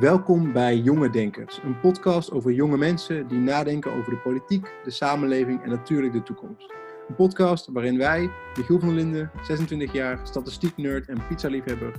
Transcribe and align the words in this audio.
Welkom 0.00 0.52
bij 0.52 0.76
Jonge 0.76 1.10
Denkers, 1.10 1.60
een 1.62 1.80
podcast 1.80 2.30
over 2.30 2.52
jonge 2.52 2.76
mensen 2.76 3.28
die 3.28 3.38
nadenken 3.38 3.92
over 3.92 4.10
de 4.10 4.18
politiek, 4.18 4.68
de 4.84 4.90
samenleving 4.90 5.62
en 5.62 5.68
natuurlijk 5.68 6.12
de 6.12 6.22
toekomst. 6.22 6.72
Een 7.08 7.14
podcast 7.14 7.68
waarin 7.72 7.98
wij, 7.98 8.30
Michiel 8.56 8.80
van 8.80 8.94
Linden, 8.94 9.30
26 9.42 9.92
jaar, 9.92 10.20
statistiek-nerd 10.22 11.08
en 11.08 11.26
pizza-liefhebber, 11.28 11.92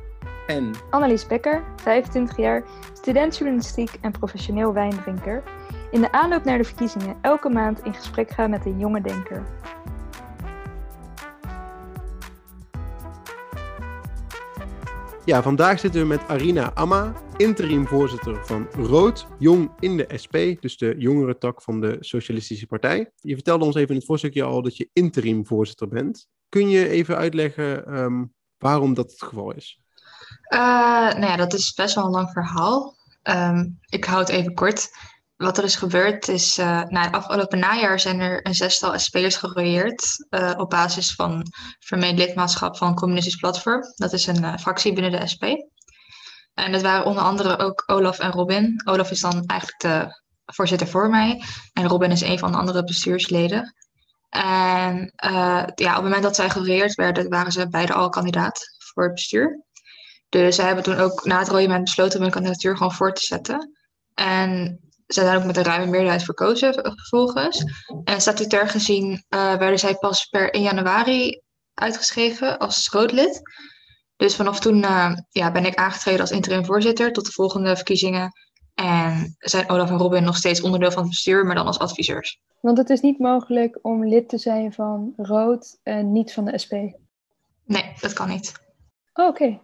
en 0.47 0.71
Annelies 0.89 1.27
Becker, 1.27 1.63
25 1.75 2.37
jaar, 2.37 2.63
student 2.93 3.37
journalistiek 3.37 3.97
en 4.01 4.11
professioneel 4.11 4.73
wijndrinker, 4.73 5.43
in 5.91 6.01
de 6.01 6.11
aanloop 6.11 6.43
naar 6.43 6.57
de 6.57 6.63
verkiezingen 6.63 7.17
elke 7.21 7.49
maand 7.49 7.83
in 7.83 7.93
gesprek 7.93 8.29
gaan 8.29 8.49
met 8.49 8.65
een 8.65 8.79
jonge 8.79 9.01
denker. 9.01 9.43
Ja, 15.27 15.41
vandaag 15.41 15.79
zitten 15.79 16.01
we 16.01 16.07
met 16.07 16.27
Arina 16.27 16.71
Amma, 16.73 17.13
interim 17.37 17.87
voorzitter 17.87 18.45
van 18.45 18.67
Rood, 18.71 19.27
Jong 19.39 19.71
in 19.79 19.97
de 19.97 20.09
SP, 20.23 20.35
dus 20.59 20.77
de 20.77 20.95
jongere 20.97 21.37
tak 21.37 21.61
van 21.61 21.81
de 21.81 21.97
Socialistische 21.99 22.65
Partij. 22.65 23.11
Je 23.21 23.33
vertelde 23.33 23.65
ons 23.65 23.75
even 23.75 23.89
in 23.89 23.95
het 23.95 24.05
voorstukje 24.05 24.43
al 24.43 24.61
dat 24.61 24.77
je 24.77 24.89
interim 24.93 25.45
voorzitter 25.45 25.87
bent. 25.87 26.27
Kun 26.49 26.69
je 26.69 26.89
even 26.89 27.17
uitleggen 27.17 27.85
ehm, 27.85 28.25
waarom 28.57 28.93
dat 28.93 29.11
het 29.11 29.23
geval 29.23 29.53
is? 29.53 29.81
Uh, 30.53 30.59
nou 31.13 31.25
ja, 31.25 31.35
dat 31.35 31.53
is 31.53 31.73
best 31.73 31.95
wel 31.95 32.05
een 32.05 32.11
lang 32.11 32.29
verhaal. 32.29 32.95
Um, 33.23 33.79
ik 33.85 34.05
hou 34.05 34.19
het 34.19 34.29
even 34.29 34.53
kort. 34.53 34.89
Wat 35.37 35.57
er 35.57 35.63
is 35.63 35.75
gebeurd 35.75 36.27
is, 36.27 36.57
uh, 36.57 36.83
na 36.83 37.01
het 37.01 37.13
afgelopen 37.13 37.59
najaar 37.59 37.99
zijn 37.99 38.19
er 38.19 38.45
een 38.45 38.55
zestal 38.55 38.99
SP'ers 38.99 39.35
gerolleerd 39.35 40.27
uh, 40.29 40.53
op 40.57 40.69
basis 40.69 41.13
van 41.13 41.45
vermeend 41.79 42.17
lidmaatschap 42.17 42.77
van 42.77 42.95
Communistisch 42.95 43.35
Platform. 43.35 43.81
Dat 43.95 44.13
is 44.13 44.27
een 44.27 44.43
uh, 44.43 44.57
fractie 44.57 44.93
binnen 44.93 45.11
de 45.11 45.27
SP. 45.33 45.43
En 46.53 46.71
dat 46.71 46.81
waren 46.81 47.05
onder 47.05 47.23
andere 47.23 47.57
ook 47.57 47.83
Olaf 47.85 48.19
en 48.19 48.31
Robin. 48.31 48.81
Olaf 48.85 49.11
is 49.11 49.19
dan 49.19 49.43
eigenlijk 49.45 49.79
de 49.79 50.21
voorzitter 50.45 50.87
voor 50.87 51.09
mij. 51.09 51.43
En 51.73 51.87
Robin 51.87 52.11
is 52.11 52.21
een 52.21 52.39
van 52.39 52.51
de 52.51 52.57
andere 52.57 52.83
bestuursleden. 52.83 53.75
En 54.29 55.13
ja, 55.75 55.89
op 55.89 55.95
het 55.95 56.03
moment 56.03 56.23
dat 56.23 56.35
zij 56.35 56.49
gerolleerd 56.49 56.95
werden, 56.95 57.29
waren 57.29 57.51
ze 57.51 57.69
beide 57.69 57.93
al 57.93 58.09
kandidaat 58.09 58.75
voor 58.93 59.03
het 59.03 59.13
bestuur. 59.13 59.63
Dus 60.29 60.55
zij 60.55 60.65
hebben 60.65 60.83
toen 60.83 60.97
ook 60.97 61.25
na 61.25 61.39
het 61.39 61.47
rollement 61.47 61.83
besloten 61.83 62.17
om 62.17 62.23
hun 62.23 62.31
kandidatuur 62.31 62.77
gewoon 62.77 62.93
voor 62.93 63.13
te 63.13 63.21
zetten. 63.21 63.71
En 64.13 64.79
ze 65.07 65.21
zijn 65.21 65.37
ook 65.37 65.43
met 65.43 65.57
een 65.57 65.63
ruime 65.63 65.85
meerderheid 65.85 66.23
verkozen 66.23 66.73
vervolgens. 66.73 67.63
En 68.03 68.21
statutair 68.21 68.67
gezien 68.67 69.11
uh, 69.11 69.55
werden 69.55 69.79
zij 69.79 69.95
pas 69.95 70.25
per 70.25 70.51
1 70.51 70.63
januari 70.63 71.41
uitgeschreven 71.73 72.57
als 72.57 72.89
roodlid. 72.89 73.41
Dus 74.15 74.35
vanaf 74.35 74.59
toen 74.59 74.77
uh, 74.77 75.17
ja, 75.29 75.51
ben 75.51 75.65
ik 75.65 75.75
aangetreden 75.75 76.21
als 76.21 76.31
interim 76.31 76.65
voorzitter 76.65 77.11
tot 77.13 77.25
de 77.25 77.31
volgende 77.31 77.75
verkiezingen. 77.75 78.31
En 78.73 79.35
zijn 79.37 79.69
Olaf 79.69 79.89
en 79.89 79.97
Robin 79.97 80.23
nog 80.23 80.37
steeds 80.37 80.61
onderdeel 80.61 80.91
van 80.91 81.01
het 81.01 81.09
bestuur, 81.09 81.45
maar 81.45 81.55
dan 81.55 81.65
als 81.65 81.79
adviseurs. 81.79 82.41
Want 82.61 82.77
het 82.77 82.89
is 82.89 83.01
niet 83.01 83.19
mogelijk 83.19 83.79
om 83.81 84.07
lid 84.07 84.29
te 84.29 84.37
zijn 84.37 84.73
van 84.73 85.13
Rood 85.17 85.79
en 85.83 86.11
niet 86.11 86.33
van 86.33 86.45
de 86.45 86.57
SP? 86.63 86.73
Nee, 87.65 87.93
dat 87.99 88.13
kan 88.13 88.29
niet. 88.29 88.53
Oh, 89.13 89.27
Oké. 89.27 89.59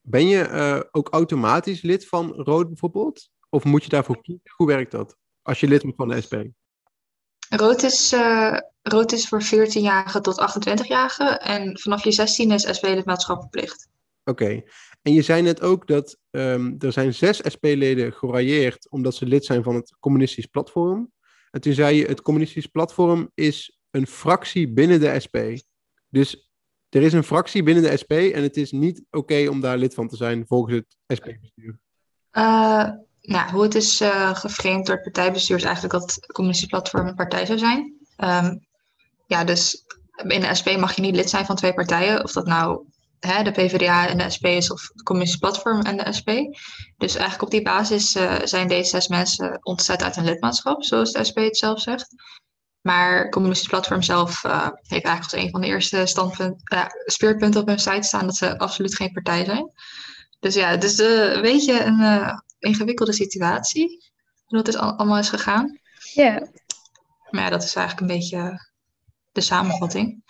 Ben 0.00 0.26
je 0.26 0.48
uh, 0.48 0.80
ook 0.90 1.08
automatisch 1.08 1.82
lid 1.82 2.08
van 2.08 2.32
Rood 2.32 2.68
bijvoorbeeld? 2.68 3.30
Of 3.54 3.64
moet 3.64 3.82
je 3.82 3.88
daarvoor 3.88 4.22
kiezen? 4.22 4.42
Hoe 4.56 4.66
werkt 4.66 4.90
dat? 4.90 5.16
Als 5.42 5.60
je 5.60 5.68
lid 5.68 5.82
wordt 5.82 5.96
van 5.96 6.08
de 6.08 6.20
SP? 6.26 6.34
Rood 7.48 7.82
is, 7.82 8.12
uh, 8.12 8.58
rood 8.82 9.12
is 9.12 9.28
voor 9.28 9.42
14-jarigen 9.42 10.22
tot 10.22 10.40
28-jarigen. 10.40 11.38
En 11.38 11.78
vanaf 11.78 12.04
je 12.04 12.12
16 12.12 12.50
is 12.50 12.76
SP-lidmaatschap 12.76 13.40
verplicht. 13.40 13.88
Oké. 14.24 14.42
Okay. 14.42 14.64
En 15.02 15.12
je 15.12 15.22
zei 15.22 15.42
net 15.42 15.60
ook 15.60 15.86
dat 15.86 16.18
um, 16.30 16.76
er 16.78 16.92
zijn 16.92 17.14
zes 17.14 17.40
SP-leden 17.44 18.12
gerailleerd 18.12 18.90
omdat 18.90 19.14
ze 19.14 19.26
lid 19.26 19.44
zijn 19.44 19.62
van 19.62 19.74
het 19.74 19.96
communistisch 20.00 20.46
platform. 20.46 21.12
En 21.50 21.60
toen 21.60 21.72
zei 21.72 21.96
je, 21.96 22.06
het 22.06 22.22
communistisch 22.22 22.66
platform 22.66 23.30
is 23.34 23.80
een 23.90 24.06
fractie 24.06 24.72
binnen 24.72 25.00
de 25.00 25.20
SP. 25.24 25.36
Dus 26.08 26.52
er 26.88 27.02
is 27.02 27.12
een 27.12 27.24
fractie 27.24 27.62
binnen 27.62 27.82
de 27.82 27.96
SP 28.02 28.12
en 28.12 28.42
het 28.42 28.56
is 28.56 28.72
niet 28.72 28.98
oké 28.98 29.18
okay 29.18 29.46
om 29.46 29.60
daar 29.60 29.78
lid 29.78 29.94
van 29.94 30.08
te 30.08 30.16
zijn 30.16 30.46
volgens 30.46 30.74
het 30.74 30.96
SP-bestuur. 31.18 31.80
Uh, 32.32 32.88
nou, 33.22 33.50
hoe 33.50 33.62
het 33.62 33.74
is 33.74 34.00
uh, 34.00 34.42
door 34.62 34.94
het 34.94 35.02
partijbestuur 35.02 35.56
is 35.56 35.64
eigenlijk 35.64 35.94
dat 35.94 36.14
het 36.14 36.36
een 36.92 37.14
partij 37.14 37.46
zou 37.46 37.58
zijn. 37.58 37.92
Um, 38.16 38.66
ja, 39.26 39.44
dus 39.44 39.84
in 40.26 40.40
de 40.40 40.54
SP 40.58 40.68
mag 40.78 40.94
je 40.94 41.02
niet 41.02 41.16
lid 41.16 41.30
zijn 41.30 41.46
van 41.46 41.56
twee 41.56 41.74
partijen. 41.74 42.24
Of 42.24 42.32
dat 42.32 42.46
nou 42.46 42.86
hè, 43.20 43.42
de 43.42 43.50
PvdA 43.50 44.08
en 44.08 44.18
de 44.18 44.30
SP 44.36 44.46
is 44.46 44.70
of 44.70 44.88
het 44.92 45.02
communistisch 45.02 45.40
platform 45.40 45.80
en 45.80 45.96
de 45.96 46.12
SP. 46.18 46.30
Dus 46.96 47.14
eigenlijk 47.14 47.42
op 47.42 47.50
die 47.50 47.62
basis 47.62 48.16
uh, 48.16 48.34
zijn 48.44 48.68
deze 48.68 48.90
zes 48.90 49.08
mensen 49.08 49.58
ontzet 49.62 50.02
uit 50.02 50.16
een 50.16 50.24
lidmaatschap, 50.24 50.84
zoals 50.84 51.12
de 51.12 51.24
SP 51.28 51.38
het 51.38 51.56
zelf 51.56 51.80
zegt. 51.80 52.14
Maar 52.80 53.22
het 53.22 53.32
communistisch 53.32 53.68
platform 53.68 54.02
zelf 54.02 54.44
uh, 54.44 54.68
heeft 54.82 55.04
eigenlijk 55.04 55.22
als 55.22 55.32
een 55.32 55.50
van 55.50 55.60
de 55.60 55.66
eerste 55.66 56.06
standpunt, 56.06 56.62
speerpunten 57.06 57.60
op 57.60 57.66
hun 57.66 57.78
site 57.78 58.02
staan 58.02 58.26
dat 58.26 58.36
ze 58.36 58.58
absoluut 58.58 58.94
geen 58.94 59.12
partij 59.12 59.44
zijn. 59.44 59.70
Dus 60.40 60.54
ja, 60.54 60.70
is 60.82 60.98
een 60.98 61.42
beetje 61.42 61.84
een 61.84 62.42
ingewikkelde 62.62 63.12
situatie. 63.12 64.12
Hoe 64.44 64.58
dat 64.58 64.68
is 64.68 64.76
allemaal 64.76 65.18
is 65.18 65.28
gegaan. 65.28 65.80
Ja. 66.14 66.24
Yeah. 66.24 66.48
Maar 67.30 67.42
ja, 67.42 67.50
dat 67.50 67.62
is 67.62 67.74
eigenlijk 67.74 68.10
een 68.10 68.18
beetje 68.18 68.70
de 69.32 69.40
samenvatting. 69.40 70.22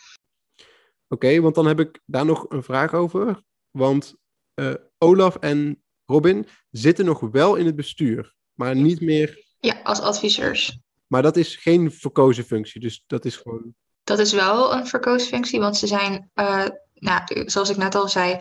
Oké, 1.09 1.26
okay, 1.26 1.41
want 1.41 1.54
dan 1.54 1.66
heb 1.66 1.81
ik 1.81 2.00
daar 2.06 2.25
nog 2.25 2.47
een 2.48 2.62
vraag 2.62 2.94
over. 2.94 3.43
Want 3.70 4.15
uh, 4.54 4.75
Olaf 4.98 5.37
en 5.37 5.82
Robin 6.06 6.47
zitten 6.70 7.04
nog 7.04 7.20
wel 7.20 7.54
in 7.54 7.66
het 7.66 7.76
bestuur, 7.76 8.34
maar 8.54 8.76
niet 8.76 9.00
meer. 9.00 9.44
Ja, 9.60 9.81
als 9.82 10.00
adviseurs. 10.00 10.81
Maar 11.06 11.22
dat 11.22 11.37
is 11.37 11.56
geen 11.56 11.93
verkozen 11.93 12.44
functie, 12.44 12.81
dus 12.81 13.04
dat 13.06 13.25
is 13.25 13.37
gewoon. 13.37 13.75
Dat 14.04 14.19
is 14.19 14.32
wel 14.32 14.75
een 14.75 14.87
verkozen 14.87 15.28
functie, 15.28 15.60
want 15.60 15.76
ze 15.76 15.87
zijn, 15.87 16.31
uh, 16.34 16.66
nou, 16.94 17.22
zoals 17.47 17.70
ik 17.70 17.76
net 17.76 17.94
al 17.94 18.09
zei, 18.09 18.38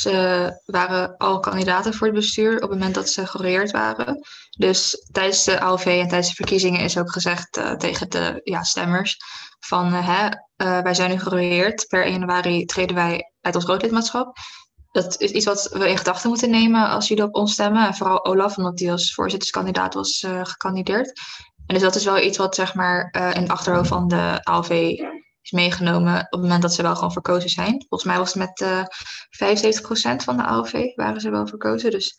ze 0.00 0.60
waren 0.64 1.16
al 1.16 1.40
kandidaten 1.40 1.94
voor 1.94 2.06
het 2.06 2.16
bestuur 2.16 2.54
op 2.54 2.60
het 2.60 2.70
moment 2.70 2.94
dat 2.94 3.08
ze 3.08 3.26
gereëerd 3.26 3.70
waren. 3.70 4.20
Dus 4.58 5.08
tijdens 5.12 5.44
de 5.44 5.60
ALV 5.60 5.86
en 5.86 6.08
tijdens 6.08 6.28
de 6.28 6.34
verkiezingen 6.34 6.80
is 6.80 6.98
ook 6.98 7.12
gezegd 7.12 7.56
uh, 7.56 7.72
tegen 7.72 8.10
de 8.10 8.40
ja, 8.44 8.62
stemmers 8.62 9.16
van 9.60 9.94
uh, 9.94 10.08
hè, 10.08 10.26
uh, 10.26 10.82
wij 10.82 10.94
zijn 10.94 11.10
nu 11.10 11.18
gereëerd. 11.18 11.86
Per 11.88 12.04
1 12.04 12.12
januari 12.12 12.64
treden 12.64 12.96
wij 12.96 13.32
uit 13.40 13.54
ons 13.54 13.64
roodlidmaatschap. 13.64 14.36
Dat 14.92 15.20
is 15.20 15.30
iets 15.30 15.44
wat 15.44 15.68
we 15.72 15.88
in 15.88 15.98
gedachten 15.98 16.28
moeten 16.28 16.50
nemen 16.50 16.88
als 16.88 17.08
jullie 17.08 17.24
op 17.24 17.34
ons 17.34 17.52
stemmen. 17.52 17.86
En 17.86 17.94
vooral 17.94 18.24
Olaf, 18.24 18.56
omdat 18.56 18.80
hij 18.80 18.90
als 18.90 19.14
voorzitterskandidaat 19.14 19.94
was 19.94 20.26
gekandideerd. 20.42 21.20
En 21.66 21.74
dus 21.74 21.82
dat 21.82 21.94
is 21.94 22.04
wel 22.04 22.18
iets 22.18 22.38
wat 22.38 22.54
zeg 22.54 22.74
maar 22.74 23.08
in 23.34 23.42
het 23.42 23.50
achterhoofd 23.50 23.88
van 23.88 24.08
de 24.08 24.38
ALV 24.42 25.00
is 25.42 25.50
meegenomen 25.50 26.14
op 26.14 26.30
het 26.30 26.40
moment 26.40 26.62
dat 26.62 26.74
ze 26.74 26.82
wel 26.82 26.94
gewoon 26.94 27.12
verkozen 27.12 27.50
zijn. 27.50 27.84
Volgens 27.88 28.04
mij 28.04 28.18
was 28.18 28.34
het 28.34 28.38
met 28.38 28.60
uh, 28.60 28.84
75% 30.20 30.24
van 30.24 30.36
de 30.36 30.44
AOV 30.44 30.94
waren 30.94 31.20
ze 31.20 31.30
wel 31.30 31.46
verkozen. 31.46 31.90
Dus 31.90 32.16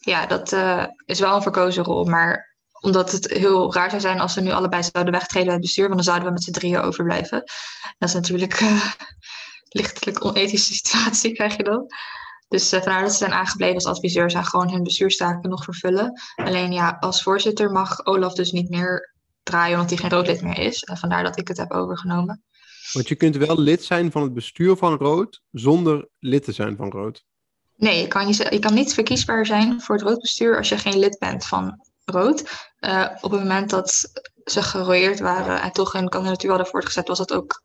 ja, 0.00 0.26
dat 0.26 0.52
uh, 0.52 0.84
is 1.04 1.20
wel 1.20 1.34
een 1.34 1.42
verkozen 1.42 1.84
rol. 1.84 2.04
Maar 2.04 2.56
omdat 2.80 3.12
het 3.12 3.30
heel 3.30 3.74
raar 3.74 3.88
zou 3.88 4.00
zijn 4.00 4.20
als 4.20 4.32
ze 4.32 4.40
nu 4.40 4.50
allebei 4.50 4.82
zouden 4.82 5.12
wegtreden 5.12 5.48
uit 5.48 5.56
het 5.56 5.66
bestuur, 5.66 5.88
want 5.88 5.94
dan 5.94 6.04
zouden 6.04 6.26
we 6.26 6.32
met 6.32 6.42
z'n 6.42 6.50
drieën 6.50 6.80
overblijven. 6.80 7.42
Dat 7.98 8.08
is 8.08 8.14
natuurlijk 8.14 8.60
uh, 8.60 8.92
lichtelijk 9.78 10.24
onethische 10.24 10.74
situatie, 10.74 11.32
krijg 11.32 11.56
je 11.56 11.62
dan. 11.62 11.86
Dus 12.48 12.72
uh, 12.72 12.84
dat 12.84 13.10
ze 13.10 13.16
zijn 13.16 13.32
aangebleven 13.32 13.74
als 13.74 13.84
adviseur 13.84 14.34
en 14.34 14.44
gewoon 14.44 14.70
hun 14.70 14.82
bestuurstaken 14.82 15.50
nog 15.50 15.64
vervullen. 15.64 16.20
Alleen 16.36 16.72
ja, 16.72 16.96
als 17.00 17.22
voorzitter 17.22 17.70
mag 17.70 18.06
Olaf 18.06 18.34
dus 18.34 18.52
niet 18.52 18.68
meer 18.68 19.16
draaien 19.48 19.74
omdat 19.74 19.90
hij 19.90 19.98
geen 19.98 20.18
roodlid 20.18 20.42
meer 20.42 20.58
is. 20.58 20.82
En 20.82 20.96
vandaar 20.96 21.22
dat 21.22 21.38
ik 21.38 21.48
het 21.48 21.56
heb 21.56 21.72
overgenomen. 21.72 22.42
Want 22.92 23.08
je 23.08 23.14
kunt 23.14 23.36
wel 23.36 23.58
lid 23.58 23.84
zijn 23.84 24.10
van 24.10 24.22
het 24.22 24.34
bestuur 24.34 24.76
van 24.76 24.94
Rood 24.94 25.42
zonder 25.50 26.08
lid 26.18 26.44
te 26.44 26.52
zijn 26.52 26.76
van 26.76 26.90
Rood. 26.90 27.24
Nee, 27.76 28.00
je 28.00 28.08
kan, 28.08 28.26
niet, 28.26 28.36
je 28.36 28.58
kan 28.58 28.74
niet 28.74 28.94
verkiesbaar 28.94 29.46
zijn 29.46 29.80
voor 29.80 29.94
het 29.94 30.04
roodbestuur 30.04 30.56
als 30.56 30.68
je 30.68 30.78
geen 30.78 30.98
lid 30.98 31.18
bent 31.18 31.46
van 31.46 31.86
Rood. 32.04 32.68
Uh, 32.80 33.06
op 33.20 33.30
het 33.30 33.40
moment 33.40 33.70
dat 33.70 34.12
ze 34.44 34.62
gerooieerd 34.62 35.20
waren 35.20 35.62
en 35.62 35.72
toch 35.72 35.92
hun 35.92 36.08
kandidatuur 36.08 36.50
hadden 36.50 36.68
voortgezet, 36.68 37.08
was 37.08 37.18
dat 37.18 37.32
ook, 37.32 37.62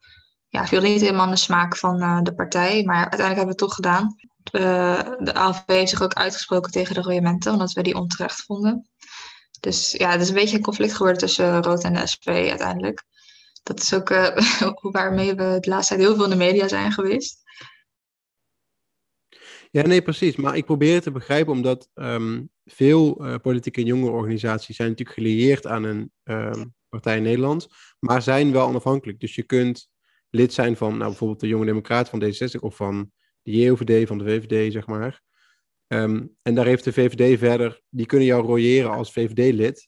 ja, 0.47 0.67
viel 0.67 0.81
niet 0.81 1.01
helemaal 1.01 1.29
de 1.29 1.35
smaak 1.35 1.77
van 1.77 2.01
uh, 2.01 2.21
de 2.21 2.33
partij. 2.33 2.83
Maar 2.83 3.09
uiteindelijk 3.09 3.37
hebben 3.37 3.43
we 3.43 3.49
het 3.49 3.57
toch 3.57 3.75
gedaan. 3.75 4.15
Uh, 4.51 4.99
de 5.19 5.33
AFP 5.33 5.69
heeft 5.69 5.89
zich 5.89 6.01
ook 6.01 6.13
uitgesproken 6.13 6.71
tegen 6.71 6.95
de 6.95 7.01
royementen, 7.01 7.51
omdat 7.51 7.73
we 7.73 7.83
die 7.83 7.95
onterecht 7.95 8.41
vonden. 8.41 8.89
Dus 9.63 9.91
ja, 9.91 10.11
het 10.11 10.21
is 10.21 10.27
een 10.29 10.35
beetje 10.35 10.57
een 10.57 10.63
conflict 10.63 10.93
geworden 10.93 11.17
tussen 11.17 11.63
Rood 11.63 11.83
en 11.83 11.93
de 11.93 12.07
SP 12.13 12.27
uiteindelijk. 12.27 13.03
Dat 13.63 13.79
is 13.79 13.93
ook 13.93 14.09
uh, 14.09 14.37
waarmee 14.97 15.35
we 15.35 15.57
de 15.59 15.69
laatste 15.69 15.93
tijd 15.93 16.07
heel 16.07 16.15
veel 16.15 16.23
in 16.23 16.29
de 16.29 16.35
media 16.35 16.67
zijn 16.67 16.91
geweest. 16.91 17.41
Ja, 19.71 19.81
nee, 19.87 20.01
precies. 20.01 20.35
Maar 20.35 20.55
ik 20.55 20.65
probeer 20.65 20.93
het 20.93 21.03
te 21.03 21.11
begrijpen 21.11 21.53
omdat 21.53 21.89
um, 21.93 22.49
veel 22.65 23.25
uh, 23.25 23.35
politieke 23.35 23.81
en 23.81 23.85
jongere 23.87 24.11
organisaties 24.11 24.75
zijn 24.75 24.89
natuurlijk 24.89 25.17
gelieerd 25.17 25.67
aan 25.67 25.83
een 25.83 26.11
um, 26.23 26.73
partij 26.89 27.17
in 27.17 27.23
Nederland, 27.23 27.67
maar 27.99 28.21
zijn 28.21 28.51
wel 28.51 28.67
onafhankelijk. 28.67 29.19
Dus 29.19 29.35
je 29.35 29.43
kunt 29.43 29.89
lid 30.29 30.53
zijn 30.53 30.77
van 30.77 30.97
nou, 30.97 31.09
bijvoorbeeld 31.09 31.39
de 31.39 31.47
Jonge 31.47 31.65
Democraat 31.65 32.09
van 32.09 32.23
D66 32.23 32.59
of 32.59 32.75
van 32.75 33.11
de 33.41 33.51
JOVD, 33.51 34.07
van 34.07 34.17
de 34.17 34.23
VVD, 34.23 34.71
zeg 34.71 34.87
maar. 34.87 35.21
Ehm, 35.93 36.25
en 36.41 36.55
daar 36.55 36.65
heeft 36.65 36.83
de 36.83 36.93
VVD 36.93 37.39
verder, 37.39 37.81
die 37.89 38.05
kunnen 38.05 38.27
jou 38.27 38.45
royeren 38.45 38.91
als 38.91 39.11
VVD-lid. 39.11 39.87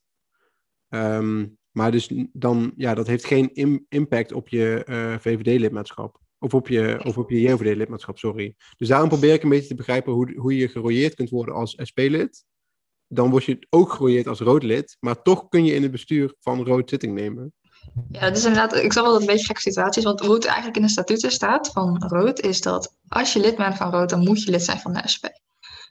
Ehm, 0.90 1.46
maar 1.72 1.92
dus 1.92 2.12
dan, 2.34 2.74
ja, 2.76 2.94
dat 2.94 3.08
heeft 3.08 3.26
geen 3.26 3.86
impact 3.90 4.32
op 4.32 4.50
je 4.50 4.86
uh, 4.90 5.16
VVD-lidmaatschap. 5.20 6.20
Of 6.40 6.54
op 6.54 6.68
je, 6.68 7.02
of 7.04 7.18
op 7.18 7.30
je 7.30 7.42
JOVD-lidmaatschap, 7.42 8.18
sorry. 8.18 8.56
Dus 8.78 8.88
daarom 8.88 9.10
probeer 9.10 9.34
ik 9.34 9.44
een 9.44 9.50
beetje 9.50 9.68
te 9.68 9.76
begrijpen 9.76 10.14
hoe, 10.14 10.34
hoe 10.38 10.58
je 10.58 10.68
gerooieerd 10.68 11.16
kunt 11.16 11.30
worden 11.30 11.56
als 11.56 11.78
SP-lid. 11.78 12.44
Dan 13.08 13.30
word 13.30 13.44
je 13.44 13.68
ook 13.70 13.92
gerooieerd 13.92 14.28
als 14.28 14.40
rood 14.40 14.64
lid, 14.64 14.98
maar 15.00 15.22
toch 15.22 15.48
kun 15.50 15.66
je 15.66 15.74
in 15.74 15.82
het 15.82 15.92
bestuur 15.92 16.36
van 16.40 16.66
rood 16.66 16.90
zitting 16.90 17.14
nemen. 17.14 17.54
Ja, 18.12 18.20
dat 18.20 18.38
is 18.38 18.46
inderdaad, 18.46 18.76
ik 18.76 18.94
zal 18.94 19.04
wel 19.04 19.20
een 19.20 19.26
beetje 19.26 19.46
gekke 19.46 19.62
situatie 19.62 20.02
is, 20.02 20.08
want 20.08 20.20
hoe 20.20 20.34
het 20.34 20.46
eigenlijk 20.46 20.76
in 20.76 20.82
de 20.82 20.90
statuten 20.90 21.32
staat 21.32 21.72
van 21.72 22.04
rood, 22.08 22.40
is 22.40 22.62
dat 22.62 22.98
als 23.08 23.34
je 23.34 23.40
lid 23.40 23.56
bent 23.56 23.76
van 23.76 23.92
rood, 23.92 24.10
dan 24.10 24.24
moet 24.24 24.44
je 24.44 24.52
lid 24.52 24.64
zijn 24.64 24.80
van 24.80 24.94
de 24.94 25.02
SP. 25.14 25.26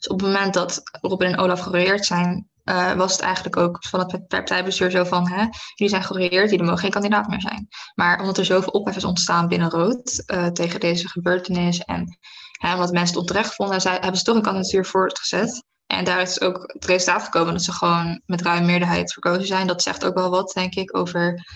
Dus 0.05 0.13
op 0.13 0.21
het 0.21 0.33
moment 0.33 0.55
dat 0.55 0.83
Robin 1.01 1.33
en 1.33 1.39
Olaf 1.39 1.61
gerooieerd 1.61 2.05
zijn, 2.05 2.49
uh, 2.65 2.93
was 2.93 3.13
het 3.13 3.21
eigenlijk 3.21 3.57
ook 3.57 3.85
van 3.85 4.01
het 4.01 4.29
partijbestuur 4.29 4.91
zo 4.91 5.05
van, 5.05 5.29
hè, 5.29 5.41
jullie 5.75 5.89
zijn 5.89 6.03
gerooieerd, 6.03 6.51
jullie 6.51 6.65
mogen 6.65 6.79
geen 6.79 6.91
kandidaat 6.91 7.29
meer 7.29 7.41
zijn. 7.41 7.69
Maar 7.95 8.21
omdat 8.21 8.39
er 8.39 8.45
zoveel 8.45 8.73
ophef 8.73 8.97
is 8.97 9.05
ontstaan 9.05 9.49
binnen 9.49 9.71
Rood 9.71 10.23
uh, 10.27 10.47
tegen 10.47 10.81
deze 10.81 11.09
gebeurtenis 11.09 11.81
en 11.81 12.19
hè, 12.59 12.73
omdat 12.73 12.93
mensen 12.93 13.09
het 13.09 13.17
onterecht 13.17 13.55
vonden, 13.55 13.91
hebben 13.91 14.17
ze 14.17 14.25
toch 14.25 14.37
een 14.37 14.43
kandidatuur 14.43 14.87
voortgezet. 14.87 15.65
En 15.87 16.05
daar 16.05 16.21
is 16.21 16.41
ook 16.41 16.63
het 16.73 16.85
resultaat 16.85 17.23
gekomen 17.23 17.53
dat 17.53 17.63
ze 17.63 17.73
gewoon 17.73 18.23
met 18.27 18.43
ruime 18.43 18.67
meerderheid 18.67 19.13
verkozen 19.13 19.47
zijn. 19.47 19.67
Dat 19.67 19.83
zegt 19.83 20.05
ook 20.05 20.15
wel 20.15 20.31
wat, 20.31 20.53
denk 20.53 20.75
ik, 20.75 20.97
over 20.97 21.47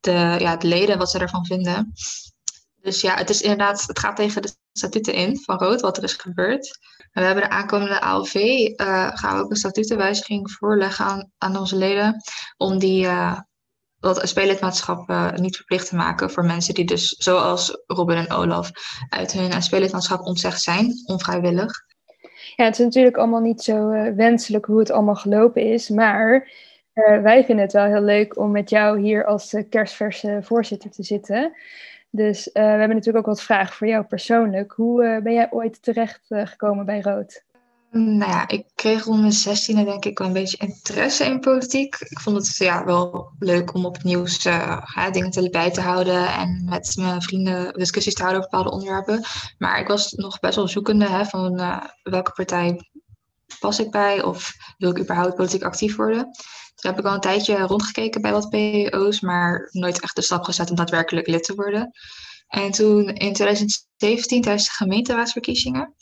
de, 0.00 0.36
ja, 0.38 0.56
de 0.56 0.66
leden, 0.66 0.98
wat 0.98 1.10
ze 1.10 1.18
ervan 1.18 1.46
vinden. 1.46 1.92
Dus 2.80 3.00
ja, 3.00 3.16
het 3.16 3.30
is 3.30 3.42
inderdaad, 3.42 3.84
het 3.86 3.98
gaat 3.98 4.16
tegen 4.16 4.42
de 4.42 4.56
statuten 4.72 5.14
in 5.14 5.40
van 5.40 5.58
Rood, 5.58 5.80
wat 5.80 5.96
er 5.96 6.02
is 6.02 6.12
gebeurd. 6.12 6.78
We 7.14 7.20
hebben 7.20 7.44
de 7.44 7.50
aankomende 7.50 8.00
ALV, 8.00 8.34
uh, 8.34 9.10
gaan 9.14 9.36
we 9.36 9.42
ook 9.42 9.50
een 9.50 9.56
statutenwijziging 9.56 10.50
voorleggen 10.50 11.04
aan, 11.04 11.30
aan 11.38 11.56
onze 11.56 11.76
leden, 11.76 12.22
om 12.56 12.78
die 12.78 13.04
uh, 13.04 13.38
dat 14.00 14.28
SP-lidmaatschap 14.28 15.10
uh, 15.10 15.32
niet 15.32 15.56
verplicht 15.56 15.88
te 15.88 15.96
maken 15.96 16.30
voor 16.30 16.44
mensen 16.44 16.74
die 16.74 16.84
dus, 16.84 17.08
zoals 17.08 17.82
Robin 17.86 18.16
en 18.16 18.32
Olaf, 18.32 18.70
uit 19.08 19.32
hun 19.32 19.62
SP-lidmaatschap 19.62 20.20
ontzegd 20.20 20.60
zijn, 20.60 20.92
onvrijwillig. 21.06 21.72
Ja, 22.56 22.64
het 22.64 22.78
is 22.78 22.84
natuurlijk 22.84 23.16
allemaal 23.16 23.40
niet 23.40 23.62
zo 23.62 23.88
wenselijk 24.14 24.64
hoe 24.64 24.78
het 24.78 24.90
allemaal 24.90 25.14
gelopen 25.14 25.62
is, 25.62 25.88
maar 25.88 26.48
wij 27.22 27.44
vinden 27.44 27.64
het 27.64 27.72
wel 27.72 27.84
heel 27.84 28.02
leuk 28.02 28.38
om 28.38 28.50
met 28.50 28.70
jou 28.70 29.00
hier 29.00 29.24
als 29.24 29.54
kerstverse 29.70 30.38
voorzitter 30.42 30.90
te 30.90 31.02
zitten. 31.02 31.52
Dus 32.16 32.46
uh, 32.46 32.52
we 32.52 32.60
hebben 32.60 32.88
natuurlijk 32.88 33.16
ook 33.16 33.34
wat 33.34 33.42
vragen 33.42 33.74
voor 33.74 33.86
jou 33.86 34.04
persoonlijk. 34.04 34.72
Hoe 34.72 35.04
uh, 35.04 35.22
ben 35.22 35.32
jij 35.32 35.50
ooit 35.50 35.82
terecht 35.82 36.20
uh, 36.28 36.46
gekomen 36.46 36.84
bij 36.84 37.00
Rood? 37.00 37.44
Nou 37.90 38.30
ja, 38.30 38.48
ik 38.48 38.66
kreeg 38.74 39.04
rond 39.04 39.20
mijn 39.20 39.32
zestiende 39.32 39.84
denk 39.84 40.04
ik 40.04 40.18
wel 40.18 40.26
een 40.26 40.32
beetje 40.32 40.56
interesse 40.56 41.24
in 41.24 41.40
politiek. 41.40 41.96
Ik 42.00 42.20
vond 42.20 42.36
het 42.36 42.56
ja, 42.56 42.84
wel 42.84 43.32
leuk 43.38 43.74
om 43.74 43.84
op 43.84 43.94
het 43.94 44.04
nieuws 44.04 44.48
dingen 45.12 45.30
te, 45.30 45.48
bij 45.50 45.70
te 45.70 45.80
houden 45.80 46.32
en 46.32 46.64
met 46.68 46.96
mijn 46.96 47.22
vrienden 47.22 47.72
discussies 47.72 48.14
te 48.14 48.22
houden 48.22 48.42
over 48.42 48.56
bepaalde 48.56 48.76
onderwerpen. 48.76 49.24
Maar 49.58 49.80
ik 49.80 49.88
was 49.88 50.12
nog 50.12 50.40
best 50.40 50.56
wel 50.56 50.68
zoekende 50.68 51.08
hè, 51.08 51.24
van 51.24 51.80
welke 52.02 52.32
partij 52.32 52.90
pas 53.60 53.78
ik 53.78 53.90
bij 53.90 54.22
of 54.22 54.52
wil 54.78 54.90
ik 54.90 54.98
überhaupt 54.98 55.34
politiek 55.34 55.62
actief 55.62 55.96
worden. 55.96 56.30
Toen 56.84 56.92
heb 56.92 57.02
ik 57.02 57.08
al 57.08 57.14
een 57.14 57.20
tijdje 57.20 57.56
rondgekeken 57.56 58.20
bij 58.20 58.32
wat 58.32 58.50
PO's, 58.50 59.20
maar 59.20 59.68
nooit 59.72 60.00
echt 60.00 60.16
de 60.16 60.22
stap 60.22 60.44
gezet 60.44 60.70
om 60.70 60.76
daadwerkelijk 60.76 61.26
lid 61.26 61.44
te 61.44 61.54
worden. 61.54 61.90
En 62.48 62.70
toen 62.70 63.08
in 63.08 63.32
2017, 63.32 64.42
tijdens 64.42 64.64
de 64.64 64.70
gemeenteraadsverkiezingen, 64.70 65.94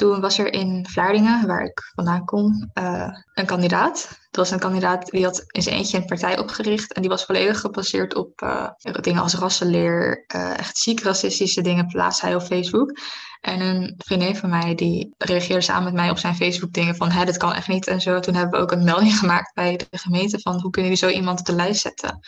toen 0.00 0.20
was 0.20 0.38
er 0.38 0.52
in 0.52 0.86
Vlaardingen, 0.88 1.46
waar 1.46 1.64
ik 1.64 1.90
vandaan 1.94 2.24
kom, 2.24 2.70
uh, 2.78 3.08
een 3.34 3.46
kandidaat. 3.46 4.08
Dat 4.30 4.40
was 4.40 4.50
een 4.50 4.58
kandidaat 4.58 5.10
die 5.10 5.24
had 5.24 5.42
in 5.46 5.62
zijn 5.62 5.76
eentje 5.76 5.96
een 5.96 6.04
partij 6.04 6.38
opgericht. 6.38 6.92
En 6.92 7.00
die 7.00 7.10
was 7.10 7.24
volledig 7.24 7.60
gebaseerd 7.60 8.14
op 8.14 8.42
uh, 8.42 8.68
dingen 9.00 9.22
als 9.22 9.34
rassenleer, 9.34 10.24
uh, 10.34 10.58
echt 10.58 10.78
ziek 10.78 11.00
racistische 11.00 11.62
dingen 11.62 11.86
plaatste 11.86 12.26
hij 12.26 12.34
op 12.34 12.42
Facebook. 12.42 12.98
En 13.40 13.60
een 13.60 13.94
vriendin 13.98 14.36
van 14.36 14.50
mij 14.50 14.74
die 14.74 15.14
reageerde 15.18 15.60
samen 15.60 15.84
met 15.84 15.92
mij 15.92 16.10
op 16.10 16.18
zijn 16.18 16.34
Facebook 16.34 16.72
dingen 16.72 16.96
van 16.96 17.10
hé, 17.10 17.24
dit 17.24 17.36
kan 17.36 17.52
echt 17.52 17.68
niet 17.68 17.86
en 17.86 18.00
zo. 18.00 18.20
Toen 18.20 18.34
hebben 18.34 18.58
we 18.58 18.64
ook 18.64 18.72
een 18.72 18.84
melding 18.84 19.18
gemaakt 19.22 19.54
bij 19.54 19.76
de 19.76 19.98
gemeente 19.98 20.40
van 20.40 20.60
hoe 20.60 20.70
kunnen 20.70 20.90
jullie 20.90 21.08
zo 21.08 21.18
iemand 21.18 21.40
op 21.40 21.46
de 21.46 21.54
lijst 21.54 21.80
zetten. 21.80 22.20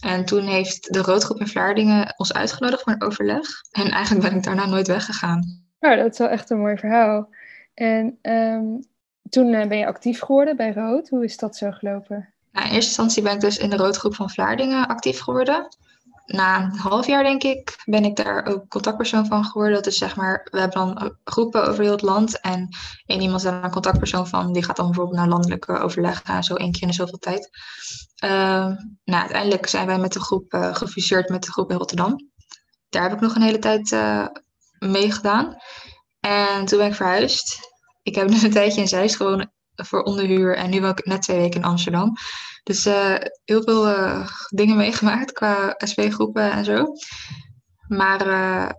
En 0.00 0.24
toen 0.24 0.44
heeft 0.44 0.92
de 0.92 1.02
roodgroep 1.02 1.40
in 1.40 1.48
Vlaardingen 1.48 2.14
ons 2.16 2.32
uitgenodigd 2.32 2.82
voor 2.82 2.92
een 2.92 3.02
overleg. 3.02 3.46
En 3.70 3.90
eigenlijk 3.90 4.28
ben 4.28 4.36
ik 4.36 4.44
daarna 4.44 4.66
nooit 4.66 4.86
weggegaan. 4.86 5.62
Nou, 5.84 5.96
dat 5.96 6.12
is 6.12 6.18
wel 6.18 6.28
echt 6.28 6.50
een 6.50 6.58
mooi 6.58 6.76
verhaal. 6.76 7.28
En 7.74 8.18
um, 8.22 8.84
toen 9.28 9.52
uh, 9.52 9.66
ben 9.66 9.78
je 9.78 9.86
actief 9.86 10.20
geworden 10.20 10.56
bij 10.56 10.72
Rood. 10.72 11.08
Hoe 11.08 11.24
is 11.24 11.36
dat 11.36 11.56
zo 11.56 11.70
gelopen? 11.70 12.16
In 12.52 12.60
eerste 12.60 12.74
instantie 12.74 13.22
ben 13.22 13.32
ik 13.32 13.40
dus 13.40 13.58
in 13.58 13.70
de 13.70 13.76
roodgroep 13.76 14.14
van 14.14 14.30
Vlaardingen 14.30 14.88
actief 14.88 15.20
geworden 15.20 15.68
na 16.26 16.62
een 16.62 16.76
half 16.76 17.06
jaar, 17.06 17.22
denk 17.22 17.42
ik, 17.42 17.82
ben 17.84 18.04
ik 18.04 18.16
daar 18.16 18.46
ook 18.46 18.68
contactpersoon 18.68 19.26
van 19.26 19.44
geworden. 19.44 19.74
Dat 19.74 19.86
is 19.86 19.98
zeg 19.98 20.16
maar, 20.16 20.48
we 20.50 20.60
hebben 20.60 20.78
dan 20.78 21.16
groepen 21.24 21.68
over 21.68 21.82
heel 21.82 21.92
het 21.92 22.02
land. 22.02 22.40
En 22.40 22.68
één 23.06 23.20
iemand 23.20 23.44
is 23.44 23.50
daar 23.50 23.64
een 23.64 23.70
contactpersoon 23.70 24.26
van. 24.26 24.52
Die 24.52 24.64
gaat 24.64 24.76
dan 24.76 24.86
bijvoorbeeld 24.86 25.16
naar 25.16 25.28
landelijke 25.28 25.78
overleggen, 25.78 26.44
zo 26.44 26.54
één 26.54 26.72
keer 26.72 26.88
in 26.88 26.94
zoveel 26.94 27.18
tijd. 27.18 27.50
Uh, 28.24 28.30
nou, 29.04 29.20
uiteindelijk 29.20 29.66
zijn 29.66 29.86
wij 29.86 29.98
met 29.98 30.12
de 30.12 30.20
groep 30.20 30.52
uh, 30.52 30.74
gefuseerd 30.74 31.28
met 31.28 31.44
de 31.44 31.52
groep 31.52 31.70
in 31.70 31.76
Rotterdam. 31.76 32.30
Daar 32.88 33.02
heb 33.02 33.12
ik 33.12 33.20
nog 33.20 33.34
een 33.34 33.42
hele 33.42 33.58
tijd 33.58 33.96
uh, 34.84 34.90
mee 34.90 35.12
gedaan. 35.12 35.56
En 36.20 36.64
toen 36.64 36.78
ben 36.78 36.86
ik 36.86 36.94
verhuisd. 36.94 37.58
Ik 38.02 38.14
heb 38.14 38.28
dus 38.32 38.42
een 38.42 38.50
tijdje 38.50 38.80
in 38.80 38.88
Zeist 38.88 39.16
gewoond 39.16 39.46
voor 39.74 40.02
onderhuur. 40.02 40.56
En 40.56 40.70
nu 40.70 40.80
woon 40.80 40.90
ik 40.90 41.06
net 41.06 41.22
twee 41.22 41.38
weken 41.38 41.60
in 41.60 41.66
Amsterdam. 41.66 42.12
Dus 42.62 42.86
uh, 42.86 43.16
heel 43.44 43.62
veel 43.62 43.88
uh, 43.88 44.28
dingen 44.48 44.76
meegemaakt 44.76 45.32
qua 45.32 45.74
SP-groepen 45.78 46.50
en 46.50 46.64
zo. 46.64 46.86
Maar 47.88 48.26
uh, 48.26 48.70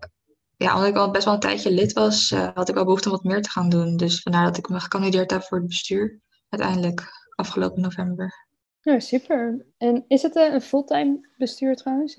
ja, 0.58 0.76
omdat 0.76 0.90
ik 0.90 0.96
al 0.96 1.12
best 1.12 1.26
wel 1.26 1.34
een 1.34 1.40
tijdje 1.40 1.72
lid 1.72 1.94
was, 1.94 2.30
had 2.54 2.70
ik 2.70 2.76
wel 2.76 2.84
behoefte 2.84 3.10
om 3.10 3.16
wat 3.16 3.24
meer 3.24 3.42
te 3.42 3.50
gaan 3.50 3.70
doen. 3.70 3.98
Dus 3.98 4.22
vandaar 4.22 4.46
dat 4.46 4.58
ik 4.58 4.70
me 4.70 4.80
gekandideerd 4.80 5.32
heb 5.32 5.44
voor 5.44 5.58
het 5.58 5.68
bestuur. 5.68 6.20
Uiteindelijk 6.50 7.04
afgelopen 7.36 7.82
november. 7.82 8.48
Ja, 8.82 9.00
super. 9.00 9.66
En 9.78 10.06
is 10.08 10.22
het 10.22 10.36
een 10.36 10.62
fulltime 10.62 11.30
bestuur 11.38 11.76
trouwens? 11.76 12.16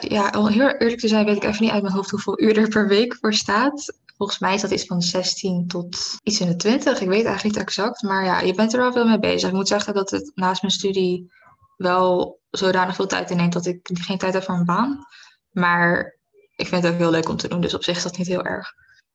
Ja, 0.00 0.32
om 0.38 0.46
heel 0.46 0.68
eerlijk 0.68 1.00
te 1.00 1.08
zijn 1.08 1.24
weet 1.24 1.36
ik 1.36 1.44
even 1.44 1.62
niet 1.62 1.72
uit 1.72 1.82
mijn 1.82 1.94
hoofd 1.94 2.10
hoeveel 2.10 2.40
uur 2.40 2.58
er 2.58 2.68
per 2.68 2.88
week 2.88 3.16
voor 3.20 3.34
staat. 3.34 3.98
Volgens 4.16 4.38
mij 4.38 4.54
is 4.54 4.60
dat 4.60 4.70
iets 4.70 4.86
van 4.86 5.02
16 5.02 5.66
tot 5.66 6.18
iets 6.22 6.40
in 6.40 6.46
de 6.46 6.56
20. 6.56 7.00
Ik 7.00 7.08
weet 7.08 7.24
eigenlijk 7.24 7.56
niet 7.56 7.64
exact. 7.66 8.02
Maar 8.02 8.24
ja, 8.24 8.40
je 8.40 8.54
bent 8.54 8.72
er 8.72 8.78
wel 8.78 8.92
veel 8.92 9.06
mee 9.06 9.18
bezig. 9.18 9.48
Ik 9.48 9.54
moet 9.54 9.68
zeggen 9.68 9.94
dat 9.94 10.10
het 10.10 10.32
naast 10.34 10.62
mijn 10.62 10.74
studie 10.74 11.32
wel 11.76 12.38
zodanig 12.50 12.94
veel 12.94 13.06
tijd 13.06 13.30
inneemt 13.30 13.52
dat 13.52 13.66
ik 13.66 13.90
geen 13.92 14.18
tijd 14.18 14.34
heb 14.34 14.42
voor 14.42 14.54
een 14.54 14.64
baan. 14.64 15.06
Maar 15.50 16.18
ik 16.56 16.66
vind 16.66 16.82
het 16.82 16.92
ook 16.92 16.98
heel 16.98 17.10
leuk 17.10 17.28
om 17.28 17.36
te 17.36 17.48
doen. 17.48 17.60
Dus 17.60 17.74
op 17.74 17.84
zich 17.84 17.96
is 17.96 18.02
dat 18.02 18.18
niet 18.18 18.26
heel 18.26 18.44
erg. 18.44 18.72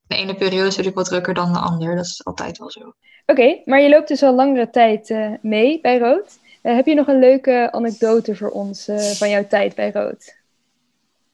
De 0.08 0.16
ene 0.16 0.36
periode 0.36 0.68
is 0.68 0.76
natuurlijk 0.78 0.96
wat 0.96 1.06
drukker 1.06 1.34
dan 1.34 1.54
de 1.54 1.60
andere. 1.60 1.96
Dat 1.96 2.06
is 2.06 2.26
altijd 2.26 2.58
wel 2.58 2.72
zo. 2.72 2.94
Oké, 3.26 3.62
maar 3.66 3.82
je 3.82 3.90
loopt 3.90 4.08
dus 4.08 4.24
al 4.24 4.36
langere 4.36 4.70
tijd 4.70 5.10
uh, 5.10 5.34
mee 5.42 5.82
bij 5.82 5.98
Rood. 5.98 6.40
Uh, 6.64 6.76
heb 6.76 6.86
je 6.86 6.94
nog 6.94 7.08
een 7.08 7.20
leuke 7.20 7.72
anekdote 7.72 8.36
voor 8.36 8.50
ons 8.50 8.88
uh, 8.88 9.00
van 9.00 9.30
jouw 9.30 9.48
tijd 9.48 9.76
bij 9.76 9.92
Rood? 9.92 10.37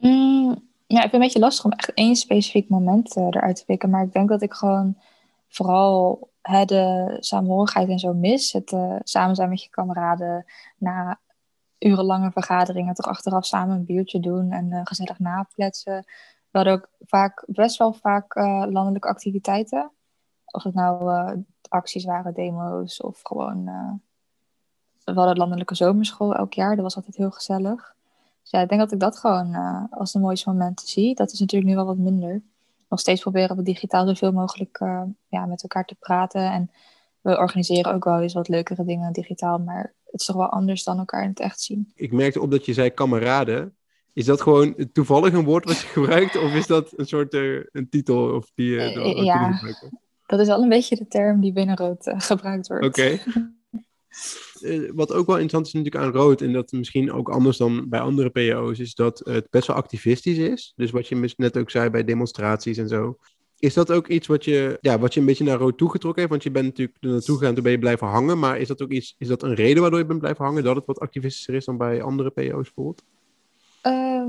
Mm, 0.04 0.70
ja, 0.88 1.04
ik 1.04 1.10
vind 1.10 1.12
het 1.12 1.14
een 1.14 1.20
beetje 1.20 1.40
lastig 1.40 1.66
om 1.66 1.72
echt 1.72 1.94
één 1.94 2.16
specifiek 2.16 2.70
moment 2.70 3.18
uh, 3.18 3.24
eruit 3.24 3.56
te 3.56 3.66
pikken. 3.66 3.90
Maar 3.90 4.04
ik 4.04 4.14
denk 4.14 4.30
dat 4.30 4.42
ik 4.42 4.54
gewoon 4.54 4.98
vooral 5.48 6.30
hè, 6.42 6.66
de 6.66 7.18
samenhorigheid 7.20 7.90
en 7.90 8.00
zo 8.00 8.14
mis. 8.14 8.52
Het 8.52 8.72
uh, 8.72 8.96
samen 9.04 9.36
zijn 9.36 9.50
met 9.50 9.64
je 9.64 9.70
kameraden 9.70 10.46
na 10.78 11.20
urenlange 11.80 12.32
vergaderingen 12.32 12.94
toch 12.94 13.06
achteraf 13.06 13.46
samen 13.46 13.76
een 13.76 13.86
biertje 13.86 14.20
doen 14.20 14.52
en 14.52 14.72
uh, 14.72 14.82
gezellig 14.84 15.20
napletsen. 15.20 16.04
We 16.52 16.58
hadden 16.58 16.74
ook 16.74 16.90
vaak, 17.00 17.44
best 17.48 17.78
wel 17.78 17.94
vaak 17.94 18.36
landelijke 18.70 19.08
activiteiten. 19.08 19.92
Of 20.46 20.64
het 20.64 20.74
nou 20.74 21.44
acties 21.70 22.06
waren, 22.06 22.34
demo's 22.34 23.02
of 23.02 23.22
gewoon... 23.22 23.66
we 25.04 25.14
hadden 25.14 25.38
landelijke 25.38 25.76
zomerschool 25.76 26.36
elk 26.36 26.54
jaar. 26.54 26.76
Dat 26.76 26.84
was 26.84 26.96
altijd 26.96 27.16
heel 27.16 27.32
gezellig. 27.32 27.96
Ja, 28.54 28.62
ik 28.62 28.70
denk 28.70 28.82
dat 28.82 28.92
ik 28.92 29.00
dat 29.00 29.18
gewoon 29.18 29.54
uh, 29.54 29.84
als 29.90 30.12
de 30.12 30.20
mooiste 30.20 30.50
momenten 30.50 30.88
zie. 30.88 31.16
Dat 31.16 31.32
is 31.32 31.40
natuurlijk 31.40 31.70
nu 31.70 31.76
wel 31.76 31.86
wat 31.86 31.98
minder. 31.98 32.42
Nog 32.90 33.00
steeds 33.00 33.22
proberen 33.22 33.56
we 33.56 33.64
digitaal 33.64 34.08
zoveel 34.08 34.32
mogelijk 34.32 34.80
uh, 34.82 35.02
ja, 35.28 35.46
met 35.46 35.62
elkaar 35.62 35.86
te 35.86 35.96
praten. 35.96 36.52
En 36.52 36.72
we 37.22 37.38
organiseren 37.38 37.94
ook 37.94 38.04
wel 38.04 38.22
eens 38.22 38.34
wat 38.34 38.48
leukere 38.48 38.86
dingen 38.86 39.14
digitaal. 39.14 39.58
Maar 39.58 39.94
het 40.06 40.20
is 40.20 40.26
toch 40.26 40.36
wel 40.36 40.50
anders 40.50 40.84
dan 40.84 40.98
elkaar 40.98 41.24
in 41.24 41.30
het 41.30 41.40
echt 41.40 41.62
zien. 41.62 41.92
Ik 41.96 42.12
merkte 42.12 42.42
op 42.42 42.52
dat 42.52 42.66
je 42.66 42.74
zei 42.74 42.90
kameraden. 42.90 43.76
Is 44.14 44.26
dat 44.26 44.42
gewoon 44.42 44.76
toevallig 44.92 45.34
een 45.34 45.46
woord 45.46 45.66
wat 45.66 45.80
je 45.80 45.88
gebruikt? 46.00 46.38
Of 46.38 46.54
is 46.54 46.68
dat 46.68 46.94
een 46.96 47.08
soort 47.08 47.34
uh, 47.34 47.64
een 47.72 47.90
titel? 47.90 48.36
Of 48.36 48.52
die, 48.56 48.70
ja, 49.24 49.60
dat 50.26 50.40
is 50.40 50.48
al 50.48 50.62
een 50.62 50.70
beetje 50.70 50.96
de 50.96 51.08
term 51.08 51.42
die 51.42 51.54
binnen 51.54 51.78
rood 51.78 52.08
uh, 52.08 52.14
gebruikt 52.18 52.68
wordt. 52.68 52.86
Oké. 52.86 53.20
Eh, 54.62 54.92
wat 54.94 55.14
ook 55.14 55.26
wel 55.26 55.38
interessant 55.38 55.68
is 55.68 55.74
natuurlijk 55.74 56.04
aan 56.04 56.22
rood, 56.22 56.42
en 56.42 56.54
dat 56.54 56.72
misschien 56.72 57.12
ook 57.12 57.30
anders 57.30 57.58
dan 57.58 57.90
bij 57.90 58.00
andere 58.00 58.30
PO's, 58.30 58.80
is 58.80 58.96
dat 58.96 59.22
het 59.24 59.48
best 59.50 59.68
wel 59.68 59.76
activistisch 59.76 60.38
is. 60.38 60.74
Dus 60.76 60.92
wat 60.92 61.08
je 61.08 61.34
net 61.38 61.58
ook 61.58 61.70
zei 61.70 61.90
bij 61.90 62.04
demonstraties 62.04 62.78
en 62.78 62.88
zo. 62.88 63.18
Is 63.64 63.74
dat 63.74 63.92
ook 63.92 64.08
iets 64.08 64.28
wat 64.28 64.46
je, 64.46 64.78
ja, 64.82 65.00
wat 65.00 65.14
je 65.14 65.20
een 65.20 65.26
beetje 65.26 65.44
naar 65.44 65.58
rood 65.58 65.78
toegetrokken 65.78 66.20
heeft? 66.20 66.32
Want 66.32 66.44
je 66.44 66.52
bent 66.52 66.66
natuurlijk 66.66 66.98
er 67.00 67.10
naartoe 67.10 67.38
gegaan, 67.38 67.54
toen 67.54 67.64
ben 67.64 67.72
je 67.72 67.80
blijven 67.80 68.08
hangen. 68.08 68.40
Maar 68.40 68.58
is 68.58 68.68
dat 68.68 68.82
ook 68.82 68.92
iets, 68.92 69.16
is 69.18 69.28
dat 69.28 69.44
een 69.44 69.54
reden 69.54 69.82
waardoor 69.82 70.00
je 70.00 70.06
bent 70.06 70.20
blijven 70.20 70.46
hangen? 70.46 70.64
Dat 70.64 70.76
het 70.76 70.86
wat 70.86 71.00
activistischer 71.00 71.54
is 71.54 71.66
dan 71.66 71.78
bij 71.78 72.02
andere 72.02 72.30
PO's 72.30 72.52
bijvoorbeeld? 72.52 73.04
Ehm, 73.82 74.28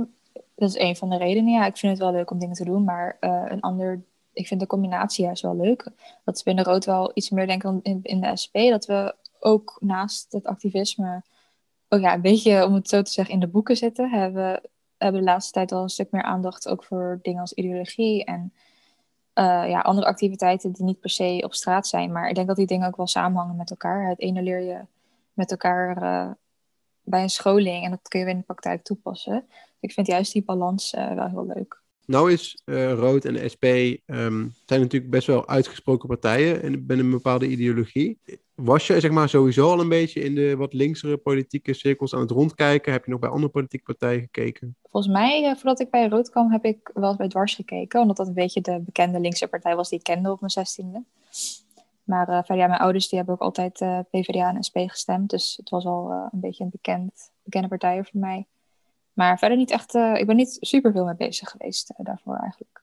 dat 0.54 0.68
is 0.68 0.78
een 0.78 0.96
van 0.96 1.10
de 1.10 1.16
redenen. 1.16 1.52
Ja, 1.52 1.66
ik 1.66 1.76
vind 1.76 1.92
het 1.92 2.00
wel 2.00 2.12
leuk 2.12 2.30
om 2.30 2.38
dingen 2.38 2.54
te 2.54 2.64
doen. 2.64 2.84
Maar 2.84 3.16
eh, 3.20 3.44
een 3.48 3.60
ander, 3.60 4.02
ik 4.32 4.46
vind 4.46 4.60
de 4.60 4.66
combinatie 4.66 5.24
juist 5.24 5.42
wel 5.42 5.56
leuk. 5.56 5.88
Dat 6.24 6.36
is 6.36 6.42
binnen 6.42 6.64
rood 6.64 6.84
wel 6.84 7.10
iets 7.14 7.30
meer, 7.30 7.46
denk 7.46 7.62
dan 7.62 7.80
in, 7.82 8.00
in 8.02 8.20
de 8.20 8.36
SP. 8.42 8.54
Dat 8.54 8.86
we 8.86 9.14
ook 9.44 9.76
naast 9.80 10.32
het 10.32 10.46
activisme, 10.46 11.22
oh 11.88 12.00
ja, 12.00 12.14
een 12.14 12.20
beetje, 12.20 12.66
om 12.66 12.74
het 12.74 12.88
zo 12.88 13.02
te 13.02 13.10
zeggen, 13.10 13.34
in 13.34 13.40
de 13.40 13.46
boeken 13.46 13.76
zitten. 13.76 14.10
Hebben, 14.10 14.60
hebben 14.96 15.20
de 15.20 15.26
laatste 15.26 15.52
tijd 15.52 15.72
al 15.72 15.82
een 15.82 15.88
stuk 15.88 16.10
meer 16.10 16.22
aandacht 16.22 16.68
ook 16.68 16.84
voor 16.84 17.18
dingen 17.22 17.40
als 17.40 17.52
ideologie 17.52 18.24
en 18.24 18.52
uh, 19.34 19.68
ja, 19.68 19.80
andere 19.80 20.06
activiteiten 20.06 20.72
die 20.72 20.84
niet 20.84 21.00
per 21.00 21.10
se 21.10 21.40
op 21.44 21.54
straat 21.54 21.86
zijn. 21.86 22.12
Maar 22.12 22.28
ik 22.28 22.34
denk 22.34 22.46
dat 22.46 22.56
die 22.56 22.66
dingen 22.66 22.88
ook 22.88 22.96
wel 22.96 23.06
samenhangen 23.06 23.56
met 23.56 23.70
elkaar. 23.70 24.08
Het 24.08 24.20
ene 24.20 24.42
leer 24.42 24.60
je 24.60 24.80
met 25.32 25.50
elkaar 25.50 26.02
uh, 26.02 26.30
bij 27.02 27.22
een 27.22 27.30
scholing 27.30 27.84
en 27.84 27.90
dat 27.90 28.08
kun 28.08 28.18
je 28.18 28.24
weer 28.24 28.34
in 28.34 28.40
de 28.40 28.46
praktijk 28.46 28.82
toepassen. 28.82 29.48
Ik 29.80 29.92
vind 29.92 30.06
juist 30.06 30.32
die 30.32 30.44
balans 30.44 30.94
uh, 30.94 31.12
wel 31.12 31.28
heel 31.28 31.46
leuk. 31.46 31.82
Nou 32.06 32.32
is 32.32 32.62
Rood 32.64 33.24
en 33.24 33.50
SP 33.52 33.64
um, 33.64 34.54
zijn 34.66 34.80
natuurlijk 34.80 35.10
best 35.10 35.26
wel 35.26 35.48
uitgesproken 35.48 36.08
partijen 36.08 36.62
en 36.62 36.86
binnen 36.86 37.06
een 37.06 37.12
bepaalde 37.12 37.46
ideologie. 37.46 38.18
Was 38.54 38.86
je 38.86 39.00
zeg 39.00 39.10
maar 39.10 39.28
sowieso 39.28 39.70
al 39.70 39.80
een 39.80 39.88
beetje 39.88 40.20
in 40.20 40.34
de 40.34 40.56
wat 40.56 40.72
linksere 40.72 41.16
politieke 41.16 41.72
cirkels 41.72 42.14
aan 42.14 42.20
het 42.20 42.30
rondkijken? 42.30 42.92
Heb 42.92 43.04
je 43.04 43.10
nog 43.10 43.20
bij 43.20 43.30
andere 43.30 43.52
politieke 43.52 43.84
partijen 43.84 44.20
gekeken? 44.20 44.76
Volgens 44.82 45.12
mij, 45.12 45.42
uh, 45.42 45.54
voordat 45.54 45.80
ik 45.80 45.90
bij 45.90 46.08
Rood 46.08 46.30
kwam, 46.30 46.50
heb 46.50 46.64
ik 46.64 46.90
wel 46.94 47.08
eens 47.08 47.16
bij 47.16 47.28
Dwars 47.28 47.54
gekeken. 47.54 48.00
Omdat 48.00 48.16
dat 48.16 48.26
een 48.26 48.34
beetje 48.34 48.60
de 48.60 48.80
bekende 48.80 49.20
linkse 49.20 49.48
partij 49.48 49.76
was 49.76 49.88
die 49.88 49.98
ik 49.98 50.04
kende 50.04 50.30
op 50.30 50.40
mijn 50.40 50.52
zestiende. 50.52 51.02
Maar 52.04 52.28
uh, 52.28 52.34
verder, 52.34 52.56
ja, 52.56 52.66
mijn 52.66 52.80
ouders 52.80 53.08
die 53.08 53.18
hebben 53.18 53.34
ook 53.34 53.42
altijd 53.42 53.80
uh, 53.80 53.98
PvdA 54.10 54.54
en 54.54 54.64
SP 54.68 54.76
gestemd. 54.86 55.30
Dus 55.30 55.56
het 55.56 55.70
was 55.70 55.84
al 55.84 56.10
een 56.32 56.40
beetje 56.40 56.64
een 56.64 56.70
bekend, 56.70 57.30
bekende 57.42 57.68
partij 57.68 58.04
voor 58.04 58.20
mij. 58.20 58.46
Maar 59.14 59.38
verder 59.38 59.58
niet 59.58 59.70
echt, 59.70 59.94
ik 59.94 60.26
ben 60.26 60.36
niet 60.36 60.56
super 60.60 60.92
veel 60.92 61.04
mee 61.04 61.14
bezig 61.14 61.50
geweest 61.50 61.92
daarvoor 61.96 62.36
eigenlijk. 62.36 62.82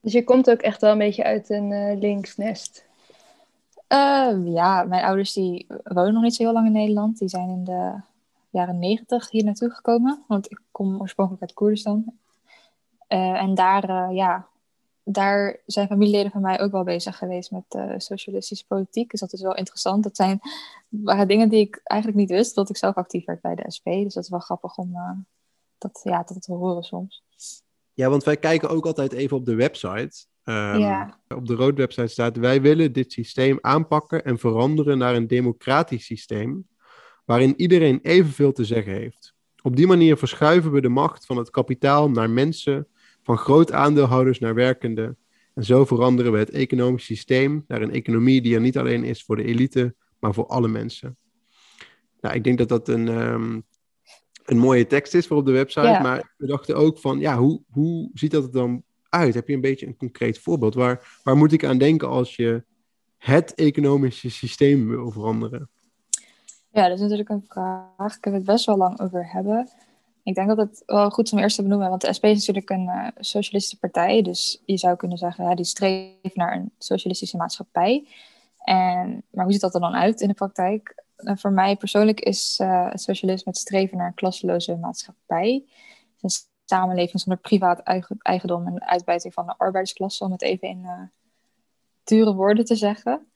Dus 0.00 0.12
je 0.12 0.24
komt 0.24 0.50
ook 0.50 0.60
echt 0.60 0.80
wel 0.80 0.92
een 0.92 0.98
beetje 0.98 1.24
uit 1.24 1.50
een 1.50 1.98
linksnest? 1.98 2.86
Uh, 3.88 4.36
ja, 4.44 4.82
mijn 4.82 5.04
ouders 5.04 5.32
die 5.32 5.66
wonen 5.84 6.12
nog 6.12 6.22
niet 6.22 6.34
zo 6.34 6.42
heel 6.42 6.52
lang 6.52 6.66
in 6.66 6.72
Nederland. 6.72 7.18
Die 7.18 7.28
zijn 7.28 7.48
in 7.48 7.64
de 7.64 8.00
jaren 8.50 8.78
negentig 8.78 9.30
hier 9.30 9.44
naartoe 9.44 9.70
gekomen. 9.70 10.24
Want 10.28 10.50
ik 10.50 10.60
kom 10.70 11.00
oorspronkelijk 11.00 11.42
uit 11.42 11.52
Koerdistan. 11.52 12.04
Uh, 13.08 13.42
en 13.42 13.54
daar, 13.54 13.90
uh, 13.90 14.16
ja, 14.16 14.46
daar 15.02 15.60
zijn 15.66 15.88
familieleden 15.88 16.30
van 16.30 16.40
mij 16.40 16.60
ook 16.60 16.72
wel 16.72 16.84
bezig 16.84 17.18
geweest 17.18 17.50
met 17.50 17.64
uh, 17.76 17.92
socialistische 17.96 18.66
politiek. 18.66 19.10
Dus 19.10 19.20
dat 19.20 19.32
is 19.32 19.42
wel 19.42 19.54
interessant. 19.54 20.02
Dat 20.02 20.16
zijn 20.16 20.40
waren 20.88 21.28
dingen 21.28 21.48
die 21.48 21.60
ik 21.60 21.80
eigenlijk 21.82 22.20
niet 22.20 22.30
wist, 22.30 22.54
dat 22.54 22.70
ik 22.70 22.76
zelf 22.76 22.94
actief 22.94 23.24
werd 23.24 23.40
bij 23.40 23.54
de 23.54 23.70
SP. 23.76 23.84
Dus 23.84 24.14
dat 24.14 24.24
is 24.24 24.30
wel 24.30 24.38
grappig 24.38 24.76
om 24.76 24.96
dat, 25.78 26.00
ja, 26.04 26.22
dat 26.22 26.42
te 26.42 26.52
horen 26.52 26.82
soms. 26.82 27.24
Ja, 27.92 28.08
want 28.08 28.24
wij 28.24 28.36
kijken 28.36 28.68
ook 28.68 28.86
altijd 28.86 29.12
even 29.12 29.36
op 29.36 29.46
de 29.46 29.54
website. 29.54 30.26
Um, 30.44 30.78
ja. 30.78 31.20
Op 31.28 31.46
de 31.46 31.54
Rood 31.54 31.76
website 31.76 32.06
staat: 32.06 32.36
Wij 32.36 32.60
willen 32.60 32.92
dit 32.92 33.12
systeem 33.12 33.58
aanpakken 33.60 34.24
en 34.24 34.38
veranderen 34.38 34.98
naar 34.98 35.14
een 35.14 35.26
democratisch 35.26 36.04
systeem. 36.04 36.66
waarin 37.24 37.54
iedereen 37.60 37.98
evenveel 38.02 38.52
te 38.52 38.64
zeggen 38.64 38.92
heeft. 38.92 39.34
Op 39.62 39.76
die 39.76 39.86
manier 39.86 40.16
verschuiven 40.16 40.72
we 40.72 40.80
de 40.80 40.88
macht 40.88 41.26
van 41.26 41.36
het 41.36 41.50
kapitaal 41.50 42.10
naar 42.10 42.30
mensen, 42.30 42.88
van 43.22 43.38
groot 43.38 43.72
aandeelhouders 43.72 44.38
naar 44.38 44.54
werkenden. 44.54 45.18
En 45.54 45.64
zo 45.64 45.84
veranderen 45.84 46.32
we 46.32 46.38
het 46.38 46.50
economisch 46.50 47.04
systeem 47.04 47.64
naar 47.68 47.82
een 47.82 47.90
economie 47.92 48.42
die 48.42 48.54
er 48.54 48.60
niet 48.60 48.78
alleen 48.78 49.04
is 49.04 49.24
voor 49.24 49.36
de 49.36 49.44
elite, 49.44 49.94
maar 50.18 50.34
voor 50.34 50.46
alle 50.46 50.68
mensen. 50.68 51.16
Nou, 52.20 52.34
ik 52.34 52.44
denk 52.44 52.58
dat 52.58 52.68
dat 52.68 52.88
een, 52.88 53.08
um, 53.08 53.64
een 54.46 54.58
mooie 54.58 54.86
tekst 54.86 55.14
is 55.14 55.26
voor 55.26 55.36
op 55.36 55.46
de 55.46 55.52
website. 55.52 55.86
Ja. 55.86 56.00
Maar 56.00 56.34
we 56.36 56.46
dachten 56.46 56.76
ook 56.76 56.98
van, 56.98 57.18
ja, 57.18 57.36
hoe, 57.36 57.60
hoe 57.70 58.10
ziet 58.14 58.30
dat 58.30 58.44
er 58.44 58.52
dan 58.52 58.82
uit? 59.08 59.34
Heb 59.34 59.48
je 59.48 59.54
een 59.54 59.60
beetje 59.60 59.86
een 59.86 59.96
concreet 59.96 60.38
voorbeeld? 60.38 60.74
Waar, 60.74 61.20
waar 61.22 61.36
moet 61.36 61.52
ik 61.52 61.64
aan 61.64 61.78
denken 61.78 62.08
als 62.08 62.36
je 62.36 62.64
het 63.18 63.54
economische 63.54 64.30
systeem 64.30 64.88
wil 64.88 65.10
veranderen? 65.10 65.68
Ja, 66.70 66.88
dat 66.88 66.96
is 66.96 67.00
natuurlijk 67.00 67.28
een 67.28 67.44
vraag. 67.48 68.16
Ik 68.16 68.24
heb 68.24 68.34
het 68.34 68.44
best 68.44 68.66
wel 68.66 68.76
lang 68.76 69.00
over 69.00 69.32
hebben. 69.32 69.68
Ik 70.22 70.34
denk 70.34 70.48
dat 70.48 70.56
het 70.56 70.82
wel 70.86 71.10
goed 71.10 71.26
is 71.26 71.32
om 71.32 71.38
eerst 71.38 71.56
te 71.56 71.62
benoemen, 71.62 71.88
want 71.88 72.00
de 72.00 72.12
SP 72.16 72.24
is 72.24 72.46
natuurlijk 72.46 72.70
een 72.70 72.86
uh, 72.86 73.08
socialistische 73.18 73.78
partij. 73.78 74.22
Dus 74.22 74.62
je 74.64 74.78
zou 74.78 74.96
kunnen 74.96 75.18
zeggen, 75.18 75.44
ja, 75.44 75.54
die 75.54 75.64
streeft 75.64 76.34
naar 76.36 76.56
een 76.56 76.70
socialistische 76.78 77.36
maatschappij. 77.36 78.06
En, 78.58 79.22
maar 79.30 79.44
hoe 79.44 79.52
ziet 79.52 79.60
dat 79.60 79.74
er 79.74 79.80
dan 79.80 79.94
uit 79.94 80.20
in 80.20 80.28
de 80.28 80.34
praktijk? 80.34 81.04
En 81.16 81.38
voor 81.38 81.52
mij 81.52 81.76
persoonlijk 81.76 82.20
is 82.20 82.58
uh, 82.62 82.90
het 82.90 83.00
socialisme 83.00 83.50
het 83.50 83.60
streven 83.60 83.96
naar 83.96 84.06
een 84.06 84.14
klasseloze 84.14 84.76
maatschappij. 84.76 85.64
Is 86.20 86.48
samenleving 86.64 87.20
zonder 87.20 87.40
privaat 87.40 87.80
eigendom 88.22 88.66
en 88.66 88.84
uitbuiting 88.84 89.34
van 89.34 89.46
de 89.46 89.54
arbeidersklasse, 89.56 90.24
om 90.24 90.32
het 90.32 90.42
even 90.42 90.68
in 90.68 90.80
uh, 90.82 91.02
dure 92.04 92.34
woorden 92.34 92.64
te 92.64 92.74
zeggen. 92.74 93.26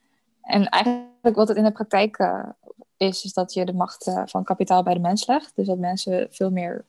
En 0.43 0.69
eigenlijk 0.69 1.37
wat 1.37 1.49
het 1.49 1.57
in 1.57 1.65
de 1.65 1.73
praktijk 1.73 2.19
uh, 2.19 2.49
is, 2.97 3.25
is 3.25 3.33
dat 3.33 3.53
je 3.53 3.65
de 3.65 3.73
macht 3.73 4.11
van 4.25 4.45
kapitaal 4.45 4.83
bij 4.83 4.95
de 4.95 5.01
mens 5.01 5.27
legt. 5.27 5.57
Dus 5.57 5.67
dat 5.67 5.79
mensen 5.79 6.27
veel 6.31 6.51
meer 6.51 6.85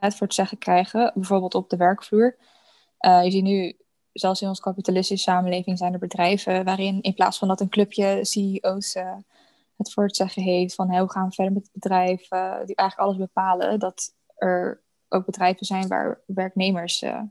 het 0.00 0.14
voor 0.14 0.26
het 0.26 0.36
zeggen 0.36 0.58
krijgen, 0.58 1.12
bijvoorbeeld 1.14 1.54
op 1.54 1.70
de 1.70 1.76
werkvloer. 1.76 2.36
je 2.98 3.30
ziet 3.30 3.42
nu, 3.42 3.76
zelfs 4.12 4.42
in 4.42 4.48
onze 4.48 4.62
kapitalistische 4.62 5.30
samenleving, 5.30 5.78
zijn 5.78 5.92
er 5.92 5.98
bedrijven 5.98 6.64
waarin 6.64 7.00
in 7.00 7.14
plaats 7.14 7.38
van 7.38 7.48
dat 7.48 7.60
een 7.60 7.68
clubje 7.68 8.18
CEO's 8.22 8.96
het 9.84 9.92
voor 9.92 10.04
het 10.04 10.16
zeggen 10.16 10.42
heeft 10.42 10.74
van 10.74 10.90
hey, 10.90 11.00
hoe 11.00 11.10
gaan 11.10 11.28
we 11.28 11.34
verder 11.34 11.54
met 11.54 11.70
bedrijf, 11.72 12.28
die 12.64 12.76
eigenlijk 12.76 12.98
alles 12.98 13.16
bepalen, 13.16 13.78
dat 13.78 14.14
er 14.36 14.82
ook 15.08 15.24
bedrijven 15.24 15.66
zijn 15.66 15.88
waar 15.88 16.20
werknemers 16.26 17.02
uh, 17.02 17.22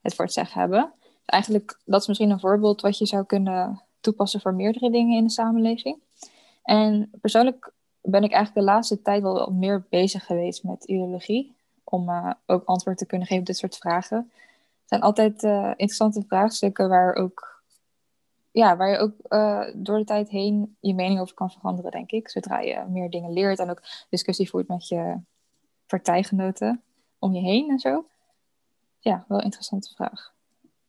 het 0.00 0.14
voor 0.14 0.24
het 0.24 0.34
zeggen 0.34 0.60
hebben. 0.60 0.92
Dus 1.00 1.24
eigenlijk, 1.24 1.80
dat 1.84 2.00
is 2.00 2.06
misschien 2.06 2.30
een 2.30 2.40
voorbeeld 2.40 2.80
wat 2.80 2.98
je 2.98 3.06
zou 3.06 3.24
kunnen 3.24 3.82
toepassen 4.00 4.40
voor 4.40 4.54
meerdere 4.54 4.90
dingen 4.90 5.16
in 5.16 5.24
de 5.24 5.30
samenleving. 5.30 6.02
En 6.62 7.10
persoonlijk 7.20 7.72
ben 8.00 8.22
ik 8.22 8.32
eigenlijk 8.32 8.66
de 8.66 8.72
laatste 8.72 9.02
tijd 9.02 9.22
wel 9.22 9.50
meer 9.50 9.86
bezig 9.90 10.26
geweest 10.26 10.62
met 10.62 10.84
ideologie. 10.84 11.56
Om 11.84 12.08
uh, 12.08 12.32
ook 12.46 12.64
antwoord 12.64 12.98
te 12.98 13.06
kunnen 13.06 13.26
geven 13.26 13.42
op 13.42 13.46
dit 13.46 13.56
soort 13.56 13.76
vragen. 13.76 14.16
Het 14.80 14.88
zijn 14.88 15.00
altijd 15.00 15.42
uh, 15.42 15.68
interessante 15.68 16.24
vraagstukken 16.26 16.88
waar, 16.88 17.14
ook, 17.14 17.57
ja, 18.50 18.76
waar 18.76 18.90
je 18.90 18.98
ook 18.98 19.14
door 19.84 19.98
de 19.98 20.04
tijd 20.04 20.28
heen 20.28 20.76
je 20.80 20.94
mening 20.94 21.20
over 21.20 21.34
kan 21.34 21.50
veranderen, 21.50 21.90
denk 21.90 22.10
ik. 22.10 22.28
Zodra 22.28 22.60
je 22.60 22.84
meer 22.88 23.10
dingen 23.10 23.32
leert 23.32 23.58
en 23.58 23.70
ook 23.70 23.82
discussie 24.08 24.48
voert 24.48 24.68
met 24.68 24.88
je 24.88 25.20
partijgenoten 25.86 26.82
om 27.18 27.34
je 27.34 27.40
heen 27.40 27.70
en 27.70 27.78
zo? 27.78 28.06
Ja, 28.98 29.24
wel 29.28 29.38
een 29.38 29.44
interessante 29.44 29.94
vraag. 29.94 30.36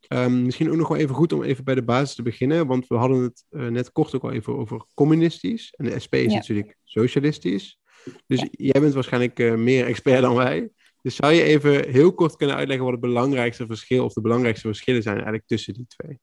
Um, 0.08 0.44
misschien 0.44 0.70
ook 0.70 0.76
nog 0.76 0.88
wel 0.88 0.98
even 0.98 1.16
goed 1.16 1.34
om 1.34 1.44
even 1.44 1.64
bij 1.64 1.76
de 1.76 1.84
basis 1.84 2.16
te 2.16 2.22
beginnen, 2.22 2.68
want 2.68 2.88
we 2.88 2.96
hadden 2.96 3.22
het 3.22 3.46
uh, 3.50 3.68
net 3.68 3.92
kort 3.92 4.16
ook 4.16 4.24
al 4.24 4.32
even 4.32 4.58
over 4.58 4.86
communistisch. 4.94 5.74
En 5.78 5.86
de 5.86 6.00
SP 6.04 6.14
is 6.16 6.32
ja. 6.32 6.38
natuurlijk 6.38 6.78
socialistisch. 6.84 7.80
Dus 8.28 8.40
ja. 8.40 8.48
jij 8.52 8.82
bent 8.82 8.94
waarschijnlijk 8.94 9.40
uh, 9.40 9.56
meer 9.56 9.86
expert 9.86 10.22
dan 10.22 10.36
wij. 10.36 10.70
Dus 11.02 11.16
zou 11.16 11.34
je 11.34 11.44
even 11.44 11.90
heel 11.90 12.14
kort 12.14 12.36
kunnen 12.36 12.56
uitleggen 12.56 12.86
wat 12.86 12.94
het 12.94 13.04
belangrijkste 13.04 13.66
verschil 13.66 14.06
of 14.06 14.14
de 14.14 14.22
belangrijkste 14.22 14.68
verschillen 14.68 15.02
zijn 15.02 15.16
eigenlijk 15.16 15.48
tussen 15.48 15.74
die 15.74 15.88
twee? 15.88 16.20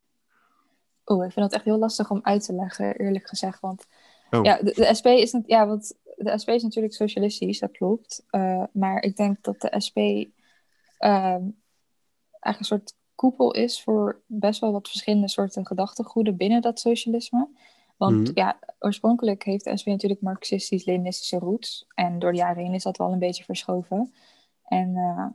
Oh, 1.09 1.25
ik 1.25 1.31
vind 1.31 1.45
dat 1.45 1.53
echt 1.53 1.65
heel 1.65 1.77
lastig 1.77 2.11
om 2.11 2.19
uit 2.23 2.45
te 2.45 2.53
leggen, 2.53 2.95
eerlijk 2.95 3.27
gezegd. 3.27 3.59
Want 3.59 3.85
oh. 4.31 4.43
ja, 4.43 4.57
de, 4.57 4.73
de, 4.73 4.93
SP 4.99 5.05
is, 5.05 5.39
ja, 5.45 5.67
want 5.67 5.93
de 6.15 6.37
SP 6.41 6.49
is 6.49 6.63
natuurlijk 6.63 6.93
socialistisch, 6.93 7.59
dat 7.59 7.71
klopt. 7.71 8.25
Uh, 8.31 8.63
maar 8.71 9.01
ik 9.01 9.15
denk 9.15 9.43
dat 9.43 9.61
de 9.61 9.73
SP 9.85 9.97
uh, 9.97 10.27
eigenlijk 10.99 12.59
een 12.59 12.65
soort 12.65 12.95
koepel 13.15 13.53
is 13.53 13.83
voor 13.83 14.21
best 14.25 14.59
wel 14.59 14.71
wat 14.71 14.87
verschillende 14.87 15.29
soorten 15.29 15.65
gedachtegoeden 15.65 16.37
binnen 16.37 16.61
dat 16.61 16.79
socialisme. 16.79 17.49
Want 17.97 18.27
mm. 18.27 18.31
ja, 18.33 18.59
oorspronkelijk 18.79 19.43
heeft 19.43 19.63
de 19.63 19.77
SP 19.79 19.87
natuurlijk 19.87 20.21
marxistisch-leninistische 20.21 21.37
roots. 21.37 21.85
En 21.93 22.19
door 22.19 22.31
de 22.31 22.37
jaren 22.37 22.63
heen 22.63 22.73
is 22.73 22.83
dat 22.83 22.97
wel 22.97 23.11
een 23.11 23.19
beetje 23.19 23.43
verschoven. 23.43 24.13
En 24.63 24.89
uh, 24.95 25.25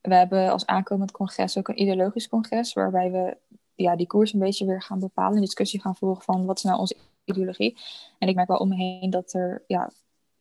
we 0.00 0.14
hebben 0.14 0.50
als 0.50 0.66
aankomend 0.66 1.10
congres 1.10 1.58
ook 1.58 1.68
een 1.68 1.80
ideologisch 1.80 2.28
congres, 2.28 2.72
waarbij 2.72 3.10
we 3.10 3.36
ja, 3.74 3.96
die 3.96 4.06
koers 4.06 4.32
een 4.32 4.40
beetje 4.40 4.66
weer 4.66 4.82
gaan 4.82 4.98
bepalen, 4.98 5.34
een 5.34 5.44
discussie 5.44 5.80
gaan 5.80 5.96
voeren 5.96 6.22
van 6.22 6.46
wat 6.46 6.56
is 6.56 6.62
nou 6.62 6.78
onze 6.78 6.96
ideologie. 7.24 7.78
En 8.18 8.28
ik 8.28 8.34
merk 8.34 8.48
wel 8.48 8.56
om 8.56 8.68
me 8.68 8.74
heen 8.74 9.10
dat 9.10 9.32
er 9.32 9.64
ja, 9.66 9.90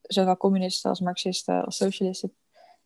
zowel 0.01 0.37
communisten 0.37 0.89
als 0.89 0.99
marxisten 0.99 1.65
als 1.65 1.77
socialisten 1.77 2.33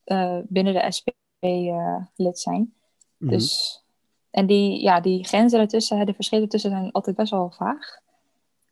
uh, 0.06 0.40
binnen 0.48 0.74
de 0.74 0.92
SP 0.98 1.08
uh, 1.40 1.70
eh, 1.70 2.04
lid 2.16 2.40
zijn. 2.40 2.74
Mm-hmm. 3.18 3.38
Dus, 3.38 3.84
en 4.30 4.46
die, 4.46 4.82
ja, 4.82 5.00
die 5.00 5.24
grenzen 5.24 5.60
ertussen, 5.60 6.06
de 6.06 6.14
verschillen 6.14 6.44
ertussen 6.44 6.70
zijn 6.70 6.92
altijd 6.92 7.16
best 7.16 7.32
wel 7.32 7.52
vaag. 7.52 8.00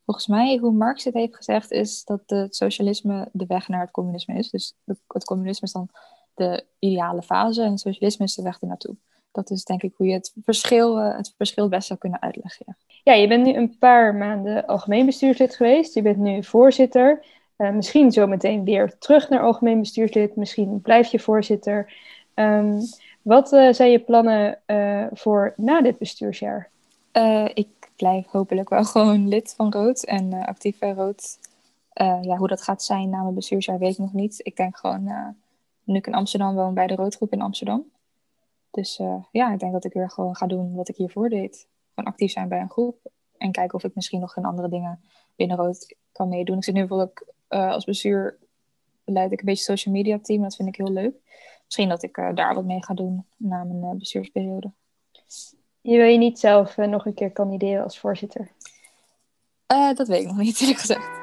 Volgens 0.05 0.27
mij, 0.27 0.57
hoe 0.57 0.71
Marx 0.71 1.03
het 1.03 1.13
heeft 1.13 1.35
gezegd, 1.35 1.71
is 1.71 2.03
dat 2.03 2.21
het 2.25 2.55
socialisme 2.55 3.29
de 3.31 3.45
weg 3.45 3.67
naar 3.67 3.81
het 3.81 3.91
communisme 3.91 4.37
is. 4.37 4.49
Dus 4.49 4.75
het 5.07 5.23
communisme 5.23 5.67
is 5.67 5.73
dan 5.73 5.89
de 6.33 6.65
ideale 6.79 7.21
fase 7.21 7.63
en 7.63 7.71
het 7.71 7.79
socialisme 7.79 8.25
is 8.25 8.35
de 8.35 8.41
weg 8.41 8.59
ernaartoe. 8.61 8.95
Dat 9.33 9.49
is 9.49 9.63
denk 9.63 9.83
ik 9.83 9.93
hoe 9.97 10.07
je 10.07 10.13
het 10.13 10.33
verschil, 10.43 10.99
uh, 10.99 11.17
het 11.17 11.33
verschil 11.37 11.69
best 11.69 11.87
zou 11.87 11.99
kunnen 11.99 12.21
uitleggen. 12.21 12.65
Ja. 12.67 12.75
ja, 13.03 13.13
je 13.13 13.27
bent 13.27 13.45
nu 13.45 13.53
een 13.53 13.77
paar 13.77 14.15
maanden 14.15 14.65
algemeen 14.65 15.05
bestuurslid 15.05 15.55
geweest. 15.55 15.93
Je 15.93 16.01
bent 16.01 16.17
nu 16.17 16.43
voorzitter. 16.43 17.25
Uh, 17.57 17.71
misschien 17.71 18.11
zometeen 18.11 18.63
weer 18.63 18.97
terug 18.97 19.29
naar 19.29 19.41
algemeen 19.41 19.79
bestuurslid. 19.79 20.35
Misschien 20.35 20.81
blijf 20.81 21.07
je 21.07 21.19
voorzitter. 21.19 21.93
Um, 22.35 22.81
wat 23.21 23.53
uh, 23.53 23.73
zijn 23.73 23.91
je 23.91 23.99
plannen 23.99 24.59
voor 25.13 25.53
na 25.57 25.81
dit 25.81 25.97
bestuursjaar? 25.97 26.71
ik 27.53 27.67
blijf 27.95 28.25
hopelijk 28.25 28.69
wel 28.69 28.83
gewoon 28.93 29.27
lid 29.27 29.53
van 29.57 29.71
Rood 29.71 30.03
en 30.03 30.33
actief 30.33 30.79
bij 30.79 30.91
Rood. 30.91 31.37
ja, 32.21 32.37
hoe 32.37 32.47
dat 32.47 32.61
gaat 32.61 32.83
zijn 32.83 33.09
na 33.09 33.21
mijn 33.21 33.35
bestuursjaar 33.35 33.79
weet 33.79 33.91
ik 33.91 33.97
nog 33.97 34.13
niet. 34.13 34.39
Ik 34.43 34.55
denk 34.55 34.77
gewoon 34.77 35.35
nu 35.83 35.95
ik 35.95 36.07
in 36.07 36.13
Amsterdam 36.13 36.55
woon, 36.55 36.73
bij 36.73 36.87
de 36.87 36.95
Roodgroep 36.95 37.31
in 37.31 37.41
Amsterdam. 37.41 37.85
Dus 38.73 38.99
uh, 38.99 39.23
ja, 39.31 39.53
ik 39.53 39.59
denk 39.59 39.71
dat 39.71 39.85
ik 39.85 39.93
weer 39.93 40.09
gewoon 40.09 40.35
ga 40.35 40.47
doen 40.47 40.75
wat 40.75 40.89
ik 40.89 40.95
hiervoor 40.95 41.29
deed. 41.29 41.67
Gewoon 41.93 42.11
actief 42.11 42.31
zijn 42.31 42.47
bij 42.47 42.59
een 42.59 42.69
groep. 42.69 43.11
En 43.37 43.51
kijken 43.51 43.77
of 43.77 43.83
ik 43.83 43.95
misschien 43.95 44.19
nog 44.19 44.37
in 44.37 44.45
andere 44.45 44.69
dingen 44.69 45.01
binnen 45.35 45.57
Rood 45.57 45.95
kan 46.11 46.29
meedoen. 46.29 46.57
Ik 46.57 46.63
zit 46.63 46.73
nu 46.73 46.79
bijvoorbeeld 46.79 47.25
uh, 47.49 47.71
als 47.71 47.85
bestuur 47.85 48.37
leid 49.05 49.31
ik 49.31 49.39
een 49.39 49.45
beetje 49.45 49.63
social 49.63 49.95
media 49.95 50.19
team. 50.19 50.41
Dat 50.41 50.55
vind 50.55 50.67
ik 50.67 50.75
heel 50.75 50.91
leuk. 50.91 51.15
Misschien 51.63 51.89
dat 51.89 52.03
ik 52.03 52.17
uh, 52.17 52.29
daar 52.33 52.55
wat 52.55 52.65
mee 52.65 52.83
ga 52.83 52.93
doen 52.93 53.25
na 53.37 53.63
mijn 53.63 53.97
bestuursperiode. 53.97 54.71
Je 55.81 55.97
wil 55.97 56.05
je 56.07 56.17
niet 56.17 56.39
zelf 56.39 56.77
nog 56.77 57.05
een 57.05 57.13
keer 57.13 57.31
kandideren 57.31 57.83
als 57.83 57.99
voorzitter? 57.99 58.51
dat 59.95 60.07
weet 60.07 60.21
ik 60.21 60.27
nog 60.27 60.37
niet, 60.37 60.59
eerlijk 60.59 60.79
gezegd. 60.79 61.22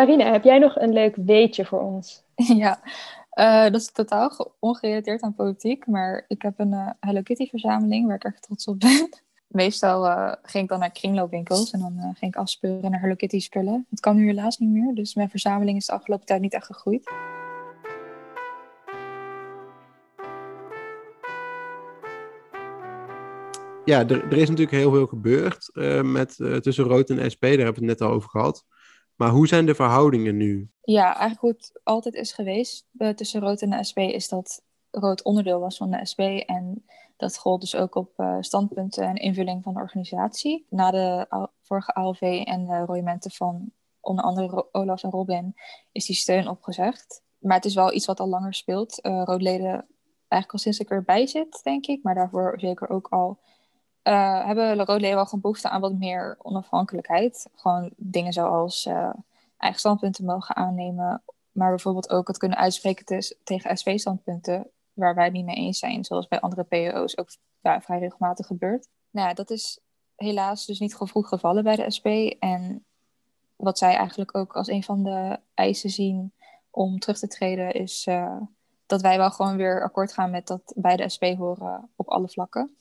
Arina, 0.00 0.32
heb 0.32 0.44
jij 0.44 0.58
nog 0.58 0.76
een 0.76 0.92
leuk 0.92 1.16
weetje 1.16 1.64
voor 1.64 1.80
ons? 1.80 2.22
Ja, 2.62 2.80
uh, 3.34 3.62
dat 3.62 3.80
is 3.80 3.92
totaal 3.92 4.54
ongerelateerd 4.58 5.22
aan 5.22 5.34
politiek, 5.34 5.86
maar 5.86 6.24
ik 6.28 6.42
heb 6.42 6.58
een 6.58 6.72
uh, 6.72 6.90
Hello 7.00 7.22
Kitty 7.22 7.48
verzameling 7.48 8.06
waar 8.06 8.16
ik 8.16 8.24
erg 8.24 8.40
trots 8.40 8.66
op 8.66 8.80
ben. 8.80 9.08
Meestal 9.62 10.06
uh, 10.06 10.32
ging 10.42 10.64
ik 10.64 10.70
dan 10.70 10.78
naar 10.78 10.90
kringloopwinkels 10.90 11.70
en 11.70 11.80
dan 11.80 12.14
ging 12.16 12.34
ik 12.34 12.40
afspeuren 12.40 12.90
naar 12.90 13.00
Hello 13.00 13.14
Kitty 13.14 13.40
spullen. 13.40 13.86
Het 13.90 14.00
kan 14.00 14.16
nu 14.16 14.26
helaas 14.26 14.58
niet 14.58 14.70
meer, 14.70 14.94
dus 14.94 15.14
mijn 15.14 15.30
verzameling 15.30 15.76
is 15.78 15.86
de 15.86 15.92
afgelopen 15.92 16.26
tijd 16.26 16.40
niet 16.40 16.54
echt 16.54 16.66
gegroeid. 16.66 17.10
Ja, 23.84 23.98
er, 23.98 24.24
er 24.24 24.36
is 24.36 24.48
natuurlijk 24.48 24.76
heel 24.76 24.92
veel 24.92 25.06
gebeurd 25.06 25.70
met, 26.02 26.36
tussen 26.36 26.84
Rood 26.84 27.10
en 27.10 27.30
SP, 27.34 27.42
daar 27.42 27.50
hebben 27.50 27.74
we 27.74 27.88
het 27.88 27.98
net 27.98 28.00
al 28.00 28.14
over 28.14 28.30
gehad. 28.30 28.64
Maar 29.20 29.30
hoe 29.30 29.46
zijn 29.46 29.66
de 29.66 29.74
verhoudingen 29.74 30.36
nu? 30.36 30.70
Ja, 30.82 31.04
eigenlijk 31.04 31.40
hoe 31.40 31.50
het 31.50 31.80
altijd 31.84 32.14
is 32.14 32.32
geweest 32.32 32.86
uh, 32.98 33.08
tussen 33.08 33.40
Rood 33.40 33.62
en 33.62 33.70
de 33.70 33.84
SP 33.88 33.98
is 33.98 34.28
dat 34.28 34.62
Rood 34.90 35.22
onderdeel 35.22 35.60
was 35.60 35.76
van 35.76 35.90
de 35.90 36.06
SP. 36.10 36.20
En 36.46 36.84
dat 37.16 37.38
gold 37.38 37.60
dus 37.60 37.74
ook 37.76 37.94
op 37.94 38.12
uh, 38.16 38.36
standpunten 38.40 39.04
en 39.04 39.14
invulling 39.16 39.62
van 39.62 39.74
de 39.74 39.80
organisatie. 39.80 40.66
Na 40.68 40.90
de 40.90 41.26
vorige 41.62 41.94
ALV 41.94 42.42
en 42.44 42.66
de 42.66 42.78
royementen 42.78 43.30
van 43.30 43.72
onder 44.00 44.24
andere 44.24 44.68
Olaf 44.72 45.02
en 45.02 45.10
Robin 45.10 45.54
is 45.92 46.06
die 46.06 46.16
steun 46.16 46.48
opgezegd. 46.48 47.22
Maar 47.38 47.56
het 47.56 47.64
is 47.64 47.74
wel 47.74 47.92
iets 47.92 48.06
wat 48.06 48.20
al 48.20 48.28
langer 48.28 48.54
speelt. 48.54 49.06
Uh, 49.06 49.22
Roodleden 49.24 49.86
eigenlijk 50.28 50.52
al 50.52 50.58
sinds 50.58 50.78
ik 50.78 50.90
erbij 50.90 51.26
zit, 51.26 51.60
denk 51.62 51.86
ik. 51.86 52.02
Maar 52.02 52.14
daarvoor 52.14 52.54
zeker 52.56 52.88
ook 52.88 53.08
al 53.08 53.38
uh, 54.10 54.44
hebben 54.46 54.76
roodleden 54.76 55.14
wel 55.14 55.24
gewoon 55.24 55.40
behoefte 55.40 55.68
aan 55.68 55.80
wat 55.80 55.92
meer 55.92 56.36
onafhankelijkheid. 56.42 57.46
Gewoon 57.54 57.90
dingen 57.96 58.32
zoals 58.32 58.86
uh, 58.86 59.10
eigen 59.56 59.80
standpunten 59.80 60.24
mogen 60.24 60.56
aannemen, 60.56 61.22
maar 61.52 61.68
bijvoorbeeld 61.68 62.10
ook 62.10 62.28
het 62.28 62.38
kunnen 62.38 62.58
uitspreken 62.58 63.24
tegen 63.44 63.76
SV-standpunten 63.76 64.70
waar 64.92 65.14
wij 65.14 65.30
niet 65.30 65.44
mee 65.44 65.56
eens 65.56 65.78
zijn, 65.78 66.04
zoals 66.04 66.28
bij 66.28 66.40
andere 66.40 66.62
PO's 66.62 67.16
ook 67.16 67.30
vrij 67.60 67.98
regelmatig 67.98 68.46
gebeurt. 68.46 68.88
Nou 69.10 69.28
ja, 69.28 69.34
dat 69.34 69.50
is 69.50 69.80
helaas 70.16 70.66
dus 70.66 70.80
niet 70.80 70.96
vroeg 70.96 71.28
gevallen 71.28 71.64
bij 71.64 71.76
de 71.76 71.90
SP. 71.96 72.06
En 72.38 72.84
wat 73.56 73.78
zij 73.78 73.94
eigenlijk 73.94 74.36
ook 74.36 74.56
als 74.56 74.68
een 74.68 74.82
van 74.82 75.02
de 75.02 75.38
eisen 75.54 75.90
zien 75.90 76.32
om 76.70 76.98
terug 76.98 77.18
te 77.18 77.28
treden, 77.28 77.72
is 77.72 78.06
uh, 78.06 78.36
dat 78.86 79.00
wij 79.00 79.16
wel 79.16 79.30
gewoon 79.30 79.56
weer 79.56 79.82
akkoord 79.82 80.12
gaan 80.12 80.30
met 80.30 80.46
dat 80.46 80.72
bij 80.76 80.96
de 80.96 81.08
SP 81.14 81.24
horen 81.24 81.88
op 81.96 82.08
alle 82.08 82.28
vlakken. 82.28 82.76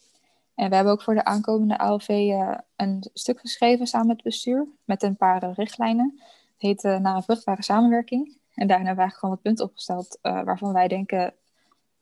En 0.59 0.69
we 0.69 0.75
hebben 0.75 0.93
ook 0.93 1.01
voor 1.01 1.13
de 1.13 1.23
aankomende 1.23 1.77
ALV 1.77 2.09
uh, 2.09 2.57
een 2.75 3.09
stuk 3.13 3.39
geschreven 3.39 3.87
samen 3.87 4.07
met 4.07 4.15
het 4.15 4.25
bestuur, 4.25 4.67
met 4.85 5.03
een 5.03 5.15
paar 5.15 5.51
richtlijnen. 5.51 6.19
Het 6.19 6.61
heet 6.61 6.83
uh, 6.83 6.97
Naar 6.97 7.15
een 7.15 7.23
vruchtbare 7.23 7.63
samenwerking. 7.63 8.37
En 8.53 8.67
daarin 8.67 8.87
hebben 8.87 9.05
we 9.05 9.11
gewoon 9.11 9.35
wat 9.35 9.43
punten 9.43 9.65
opgesteld 9.65 10.17
waarvan 10.21 10.73
wij 10.73 10.87
denken 10.87 11.33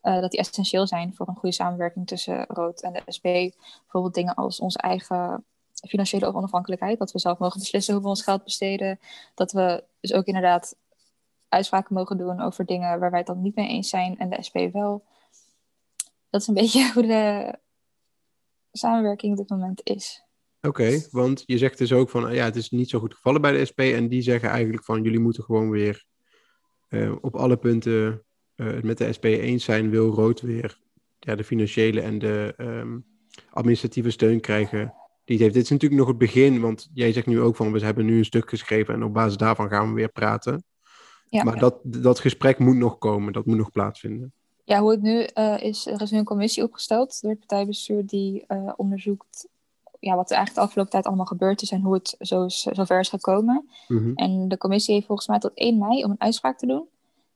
dat 0.01 0.31
die 0.31 0.39
essentieel 0.39 0.87
zijn 0.87 1.13
voor 1.15 1.27
een 1.27 1.35
goede 1.35 1.55
samenwerking 1.55 2.07
tussen 2.07 2.45
Rood 2.45 2.81
en 2.81 2.93
de 2.93 3.01
SP. 3.15 3.23
Bijvoorbeeld 3.23 4.13
dingen 4.13 4.35
als 4.35 4.59
onze 4.59 4.77
eigen 4.77 5.45
financiële 5.87 6.33
onafhankelijkheid, 6.33 6.99
dat 6.99 7.11
we 7.11 7.19
zelf 7.19 7.37
mogen 7.37 7.59
beslissen 7.59 7.93
hoe 7.93 8.03
we 8.03 8.09
ons 8.09 8.23
geld 8.23 8.43
besteden. 8.43 8.99
Dat 9.35 9.51
we 9.51 9.83
dus 9.99 10.13
ook 10.13 10.25
inderdaad 10.25 10.75
uitspraken 11.49 11.95
mogen 11.95 12.17
doen 12.17 12.41
over 12.41 12.65
dingen 12.65 12.99
waar 12.99 13.09
wij 13.09 13.19
het 13.19 13.27
dan 13.27 13.41
niet 13.41 13.55
mee 13.55 13.67
eens 13.67 13.89
zijn 13.89 14.17
en 14.19 14.29
de 14.29 14.43
SP 14.47 14.57
wel. 14.71 15.03
Dat 16.29 16.41
is 16.41 16.47
een 16.47 16.53
beetje 16.61 16.91
hoe 16.93 17.07
de 17.07 17.53
samenwerking 18.77 19.31
op 19.31 19.37
dit 19.37 19.49
moment 19.49 19.81
is. 19.83 20.25
Oké, 20.61 21.01
want 21.11 21.43
je 21.45 21.57
zegt 21.57 21.77
dus 21.77 21.93
ook 21.93 22.09
van 22.09 22.33
ja, 22.33 22.45
het 22.45 22.55
is 22.55 22.69
niet 22.69 22.89
zo 22.89 22.99
goed 22.99 23.13
gevallen 23.13 23.41
bij 23.41 23.51
de 23.51 23.65
SP. 23.69 23.79
En 23.79 24.07
die 24.07 24.21
zeggen 24.21 24.49
eigenlijk 24.49 24.83
van 24.83 25.03
jullie 25.03 25.19
moeten 25.19 25.43
gewoon 25.43 25.69
weer 25.69 26.05
uh, 26.89 27.15
op 27.21 27.35
alle 27.35 27.57
punten 27.57 28.23
uh, 28.55 28.67
het 28.67 28.83
met 28.83 28.97
de 28.97 29.13
SP 29.17 29.25
eens 29.25 29.63
zijn. 29.63 29.89
Wil 29.89 30.09
rood 30.09 30.41
weer 30.41 30.79
ja, 31.19 31.35
de 31.35 31.43
financiële 31.43 32.01
en 32.01 32.19
de 32.19 32.53
um, 32.57 33.05
administratieve 33.49 34.09
steun 34.09 34.39
krijgen. 34.39 34.93
Die 35.23 35.35
het 35.35 35.39
heeft. 35.45 35.53
Dit 35.53 35.63
is 35.63 35.69
natuurlijk 35.69 35.99
nog 35.99 36.09
het 36.09 36.17
begin, 36.17 36.61
want 36.61 36.89
jij 36.93 37.11
zegt 37.11 37.27
nu 37.27 37.39
ook 37.41 37.55
van 37.55 37.71
we 37.71 37.85
hebben 37.85 38.05
nu 38.05 38.17
een 38.17 38.25
stuk 38.25 38.49
geschreven 38.49 38.93
en 38.93 39.03
op 39.03 39.13
basis 39.13 39.37
daarvan 39.37 39.69
gaan 39.69 39.87
we 39.87 39.93
weer 39.93 40.11
praten. 40.11 40.63
Ja, 41.29 41.43
maar 41.43 41.59
Dat, 41.59 41.79
dat 41.83 42.19
gesprek 42.19 42.59
moet 42.59 42.75
nog 42.75 42.97
komen, 42.97 43.33
dat 43.33 43.45
moet 43.45 43.57
nog 43.57 43.71
plaatsvinden. 43.71 44.33
Ja, 44.67 44.79
hoe 44.79 44.91
het 44.91 45.01
nu 45.01 45.27
uh, 45.33 45.61
is, 45.61 45.85
er 45.85 46.01
is 46.01 46.11
nu 46.11 46.17
een 46.17 46.23
commissie 46.23 46.63
opgesteld 46.63 47.21
door 47.21 47.31
het 47.31 47.39
partijbestuur 47.39 48.05
die 48.05 48.45
uh, 48.47 48.73
onderzoekt 48.75 49.47
ja, 49.99 50.15
wat 50.15 50.29
er 50.29 50.35
eigenlijk 50.35 50.53
de 50.55 50.61
afgelopen 50.61 50.91
tijd 50.91 51.05
allemaal 51.05 51.25
gebeurd 51.25 51.61
is 51.61 51.71
en 51.71 51.81
hoe 51.81 51.93
het 51.93 52.15
zo 52.19 52.45
is, 52.45 52.61
zover 52.61 52.99
is 52.99 53.09
gekomen. 53.09 53.69
Mm 53.87 53.97
-hmm. 53.97 54.15
En 54.15 54.47
de 54.47 54.57
commissie 54.57 54.93
heeft 54.93 55.05
volgens 55.05 55.27
mij 55.27 55.39
tot 55.39 55.51
1 55.53 55.77
mei 55.77 56.03
om 56.03 56.11
een 56.11 56.21
uitspraak 56.21 56.57
te 56.57 56.65
doen. 56.65 56.87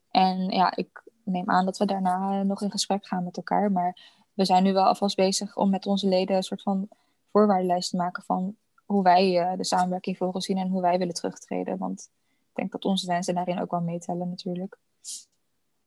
En 0.09 0.49
ja, 0.49 0.75
ik 0.75 1.03
neem 1.23 1.49
aan 1.49 1.65
dat 1.65 1.77
we 1.77 1.85
daarna 1.85 2.43
nog 2.43 2.61
in 2.61 2.71
gesprek 2.71 3.07
gaan 3.07 3.23
met 3.23 3.37
elkaar. 3.37 3.71
Maar 3.71 3.97
we 4.33 4.45
zijn 4.45 4.63
nu 4.63 4.73
wel 4.73 4.85
alvast 4.85 5.15
bezig 5.15 5.57
om 5.57 5.69
met 5.69 5.85
onze 5.85 6.07
leden 6.07 6.35
een 6.35 6.43
soort 6.43 6.61
van 6.61 6.87
voorwaardenlijst 7.31 7.89
te 7.89 7.97
maken 7.97 8.23
van 8.23 8.55
hoe 8.85 9.03
wij 9.03 9.51
uh, 9.51 9.57
de 9.57 9.65
samenwerking 9.65 10.17
volgens 10.17 10.45
zien 10.45 10.57
en 10.57 10.69
hoe 10.69 10.81
wij 10.81 10.97
willen 10.97 11.13
terugtreden. 11.13 11.77
Want 11.77 12.09
ik 12.49 12.55
denk 12.55 12.71
dat 12.71 12.85
onze 12.85 13.07
wensen 13.07 13.35
daarin 13.35 13.61
ook 13.61 13.71
wel 13.71 13.81
meetellen 13.81 14.29
natuurlijk. 14.29 14.77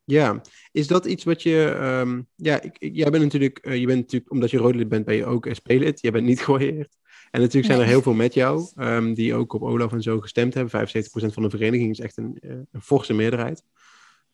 Ja, 0.05 0.41
is 0.73 0.87
dat 0.87 1.07
iets 1.07 1.25
wat 1.25 1.43
je. 1.43 1.79
Um, 2.01 2.27
ja, 2.37 2.61
ik, 2.61 2.77
ik, 2.79 2.95
jij 2.95 3.11
bent 3.11 3.23
natuurlijk, 3.23 3.67
uh, 3.67 3.77
je 3.77 3.87
bent 3.87 4.01
natuurlijk, 4.01 4.33
omdat 4.33 4.51
je 4.51 4.59
roodlid 4.59 4.89
bent, 4.89 5.05
ben 5.05 5.15
je 5.15 5.27
ook 5.27 5.49
SP-lid. 5.51 6.01
Jij 6.01 6.13
bent 6.13 6.27
niet 6.27 6.41
gehoord. 6.45 6.97
En 7.31 7.41
natuurlijk 7.41 7.67
zijn 7.67 7.81
er 7.81 7.87
heel 7.87 8.03
veel 8.03 8.15
met 8.15 8.35
jou, 8.35 8.69
um, 8.77 9.15
die 9.15 9.35
ook 9.35 9.53
op 9.53 9.63
Olaf 9.63 9.93
en 9.93 10.03
zo 10.03 10.21
gestemd 10.21 10.55
hebben. 10.55 10.89
75% 10.89 11.33
van 11.33 11.43
de 11.43 11.51
vereniging 11.51 11.91
is 11.91 12.01
echt 12.01 12.17
een, 12.17 12.39
uh, 12.41 12.53
een 12.73 12.83
forse 12.83 13.13
meerderheid. 13.13 13.65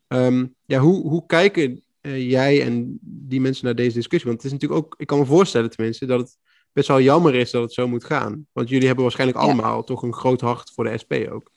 Um, 0.09 0.55
ja, 0.65 0.79
hoe, 0.79 1.09
hoe 1.09 1.27
kijken 1.27 1.83
uh, 2.03 2.31
jij 2.31 2.63
en 2.63 2.99
die 3.01 3.41
mensen 3.41 3.65
naar 3.65 3.75
deze 3.75 3.95
discussie? 3.95 4.29
Want 4.29 4.43
het 4.43 4.53
is 4.53 4.59
natuurlijk 4.59 4.85
ook, 4.85 4.95
ik 4.99 5.07
kan 5.07 5.19
me 5.19 5.25
voorstellen 5.25 5.71
tenminste, 5.71 6.07
dat 6.07 6.21
het 6.21 6.39
best 6.73 6.89
wel 6.89 7.01
jammer 7.01 7.35
is 7.35 7.51
dat 7.51 7.63
het 7.63 7.73
zo 7.73 7.89
moet 7.89 8.05
gaan. 8.05 8.47
Want 8.53 8.69
jullie 8.69 8.87
hebben 8.87 9.05
waarschijnlijk 9.05 9.41
ja. 9.41 9.45
allemaal 9.45 9.85
toch 9.85 10.03
een 10.03 10.15
groot 10.15 10.41
hart 10.41 10.71
voor 10.71 10.85
de 10.85 10.99
SP 11.03 11.13
ook. 11.31 11.51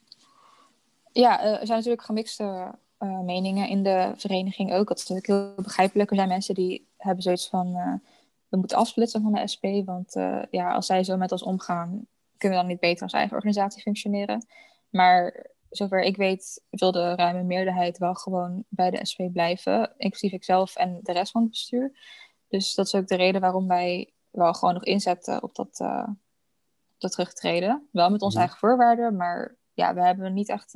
Ja, 1.12 1.43
er 1.43 1.65
zijn 1.65 1.78
natuurlijk 1.78 2.04
gemixte 2.04 2.76
uh, 3.04 3.20
meningen 3.20 3.68
in 3.68 3.84
de 3.84 4.13
vereniging 4.16 4.74
ook. 4.74 4.88
Dat 4.88 4.98
is 4.98 5.08
natuurlijk 5.08 5.28
heel 5.28 5.63
begrijpelijk. 5.63 6.10
Er 6.10 6.16
zijn 6.16 6.28
mensen 6.28 6.56
die 6.56 6.88
hebben 6.98 7.24
zoiets 7.24 7.50
van... 7.50 7.68
Uh, 7.68 7.94
we 8.48 8.58
moeten 8.58 8.78
afsplitsen 8.78 9.22
van 9.22 9.34
de 9.34 9.48
SP. 9.54 9.66
Want 9.86 10.16
uh, 10.16 10.42
ja, 10.52 10.74
als 10.74 10.86
zij 10.86 11.04
zo 11.04 11.18
met 11.18 11.32
ons 11.32 11.44
omgaan... 11.44 12.08
kunnen 12.38 12.58
we 12.58 12.63
dan 12.63 12.72
niet 12.74 12.80
beter 12.80 13.04
als 13.04 13.13
eigen 13.13 13.36
organisatie 13.36 13.82
functioneren. 13.82 14.46
Maar 14.89 15.46
zover 15.70 16.02
ik 16.02 16.18
weet... 16.18 16.63
wil 16.70 16.92
de 16.92 17.16
ruime 17.16 17.44
meerderheid 17.44 17.98
wel 17.98 18.13
gewoon 18.13 18.63
bij 18.70 18.89
de 18.89 19.06
SP 19.10 19.20
blijven. 19.32 19.94
Inclusief 19.98 20.32
ikzelf 20.32 20.76
en 20.76 21.00
de 21.02 21.12
rest 21.12 21.32
van 21.32 21.42
het 21.42 21.50
bestuur. 21.50 22.00
Dus 22.48 22.74
dat 22.74 22.86
is 22.86 22.96
ook 22.96 23.08
de 23.08 23.16
reden 23.16 23.42
waarom 23.42 23.68
wij 23.68 24.13
wel 24.30 24.54
gewoon 24.54 24.74
nog 24.74 24.84
inzetten 24.84 25.44
op 25.44 25.56
dat, 25.56 25.78
dat 26.98 27.12
terugtreden. 27.12 27.88
Wel 27.92 28.10
met 28.10 28.22
onze 28.22 28.38
ja. 28.38 28.44
eigen 28.44 28.60
voorwaarden. 28.60 29.16
Maar 29.16 29.56
ja, 29.74 29.94
we 29.94 30.02
hebben 30.02 30.34
niet 30.34 30.50
echt 30.50 30.72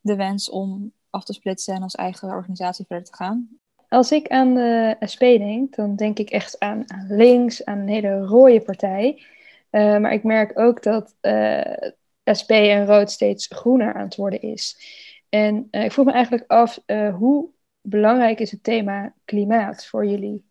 de 0.00 0.16
wens 0.16 0.50
om 0.50 0.92
af 1.10 1.24
te 1.24 1.32
splitsen 1.32 1.74
en 1.74 1.82
als 1.82 1.94
eigen 1.94 2.28
organisatie 2.28 2.84
verder 2.88 3.06
te 3.06 3.16
gaan. 3.16 3.48
Als 3.88 4.12
ik 4.12 4.28
aan 4.28 4.54
de 4.54 4.96
SP 5.12 5.20
denk, 5.20 5.74
dan 5.74 5.96
denk 5.96 6.18
ik 6.18 6.30
echt 6.30 6.58
aan, 6.58 6.90
aan 6.90 7.06
links, 7.08 7.64
aan 7.64 7.78
een 7.78 7.88
hele 7.88 8.20
rode 8.20 8.60
partij. 8.60 9.22
Uh, 9.70 9.98
maar 9.98 10.12
ik 10.12 10.22
merk 10.22 10.58
ook 10.58 10.82
dat 10.82 11.14
uh, 11.22 11.72
SP 12.40 12.50
en 12.50 12.86
rood 12.86 13.10
steeds 13.10 13.46
groener 13.46 13.94
aan 13.94 14.04
het 14.04 14.16
worden 14.16 14.42
is. 14.42 14.76
En 15.28 15.68
ik 15.70 15.92
vroeg 15.92 16.06
me 16.06 16.12
eigenlijk 16.12 16.50
af, 16.50 16.78
hoe 17.18 17.48
belangrijk 17.80 18.40
is 18.40 18.50
het 18.50 18.62
thema 18.62 19.14
klimaat 19.24 19.86
voor 19.86 20.06
jullie? 20.06 20.46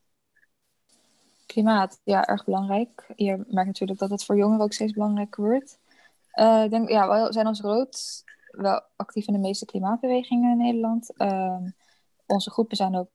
Klimaat, 1.46 2.02
ja, 2.04 2.28
erg 2.28 2.46
belangrijk. 2.46 3.06
Je 3.16 3.36
merkt 3.48 3.68
natuurlijk 3.68 4.00
dat 4.00 4.10
het 4.10 4.24
voor 4.24 4.38
jongeren 4.38 4.64
ook 4.64 4.74
steeds 4.74 4.94
belangrijker 4.94 5.44
wordt. 5.44 5.80
Ik 6.64 6.70
denk, 6.70 6.90
ja, 6.90 7.26
we 7.26 7.34
zijn 7.34 7.46
als 7.46 7.62
rood 7.62 8.24
wel 8.58 8.82
actief 8.96 9.28
in 9.28 9.34
de 9.34 9.40
meeste 9.40 9.66
klimaatbewegingen 9.66 10.52
in 10.52 10.58
Nederland. 10.58 11.12
Uh, 11.18 11.58
onze 12.26 12.52
groepen 12.52 12.78
zijn 12.78 12.96
ook 12.96 13.10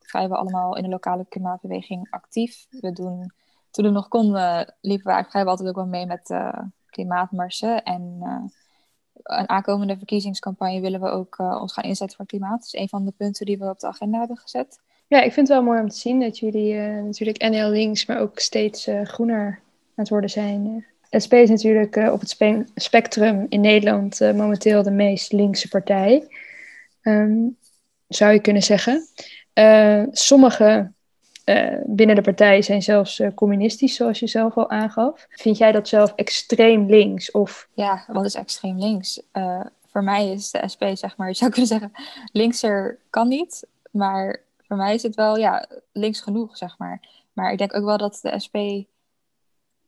vrijwel 0.00 0.38
allemaal 0.38 0.76
in 0.76 0.82
de 0.82 0.88
lokale 0.88 1.26
klimaatbeweging 1.28 2.06
actief. 2.10 2.66
We 2.70 2.92
doen, 2.92 3.32
toen 3.70 3.84
we 3.84 3.90
nog 3.90 4.08
konden, 4.08 4.74
liepen 4.80 5.06
we 5.06 5.12
eigenlijk 5.12 5.30
vrijwel 5.30 5.50
altijd 5.50 5.68
ook 5.68 5.76
wel 5.76 5.86
mee 5.86 6.06
met 6.06 6.30
uh, 6.30 6.58
klimaatmarsen. 6.86 7.82
En 7.82 8.18
uh, 8.22 8.44
een 9.22 9.48
aankomende 9.48 9.96
verkiezingscampagne 9.96 10.80
willen 10.80 11.00
we 11.00 11.08
ook 11.08 11.38
ons 11.38 11.72
gaan 11.72 11.84
inzetten 11.84 12.16
voor 12.16 12.26
klimaat. 12.26 12.60
Dat 12.60 12.74
is 12.74 12.80
een 12.80 12.88
van 12.88 13.04
de 13.04 13.12
punten 13.16 13.46
die 13.46 13.58
we 13.58 13.68
op 13.68 13.78
de 13.78 13.86
agenda 13.86 14.18
hebben 14.18 14.36
gezet. 14.36 14.80
Ja, 15.06 15.20
ik 15.22 15.32
vind 15.32 15.48
het 15.48 15.56
wel 15.56 15.66
mooi 15.66 15.80
om 15.80 15.88
te 15.88 15.96
zien 15.96 16.20
dat 16.20 16.38
jullie 16.38 16.80
natuurlijk 16.80 17.48
NL 17.48 17.68
links, 17.68 18.06
maar 18.06 18.18
ook 18.18 18.38
steeds 18.38 18.90
groener 19.02 19.46
aan 19.46 19.60
het 19.94 20.08
worden 20.08 20.30
zijn. 20.30 20.86
SP 21.10 21.32
is 21.32 21.48
natuurlijk 21.48 21.96
uh, 21.96 22.12
op 22.12 22.20
het 22.20 22.28
spe 22.28 22.64
spectrum 22.74 23.46
in 23.48 23.60
Nederland 23.60 24.20
uh, 24.20 24.32
momenteel 24.32 24.82
de 24.82 24.90
meest 24.90 25.32
linkse 25.32 25.68
partij. 25.68 26.28
Um, 27.02 27.56
zou 28.08 28.32
je 28.32 28.40
kunnen 28.40 28.62
zeggen. 28.62 29.06
Uh, 29.54 30.02
sommige 30.10 30.94
binnen 31.84 32.14
de 32.14 32.22
partij 32.22 32.62
zijn 32.62 32.82
zelfs 32.82 33.22
communistisch, 33.34 33.94
zoals 33.94 34.18
je 34.18 34.26
zelf 34.26 34.56
al 34.56 34.70
aangaf. 34.70 35.26
Vind 35.30 35.58
jij 35.58 35.72
dat 35.72 35.88
zelf 35.88 36.12
extreem 36.16 36.86
links? 36.86 37.30
Of... 37.30 37.68
Ja, 37.74 38.04
wat 38.06 38.24
is 38.24 38.34
extreem 38.34 38.78
links? 38.78 39.22
voor 39.90 40.04
mij 40.04 40.32
is 40.32 40.50
de 40.50 40.68
SP, 40.72 40.82
zeg 40.92 41.16
maar, 41.16 41.28
je 41.32 41.34
zou 41.34 41.50
kunnen 41.50 41.68
zeggen, 41.68 41.92
linkser 42.32 42.98
kan 43.10 43.28
niet. 43.28 43.66
Maar 43.90 44.42
voor 44.58 44.76
mij 44.76 44.94
is 44.94 45.02
het 45.02 45.14
wel 45.14 45.36
ja, 45.36 45.68
links 45.92 46.20
genoeg, 46.20 46.56
zeg 46.56 46.78
maar. 46.78 47.00
Maar 47.32 47.52
ik 47.52 47.58
denk 47.58 47.74
ook 47.74 47.84
wel 47.84 47.98
dat 47.98 48.18
de 48.22 48.38
SP 48.44 48.56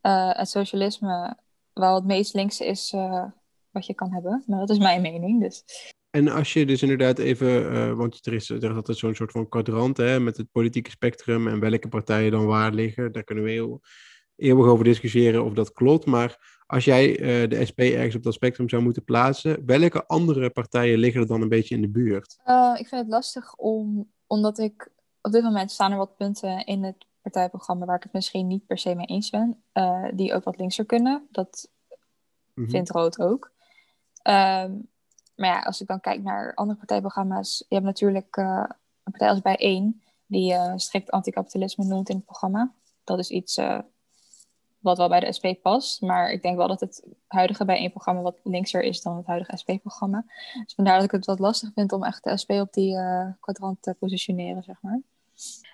uh, 0.03 0.33
het 0.33 0.49
socialisme 0.49 1.37
wel 1.73 1.95
het 1.95 2.05
meest 2.05 2.35
linkse 2.35 2.67
is 2.67 2.93
uh, 2.93 3.25
wat 3.71 3.87
je 3.87 3.95
kan 3.95 4.13
hebben. 4.13 4.45
Maar 4.47 4.59
dat 4.59 4.71
is 4.71 4.79
mijn 4.79 5.03
mening. 5.03 5.41
Dus. 5.41 5.65
En 6.11 6.29
als 6.29 6.53
je 6.53 6.67
dus 6.67 6.83
inderdaad 6.83 7.19
even, 7.19 7.73
uh, 7.73 7.93
want 7.93 8.27
er 8.27 8.33
is, 8.33 8.51
er 8.51 8.71
is 8.71 8.77
altijd 8.77 8.99
zo'n 8.99 9.15
soort 9.15 9.33
van 9.33 9.49
kwadrant 9.49 9.97
hè, 9.97 10.21
met 10.21 10.37
het 10.37 10.53
politieke 10.53 10.91
spectrum 10.91 11.49
en 11.49 11.61
welke 11.61 11.89
partijen 11.89 12.31
dan 12.31 12.47
waar 12.47 12.73
liggen. 12.73 13.13
Daar 13.13 13.25
kunnen 13.25 13.45
we 13.45 13.51
heel 13.51 13.81
eeuwig 14.37 14.67
over 14.67 14.85
discussiëren 14.85 15.45
of 15.45 15.53
dat 15.53 15.73
klopt. 15.73 16.07
Maar 16.07 16.59
als 16.67 16.85
jij 16.85 17.19
uh, 17.19 17.49
de 17.49 17.67
SP 17.69 17.81
ergens 17.81 18.15
op 18.15 18.23
dat 18.23 18.35
spectrum 18.35 18.69
zou 18.69 18.83
moeten 18.83 19.05
plaatsen, 19.05 19.67
welke 19.67 20.07
andere 20.07 20.51
partijen 20.51 20.99
liggen 20.99 21.21
er 21.21 21.27
dan 21.27 21.43
een 21.43 21.49
beetje 21.49 21.75
in 21.75 21.81
de 21.81 21.89
buurt? 21.89 22.39
Uh, 22.47 22.75
ik 22.79 22.89
vind 22.89 23.01
het 23.01 23.11
lastig 23.11 23.55
om, 23.55 24.13
omdat 24.27 24.59
ik 24.59 24.89
op 25.21 25.33
dit 25.33 25.43
moment 25.43 25.71
staan 25.71 25.91
er 25.91 25.99
wat 25.99 26.17
punten 26.17 26.65
in 26.65 26.85
het 26.85 27.07
partijprogramma 27.23 27.87
waar 27.87 27.97
ik 27.97 28.03
het 28.03 28.13
misschien 28.13 28.47
niet 28.47 28.67
per 28.67 28.79
se 28.79 28.95
mee 28.95 29.07
eens 29.07 29.31
ben, 29.31 29.63
uh, 29.73 30.09
die 30.13 30.35
ook 30.35 30.45
wat 30.45 30.59
linkser 30.59 30.85
kunnen. 30.85 31.27
Dat 31.31 31.71
mm 32.55 32.71
vindt 32.71 32.91
Rood 32.91 33.21
ook. 33.21 33.53
Um, 34.23 34.89
maar 35.37 35.49
ja, 35.49 35.59
als 35.59 35.81
ik 35.81 35.87
dan 35.87 36.01
kijk 36.01 36.23
naar 36.23 36.55
andere 36.55 36.79
partijprogramma's, 36.79 37.65
je 37.69 37.75
hebt 37.75 37.87
natuurlijk 37.87 38.37
uh, 38.37 38.65
een 39.05 39.11
partij 39.11 39.29
als 39.29 39.41
Bijeen, 39.41 40.03
die 40.27 40.53
uh, 40.53 40.73
strikt 40.77 41.11
anticapitalisme 41.11 41.85
noemt 41.85 42.09
in 42.09 42.17
het 42.17 42.25
programma. 42.25 42.73
Dat 43.05 43.19
is 43.19 43.31
iets 43.31 43.61
wat 44.79 44.99
wel 44.99 45.09
bij 45.09 45.21
de 45.21 45.33
SP 45.37 45.47
past, 45.63 46.01
maar 46.01 46.31
ik 46.31 46.43
denk 46.43 46.57
wel 46.57 46.69
dat 46.69 46.81
het 46.81 47.07
huidige 47.27 47.65
Bijeen-programma 47.65 48.23
wat 48.23 48.41
linkser 48.43 48.83
is 48.83 49.03
dan 49.03 49.17
het 49.17 49.27
huidige 49.27 49.57
SP-programma. 49.57 50.25
Dus 50.65 50.75
vandaar 50.75 50.95
dat 50.95 51.05
ik 51.05 51.11
het 51.11 51.27
wat 51.27 51.39
lastig 51.39 51.71
vind 51.75 51.93
om 51.93 52.05
echt 52.05 52.25
de 52.25 52.37
SP 52.43 52.51
op 52.51 52.73
die 52.73 52.97
kwadrant 53.41 53.83
te 53.83 53.95
positioneren, 53.99 54.63
zeg 54.63 54.83
maar. 54.83 55.01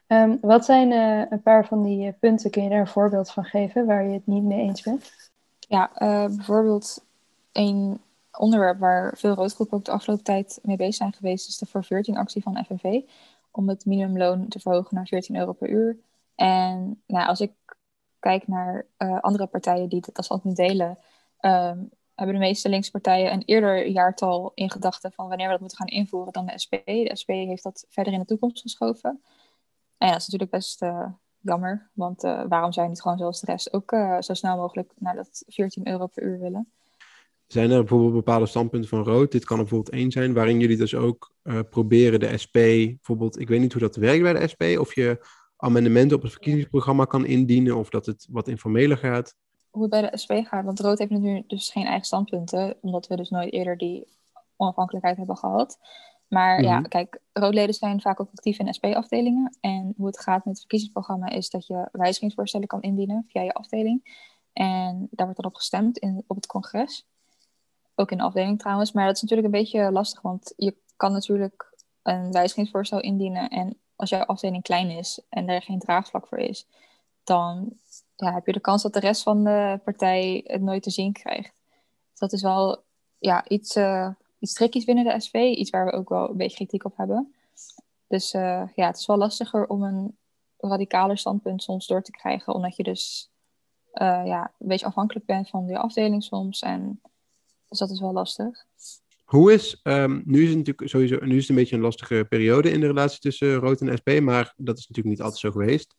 Um, 0.08 0.38
wat 0.40 0.64
zijn 0.64 0.90
uh, 0.90 1.30
een 1.30 1.42
paar 1.42 1.66
van 1.66 1.82
die 1.82 2.06
uh, 2.06 2.12
punten, 2.20 2.50
kun 2.50 2.62
je 2.62 2.68
daar 2.68 2.80
een 2.80 2.86
voorbeeld 2.86 3.30
van 3.30 3.44
geven 3.44 3.86
waar 3.86 4.04
je 4.04 4.12
het 4.12 4.26
niet 4.26 4.42
mee 4.42 4.60
eens 4.60 4.82
bent? 4.82 5.30
Ja, 5.58 5.90
uh, 5.98 6.36
bijvoorbeeld 6.36 7.04
een 7.52 8.00
onderwerp 8.38 8.78
waar 8.78 9.16
veel 9.16 9.34
roodgroepen 9.34 9.78
ook 9.78 9.84
de 9.84 9.90
afgelopen 9.90 10.24
tijd 10.24 10.58
mee 10.62 10.76
bezig 10.76 10.94
zijn 10.94 11.12
geweest, 11.12 11.48
is 11.48 11.58
de 11.58 11.66
voor 11.66 11.84
14 11.84 12.16
actie 12.16 12.42
van 12.42 12.64
FNV. 12.64 13.00
Om 13.50 13.68
het 13.68 13.84
minimumloon 13.84 14.48
te 14.48 14.60
verhogen 14.60 14.94
naar 14.94 15.06
14 15.06 15.36
euro 15.36 15.52
per 15.52 15.68
uur. 15.68 15.96
En 16.34 17.02
nou, 17.06 17.26
als 17.26 17.40
ik 17.40 17.52
kijk 18.18 18.46
naar 18.46 18.86
andere 19.20 19.46
partijen 19.46 19.88
die 19.88 20.00
dit 20.00 20.16
als 20.16 20.26
standpunt 20.26 20.56
delen, 20.56 20.98
um, 21.40 21.90
hebben 22.14 22.34
de 22.34 22.40
meeste 22.40 22.68
linkse 22.68 22.90
partijen 22.90 23.32
een 23.32 23.42
eerder 23.44 23.86
jaartal 23.86 24.52
in 24.54 24.70
gedachten 24.70 25.12
van 25.12 25.28
wanneer 25.28 25.46
we 25.46 25.52
dat 25.52 25.60
moeten 25.60 25.78
gaan 25.78 25.86
invoeren 25.86 26.32
dan 26.32 26.46
de 26.46 26.58
SP. 26.62 26.72
De 26.84 27.16
SP 27.20 27.30
heeft 27.30 27.62
dat 27.62 27.86
verder 27.88 28.12
in 28.12 28.18
de 28.18 28.24
toekomst 28.24 28.60
geschoven. 28.60 29.22
En 30.04 30.10
ja, 30.10 30.16
dat 30.16 30.26
is 30.26 30.32
natuurlijk 30.32 30.50
best 30.50 30.82
uh, 30.82 31.06
jammer, 31.40 31.90
want 31.92 32.24
uh, 32.24 32.42
waarom 32.48 32.72
zou 32.72 32.86
je 32.86 32.92
niet 32.92 33.02
gewoon 33.02 33.18
zoals 33.18 33.40
de 33.40 33.46
rest 33.46 33.72
ook 33.72 33.92
uh, 33.92 34.20
zo 34.20 34.34
snel 34.34 34.56
mogelijk 34.56 34.92
naar 34.98 35.14
dat 35.14 35.44
14 35.46 35.88
euro 35.88 36.06
per 36.06 36.22
uur 36.22 36.40
willen? 36.40 36.72
Zijn 37.46 37.70
er 37.70 37.78
bijvoorbeeld 37.78 38.12
bepaalde 38.12 38.46
standpunten 38.46 38.88
van 38.88 39.02
rood? 39.02 39.32
Dit 39.32 39.44
kan 39.44 39.56
er 39.56 39.62
bijvoorbeeld 39.62 39.94
één 39.94 40.10
zijn, 40.10 40.34
waarin 40.34 40.60
jullie 40.60 40.76
dus 40.76 40.94
ook 40.94 41.32
proberen 41.70 42.20
de 42.20 42.38
SP, 42.42 42.52
bijvoorbeeld, 42.52 43.40
ik 43.40 43.48
weet 43.48 43.60
niet 43.60 43.72
hoe 43.72 43.82
dat 43.82 43.96
werkt 43.96 44.22
bij 44.22 44.32
de 44.32 44.48
SP, 44.52 44.62
of 44.78 44.94
je 44.94 45.26
amendementen 45.56 46.16
op 46.16 46.22
het 46.22 46.32
verkiezingsprogramma 46.32 47.04
kan 47.04 47.26
indienen, 47.26 47.76
of 47.76 47.88
dat 47.88 48.06
het 48.06 48.26
wat 48.30 48.48
informeler 48.48 48.96
gaat? 48.96 49.34
Hoe 49.70 49.82
het 49.82 49.90
bij 49.90 50.10
de 50.10 50.18
SP 50.22 50.32
gaat, 50.42 50.64
want 50.64 50.80
rood 50.80 50.98
heeft 50.98 51.10
nu 51.10 51.44
dus 51.46 51.70
geen 51.70 51.86
eigen 51.86 52.06
standpunten, 52.06 52.76
omdat 52.80 53.06
we 53.06 53.16
dus 53.16 53.30
nooit 53.30 53.52
eerder 53.52 53.76
die 53.76 54.08
onafhankelijkheid 54.56 55.16
hebben 55.16 55.36
gehad. 55.36 55.78
Maar 56.28 56.62
ja, 56.62 56.78
mhm. 56.78 56.88
kijk, 56.88 57.20
roodleden 57.32 57.74
zijn 57.74 58.00
vaak 58.00 58.20
ook 58.20 58.30
actief 58.32 58.58
in 58.58 58.74
SP-afdelingen. 58.74 59.56
En 59.60 59.94
hoe 59.96 60.06
het 60.06 60.20
gaat 60.20 60.44
met 60.44 60.52
het 60.52 60.58
verkiezingsprogramma 60.58 61.28
is 61.28 61.50
dat 61.50 61.66
je 61.66 61.88
wijzigingsvoorstellen 61.92 62.66
kan 62.66 62.82
indienen 62.82 63.24
via 63.28 63.42
je 63.42 63.54
afdeling. 63.54 64.22
En 64.52 65.08
daar 65.10 65.26
wordt 65.26 65.40
dan 65.40 65.50
op 65.50 65.56
gestemd 65.56 65.98
in, 65.98 66.24
op 66.26 66.36
het 66.36 66.46
congres. 66.46 67.06
Ook 67.94 68.10
in 68.10 68.16
de 68.16 68.24
afdeling 68.24 68.58
trouwens. 68.58 68.92
Maar 68.92 69.06
dat 69.06 69.14
is 69.14 69.22
natuurlijk 69.22 69.48
een 69.54 69.60
beetje 69.60 69.92
lastig, 69.92 70.20
want 70.20 70.52
je 70.56 70.76
kan 70.96 71.12
natuurlijk 71.12 71.74
een 72.02 72.32
wijzigingsvoorstel 72.32 73.00
indienen. 73.00 73.48
En 73.48 73.78
als 73.96 74.10
jouw 74.10 74.24
afdeling 74.24 74.62
klein 74.62 74.90
is 74.90 75.20
en 75.28 75.48
er 75.48 75.62
geen 75.62 75.78
draagvlak 75.78 76.26
voor 76.26 76.38
is, 76.38 76.66
dan 77.24 77.72
ja, 78.16 78.32
heb 78.32 78.46
je 78.46 78.52
de 78.52 78.60
kans 78.60 78.82
dat 78.82 78.92
de 78.92 79.00
rest 79.00 79.22
van 79.22 79.44
de 79.44 79.80
partij 79.84 80.44
het 80.46 80.62
nooit 80.62 80.82
te 80.82 80.90
zien 80.90 81.12
krijgt. 81.12 81.52
Dus 82.10 82.18
dat 82.18 82.32
is 82.32 82.42
wel 82.42 82.82
ja, 83.18 83.48
iets 83.48 83.76
uh, 83.76 84.08
iets 84.44 84.84
binnen 84.84 85.04
de 85.04 85.20
SV. 85.20 85.34
Iets 85.34 85.70
waar 85.70 85.86
we 85.86 85.92
ook 85.92 86.08
wel 86.08 86.30
een 86.30 86.36
beetje 86.36 86.56
kritiek 86.56 86.84
op 86.84 86.96
hebben. 86.96 87.34
Dus 88.06 88.34
uh, 88.34 88.62
ja, 88.74 88.86
het 88.86 88.98
is 88.98 89.06
wel 89.06 89.16
lastiger 89.16 89.66
om 89.66 89.82
een 89.82 90.16
radicaler 90.58 91.18
standpunt 91.18 91.62
soms 91.62 91.86
door 91.86 92.02
te 92.02 92.10
krijgen. 92.10 92.54
Omdat 92.54 92.76
je 92.76 92.82
dus 92.82 93.30
uh, 93.94 94.22
ja, 94.24 94.52
een 94.58 94.68
beetje 94.68 94.86
afhankelijk 94.86 95.26
bent 95.26 95.48
van 95.48 95.66
de 95.66 95.78
afdeling 95.78 96.22
soms. 96.22 96.60
En, 96.60 97.00
dus 97.68 97.78
dat 97.78 97.90
is 97.90 98.00
wel 98.00 98.12
lastig. 98.12 98.64
Hoe 99.24 99.52
is, 99.52 99.80
um, 99.82 100.22
nu 100.24 100.42
is 100.42 100.48
het 100.48 100.58
natuurlijk 100.58 100.88
sowieso, 100.88 101.24
nu 101.24 101.36
is 101.36 101.40
het 101.40 101.48
een 101.48 101.54
beetje 101.54 101.76
een 101.76 101.82
lastige 101.82 102.26
periode 102.28 102.70
in 102.70 102.80
de 102.80 102.86
relatie 102.86 103.20
tussen 103.20 103.54
Rood 103.54 103.80
en 103.80 103.96
SP, 104.00 104.10
maar 104.20 104.54
dat 104.56 104.78
is 104.78 104.86
natuurlijk 104.88 105.16
niet 105.16 105.22
altijd 105.22 105.40
zo 105.40 105.50
geweest. 105.50 105.94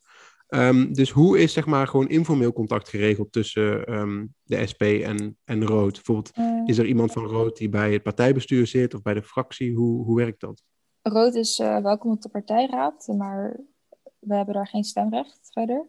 Um, 0.48 0.94
dus 0.94 1.10
hoe 1.10 1.40
is 1.40 1.54
zeg 1.54 1.66
maar 1.66 1.88
gewoon 1.88 2.08
informeel 2.08 2.54
contact 2.54 2.90
geregeld 2.90 3.32
tussen 3.32 3.94
um, 3.94 4.34
de 4.44 4.68
SP 4.72 4.82
en, 4.82 5.38
en 5.44 5.66
Rood? 5.66 5.94
Bijvoorbeeld, 5.94 6.38
uh, 6.38 6.62
is 6.66 6.78
er 6.78 6.86
iemand 6.86 7.12
van 7.12 7.26
Rood 7.26 7.58
die 7.58 7.70
bij 7.70 7.94
het 7.94 8.04
partijbestuur 8.04 8.68
zit 8.68 8.94
of 8.94 9.02
bij 9.02 9.14
de 9.14 9.24
fractie? 9.24 9.76
Hoe, 9.76 10.04
hoe 10.04 10.16
werkt 10.16 10.40
dat? 10.40 10.64
Rood 11.02 11.36
is 11.36 11.60
uh, 11.60 11.82
welkom 11.82 12.12
op 12.12 12.22
de 12.22 12.30
partijraad, 12.30 13.08
maar 13.18 13.60
we 14.20 14.36
hebben 14.36 14.54
daar 14.54 14.68
geen 14.68 14.84
stemrecht 14.84 15.40
verder. 15.52 15.86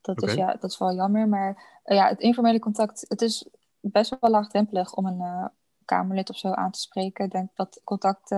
Dat, 0.00 0.22
okay. 0.22 0.34
is, 0.34 0.40
ja, 0.40 0.56
dat 0.60 0.70
is 0.70 0.78
wel 0.78 0.94
jammer, 0.94 1.28
maar 1.28 1.80
uh, 1.84 1.96
ja, 1.96 2.08
het 2.08 2.20
informele 2.20 2.58
contact, 2.58 3.04
het 3.08 3.22
is 3.22 3.48
best 3.80 4.16
wel 4.20 4.30
laagdrempelig 4.30 4.94
om 4.94 5.06
een 5.06 5.50
Kamerlid 5.84 6.30
of 6.30 6.36
zo 6.36 6.50
aan 6.50 6.70
te 6.70 6.80
spreken. 6.80 7.24
Ik 7.24 7.30
denk 7.30 7.50
dat 7.54 7.80
contact 7.84 8.34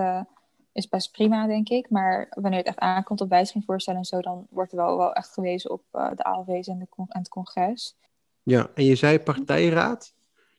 is 0.73 0.89
best 0.89 1.11
prima, 1.11 1.47
denk 1.47 1.69
ik. 1.69 1.89
Maar 1.89 2.27
wanneer 2.29 2.59
het 2.59 2.67
echt 2.67 2.79
aankomt 2.79 3.21
op 3.21 3.29
wijzigingsvoorstellen 3.29 3.99
en 3.99 4.05
zo, 4.05 4.21
dan 4.21 4.47
wordt 4.49 4.71
er 4.71 4.77
wel, 4.77 4.97
wel 4.97 5.13
echt 5.13 5.33
gewezen 5.33 5.71
op 5.71 5.83
uh, 5.93 6.09
de 6.15 6.23
ALW's 6.23 6.67
en, 6.67 6.79
de 6.79 6.87
en 6.95 7.19
het 7.19 7.29
congres. 7.29 7.97
Ja, 8.43 8.69
en 8.75 8.85
je 8.85 8.95
zei 8.95 9.19
partijraad. 9.19 10.13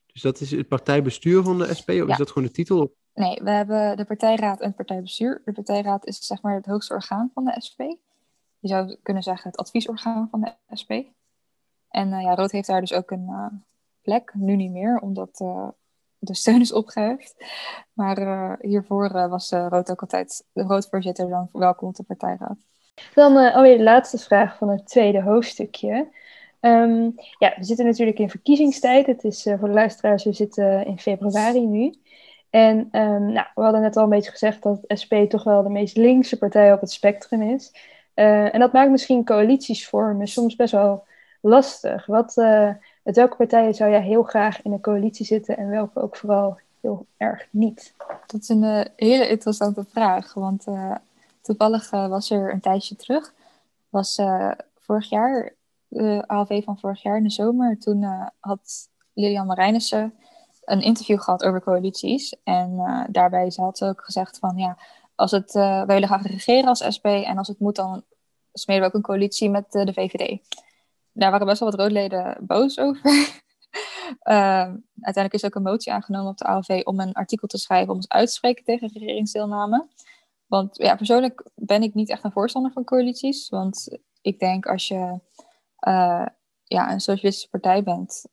Dus 0.05 0.21
dat 0.21 0.39
is 0.39 0.51
het 0.51 0.67
partijbestuur 0.67 1.43
van 1.43 1.57
de 1.57 1.73
SP, 1.79 1.89
of 1.89 1.95
ja. 1.95 2.07
is 2.07 2.17
dat 2.17 2.31
gewoon 2.31 2.47
de 2.47 2.53
titel? 2.53 2.95
Nee, 3.13 3.41
we 3.43 3.51
hebben 3.51 3.97
de 3.97 4.05
partijraad 4.05 4.59
en 4.59 4.67
het 4.67 4.75
partijbestuur. 4.75 5.41
De 5.45 5.51
partijraad 5.51 6.05
is 6.05 6.25
zeg 6.25 6.41
maar 6.41 6.55
het 6.55 6.65
hoogste 6.65 6.93
orgaan 6.93 7.31
van 7.33 7.45
de 7.45 7.55
SP. 7.67 7.79
Je 8.59 8.67
zou 8.67 8.97
kunnen 9.03 9.23
zeggen 9.23 9.49
het 9.49 9.59
adviesorgaan 9.59 10.27
van 10.31 10.41
de 10.41 10.53
SP. 10.81 10.91
En 11.89 12.07
uh, 12.11 12.21
ja, 12.21 12.35
Rood 12.35 12.51
heeft 12.51 12.67
daar 12.67 12.79
dus 12.79 12.93
ook 12.93 13.11
een 13.11 13.27
uh, 13.29 13.45
plek, 14.01 14.33
nu 14.33 14.55
niet 14.55 14.71
meer, 14.71 14.99
omdat 14.99 15.43
de 16.19 16.35
steun 16.35 16.61
is 16.61 16.73
opgeheft. 16.73 17.35
Maar 17.93 18.21
uh, 18.21 18.53
hiervoor 18.59 19.15
uh, 19.15 19.29
was 19.29 19.51
uh, 19.51 19.67
Rood 19.69 19.91
ook 19.91 20.01
altijd 20.01 20.45
de 20.53 20.61
Roodvoorzitter 20.61 21.29
dan 21.29 21.49
welkom 21.51 21.87
op 21.87 21.95
de 21.95 22.03
partijraad. 22.03 22.57
Dan 23.13 23.53
alweer 23.53 23.77
de 23.77 23.83
laatste 23.83 24.17
vraag 24.17 24.57
van 24.57 24.69
het 24.69 24.87
tweede 24.87 25.21
hoofdstukje. 25.21 26.07
Um, 26.61 27.13
ja, 27.37 27.53
we 27.57 27.63
zitten 27.63 27.85
natuurlijk 27.85 28.19
in 28.19 28.29
verkiezingstijd. 28.29 29.05
Het 29.05 29.23
is 29.23 29.41
voor 29.59 29.67
de 29.67 29.73
luisteraars, 29.73 30.23
we 30.23 30.33
zitten 30.33 30.85
in 30.85 30.99
februari 30.99 31.65
nu. 31.65 31.93
En 32.49 32.87
ehm, 32.91 33.25
nou, 33.25 33.47
we 33.55 33.61
hadden 33.61 33.81
net 33.81 33.97
al 33.97 34.03
een 34.03 34.09
beetje 34.09 34.31
gezegd 34.31 34.63
dat 34.63 34.79
SP 35.01 35.13
toch 35.29 35.43
wel 35.43 35.63
de 35.63 35.69
meest 35.69 35.97
linkse 35.97 36.37
partij 36.37 36.73
op 36.73 36.81
het 36.81 36.91
spectrum 36.91 37.41
is. 37.41 37.73
Eh, 38.13 38.53
en 38.53 38.59
dat 38.59 38.73
maakt 38.73 38.91
misschien 38.91 39.25
coalities 39.25 39.87
vormen 39.87 40.27
soms 40.27 40.55
best 40.55 40.71
wel 40.71 41.07
lastig. 41.41 42.05
Wat, 42.05 42.33
met 43.05 43.15
welke 43.15 43.35
partijen 43.35 43.73
zou 43.73 43.91
jij 43.91 44.01
heel 44.01 44.23
graag 44.23 44.61
in 44.61 44.71
een 44.71 44.81
coalitie 44.81 45.25
zitten 45.25 45.57
en 45.57 45.69
welke 45.69 46.01
ook 46.01 46.15
vooral 46.15 46.59
heel 46.81 47.05
erg 47.17 47.47
niet? 47.49 47.93
Dat 48.25 48.41
is 48.41 48.49
een 48.49 48.63
uh, 48.63 48.81
hele 48.95 49.27
interessante 49.27 49.85
vraag, 49.89 50.33
want 50.33 50.65
toevallig 51.41 51.89
was 51.89 52.29
er 52.29 52.53
een 52.53 52.59
tijdje 52.59 52.95
terug, 52.95 53.33
was 53.89 54.21
vorig 54.79 55.09
jaar, 55.09 55.53
de 55.87 56.23
ALV 56.27 56.63
van 56.63 56.79
vorig 56.79 57.01
jaar 57.01 57.17
in 57.17 57.23
de 57.23 57.29
zomer, 57.29 57.79
toen 57.79 58.05
had 58.39 58.89
Lilian 59.13 59.45
Marijnissen 59.45 60.13
een 60.63 60.81
interview 60.81 61.19
gehad 61.19 61.43
over 61.43 61.61
coalities. 61.61 62.35
En 62.43 62.75
daarbij 63.09 63.51
had 63.55 63.77
ze 63.77 63.85
ook 63.85 64.03
gezegd 64.03 64.39
van 64.39 64.57
ja, 64.57 64.77
als 65.15 65.31
het, 65.31 65.55
uh, 65.55 65.63
wij 65.63 65.85
willen 65.85 66.07
graag 66.07 66.27
regeren 66.27 66.69
als 66.69 66.95
SP 66.95 67.05
en 67.05 67.37
als 67.37 67.47
het 67.47 67.59
moet, 67.59 67.75
dan 67.75 68.03
smeden 68.53 68.81
we 68.81 68.87
ook 68.87 68.93
een 68.93 69.01
coalitie 69.01 69.49
met 69.49 69.75
uh, 69.75 69.85
de 69.85 69.93
VVD. 69.93 70.39
Daar 71.17 71.31
waren 71.31 71.47
best 71.47 71.59
wel 71.59 71.69
wat 71.69 71.79
roodleden 71.79 72.37
boos 72.41 72.79
over. 72.79 73.05
uh, 73.05 73.23
uiteindelijk 75.07 75.33
is 75.33 75.45
ook 75.45 75.55
een 75.55 75.61
motie 75.61 75.93
aangenomen 75.93 76.31
op 76.31 76.37
de 76.37 76.45
AOV 76.45 76.81
om 76.83 76.99
een 76.99 77.13
artikel 77.13 77.47
te 77.47 77.57
schrijven 77.57 77.89
om 77.89 77.95
ons 77.95 78.09
uit 78.09 78.27
te 78.27 78.33
spreken 78.33 78.63
tegen 78.63 78.89
regeringsdeelname. 78.93 79.87
Want 80.45 80.77
ja, 80.77 80.95
persoonlijk 80.95 81.49
ben 81.55 81.83
ik 81.83 81.93
niet 81.93 82.09
echt 82.09 82.23
een 82.23 82.31
voorstander 82.31 82.71
van 82.71 82.83
coalities. 82.83 83.49
Want 83.49 83.97
ik 84.21 84.39
denk 84.39 84.65
als 84.65 84.87
je 84.87 85.19
uh, 85.87 86.25
ja, 86.63 86.91
een 86.91 86.99
socialistische 86.99 87.49
partij 87.49 87.83
bent 87.83 88.25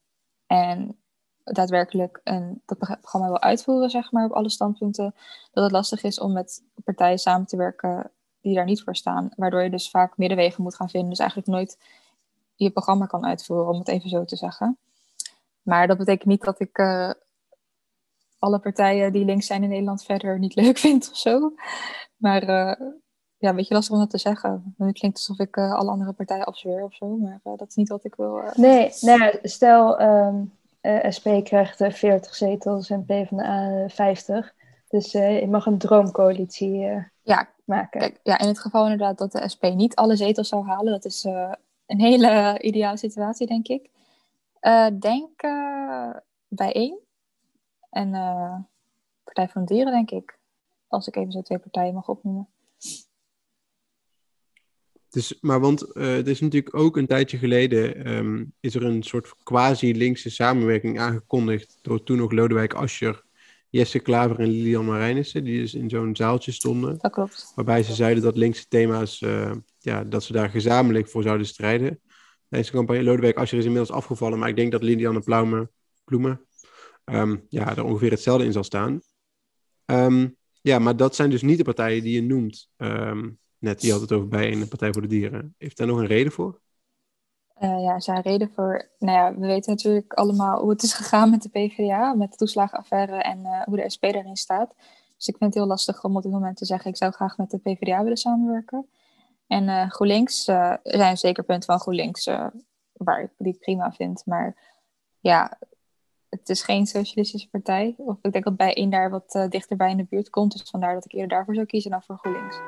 en 0.47 0.99
daadwerkelijk 1.45 2.21
een, 2.25 2.63
dat 2.67 2.79
programma 2.79 3.27
wil 3.29 3.41
uitvoeren, 3.41 3.91
zeg 3.91 4.13
maar, 4.13 4.25
op 4.25 4.33
alle 4.33 4.51
standpunten, 4.51 5.15
dat 5.53 5.65
het 5.65 5.73
lastig 5.73 6.03
is 6.03 6.21
om 6.21 6.33
met 6.33 6.65
partijen 6.85 7.19
samen 7.19 7.47
te 7.47 7.57
werken 7.57 8.11
die 8.41 8.55
daar 8.55 8.65
niet 8.65 8.83
voor 8.83 8.97
staan. 8.97 9.31
Waardoor 9.37 9.63
je 9.63 9.71
dus 9.71 9.91
vaak 9.91 10.17
middenwegen 10.17 10.63
moet 10.63 10.75
gaan 10.75 10.91
vinden. 10.91 11.11
Dus 11.11 11.19
eigenlijk 11.19 11.51
nooit 11.51 11.79
je 12.55 12.71
programma 12.71 13.07
kan 13.07 13.27
uitvoeren, 13.27 13.73
om 13.73 13.79
het 13.79 13.89
even 13.89 14.09
zo 14.09 14.25
te 14.25 14.37
zeggen. 14.37 14.79
Maar 15.63 15.87
dat 15.87 15.99
betekent 15.99 16.29
niet 16.29 16.45
dat 16.45 16.61
ik 16.61 16.79
uh, 16.79 17.11
alle 18.39 18.59
partijen 18.59 19.13
die 19.13 19.25
links 19.25 19.47
zijn 19.47 19.63
in 19.63 19.69
Nederland 19.69 20.05
verder 20.05 20.39
niet 20.39 20.55
leuk 20.63 20.79
vind 20.79 21.11
of 21.11 21.17
zo. 21.17 21.55
Maar 22.17 22.43
uh, 22.43 22.89
ja, 23.37 23.49
een 23.49 23.57
beetje 23.57 23.75
lastig 23.75 23.95
om 23.95 24.01
dat 24.01 24.11
te 24.11 24.19
zeggen. 24.19 24.75
Het 24.79 24.99
klinkt 24.99 25.17
alsof 25.17 25.39
ik 25.39 25.57
uh, 25.57 25.75
alle 25.75 25.91
andere 25.91 26.13
partijen 26.13 26.45
afzweer 26.45 26.83
of 26.85 26.95
zo. 26.95 27.17
Maar 27.17 27.41
dat 27.43 27.69
is 27.69 27.75
niet 27.75 27.89
wat 27.89 28.05
ik 28.05 28.15
wil. 28.15 28.43
Nee, 28.55 28.93
nou 29.01 29.39
stel 29.43 30.01
um, 30.03 30.53
SP 31.17 31.27
krijgt 31.43 31.77
40 31.77 32.35
zetels 32.35 32.91
en 32.91 33.05
PvdA 33.05 33.89
50. 33.89 34.55
Dus 34.89 35.13
je 35.13 35.47
mag 35.51 35.67
een 35.67 35.79
droomcoalitie 35.79 37.05
ja, 37.23 37.49
maken. 37.65 38.01
Kijk, 38.01 38.21
ja, 38.23 38.39
in 38.39 38.47
het 38.47 38.59
geval 38.59 38.83
inderdaad 38.83 39.19
dat 39.19 39.33
de 39.33 39.49
SP 39.53 39.63
niet 39.63 39.95
alle 39.95 40.17
zetels 40.17 40.49
zou 40.49 40.67
halen. 40.67 40.93
Dat 40.93 41.05
is 41.05 41.27
een 41.93 42.01
hele 42.01 42.59
ideale 42.61 42.97
situatie, 42.97 43.47
denk 43.47 43.69
ik. 43.69 43.91
Uh, 44.61 44.87
denk 45.01 45.43
uh, 45.43 46.11
bijeen. 46.49 46.99
En 47.91 48.09
uh, 48.09 48.57
Partij 49.25 49.49
van 49.49 49.65
de 49.65 49.75
Dieren, 49.75 49.93
denk 49.93 50.11
ik. 50.11 50.39
Als 50.89 51.07
ik 51.07 51.17
even 51.17 51.33
zo 51.33 51.43
twee 51.43 51.59
partijen 51.59 51.95
mag 51.95 52.09
opnoemen. 52.09 52.49
Dus, 55.09 55.39
maar 55.41 55.61
want 55.61 55.81
het 55.93 56.27
is 56.27 56.41
natuurlijk 56.41 56.77
ook 56.77 56.97
een 56.97 57.07
tijdje 57.07 57.39
geleden 57.39 58.13
um, 58.15 58.55
is 58.61 58.75
er 58.75 58.85
een 58.85 59.03
soort 59.03 59.35
quasi-linkse 59.43 60.31
samenwerking 60.31 61.01
aangekondigd 61.01 61.79
door 61.83 62.03
toen 62.03 62.17
nog 62.17 62.33
Lodewijk 62.33 62.75
Asscher, 62.75 63.25
Jesse 63.69 63.99
Klaver 63.99 64.39
en 64.39 64.49
Lilian 64.49 64.85
Marijnissen, 64.85 65.45
die 65.45 65.61
dus 65.61 65.75
in 65.75 65.89
zo'n 65.89 66.17
zaaltje 66.17 66.53
stonden. 66.53 66.99
Dat 66.99 67.13
klopt. 67.13 67.53
Waarbij 67.55 67.83
ze 67.83 67.95
zeiden 67.95 68.23
dat 68.23 68.37
linkse 68.37 68.69
thema's, 68.69 69.25
ja, 69.83 70.05
dat 70.05 70.23
ze 70.23 70.33
daar 70.33 70.51
gezamenlijk 70.51 71.09
voor 71.09 71.23
zouden 71.23 71.47
strijden. 71.47 72.01
Deze 72.49 72.73
campagne, 72.73 73.03
Lodewijk 73.03 73.37
Asscher 73.37 73.59
is 73.59 73.65
inmiddels 73.65 73.97
afgevallen, 73.97 74.39
maar 74.39 74.49
ik 74.49 74.57
denk 74.57 74.73
dat 74.73 74.83
Lilianne 74.83 75.21
Plaume, 75.21 75.71
Bloemen 76.05 76.47
um, 77.05 77.47
ja, 77.49 77.77
er 77.77 77.85
ongeveer 77.85 78.11
hetzelfde 78.11 78.45
in 78.45 78.53
zal 78.53 78.65
staan. 78.65 79.01
Um, 79.85 80.37
ja, 80.61 80.79
maar 80.79 80.97
dat 80.97 81.15
zijn 81.15 81.31
dus 81.31 81.43
niet 81.43 81.59
de 81.59 81.65
partijen 81.65 82.03
die 82.03 82.15
je 82.15 82.23
noemt. 82.23 82.71
Um, 82.77 83.39
net, 83.59 83.81
die 83.81 83.93
had 83.93 84.01
het 84.01 84.13
over 84.13 84.29
bij 84.29 84.53
een 84.53 84.69
Partij 84.69 84.93
voor 84.93 85.03
de 85.03 85.09
Dieren. 85.09 85.55
Heeft 85.59 85.77
daar 85.77 85.87
nog 85.87 85.99
een 85.99 86.07
reden 86.07 86.33
voor? 86.33 86.61
Uh, 87.63 87.83
ja, 87.83 88.01
zijn 88.01 88.23
reden 88.23 88.51
voor. 88.55 88.89
Nou 88.99 89.19
ja, 89.19 89.41
we 89.41 89.47
weten 89.47 89.73
natuurlijk 89.73 90.13
allemaal 90.13 90.61
hoe 90.61 90.71
het 90.71 90.83
is 90.83 90.93
gegaan 90.93 91.31
met 91.31 91.43
de 91.43 91.49
PvdA, 91.49 92.15
met 92.15 92.31
de 92.31 92.37
toeslagenaffaire 92.37 93.23
en 93.23 93.39
uh, 93.39 93.63
hoe 93.63 93.77
de 93.77 93.91
SP 93.95 94.03
daarin 94.03 94.37
staat. 94.37 94.75
Dus 95.17 95.29
ik 95.29 95.37
vind 95.37 95.55
het 95.55 95.55
heel 95.55 95.67
lastig 95.67 96.05
om 96.05 96.17
op 96.17 96.23
dit 96.23 96.33
moment 96.33 96.57
te 96.57 96.65
zeggen: 96.65 96.91
ik 96.91 96.97
zou 96.97 97.13
graag 97.13 97.37
met 97.37 97.51
de 97.51 97.59
PvdA 97.59 98.03
willen 98.03 98.17
samenwerken. 98.17 98.87
En 99.53 99.69
uh, 99.69 99.91
GroenLinks, 99.91 100.49
er 100.49 100.81
zijn 100.83 101.17
zeker 101.17 101.45
punten 101.45 101.67
van 101.67 101.81
GroenLinks 101.81 102.31
waar 102.93 103.23
ik 103.23 103.31
die 103.39 103.57
prima 103.61 103.93
vind. 103.93 104.23
Maar 104.27 104.57
ja, 105.21 105.59
het 106.29 106.49
is 106.49 106.63
geen 106.63 106.87
socialistische 106.87 107.49
partij. 107.49 107.95
Of 107.99 108.17
ik 108.23 108.33
denk 108.33 108.45
dat 108.45 108.57
bij 108.57 108.75
één 108.75 108.91
daar 108.91 109.11
wat 109.11 109.47
dichterbij 109.49 109.91
in 109.91 109.97
de 109.97 110.07
buurt 110.09 110.31
komt. 110.31 110.53
Dus 110.53 110.71
vandaar 110.71 110.95
dat 110.95 111.05
ik 111.05 111.13
eerder 111.13 111.29
daarvoor 111.29 111.55
zou 111.55 111.67
kiezen 111.67 111.91
dan 111.91 112.03
voor 112.03 112.19
GroenLinks. 112.19 112.61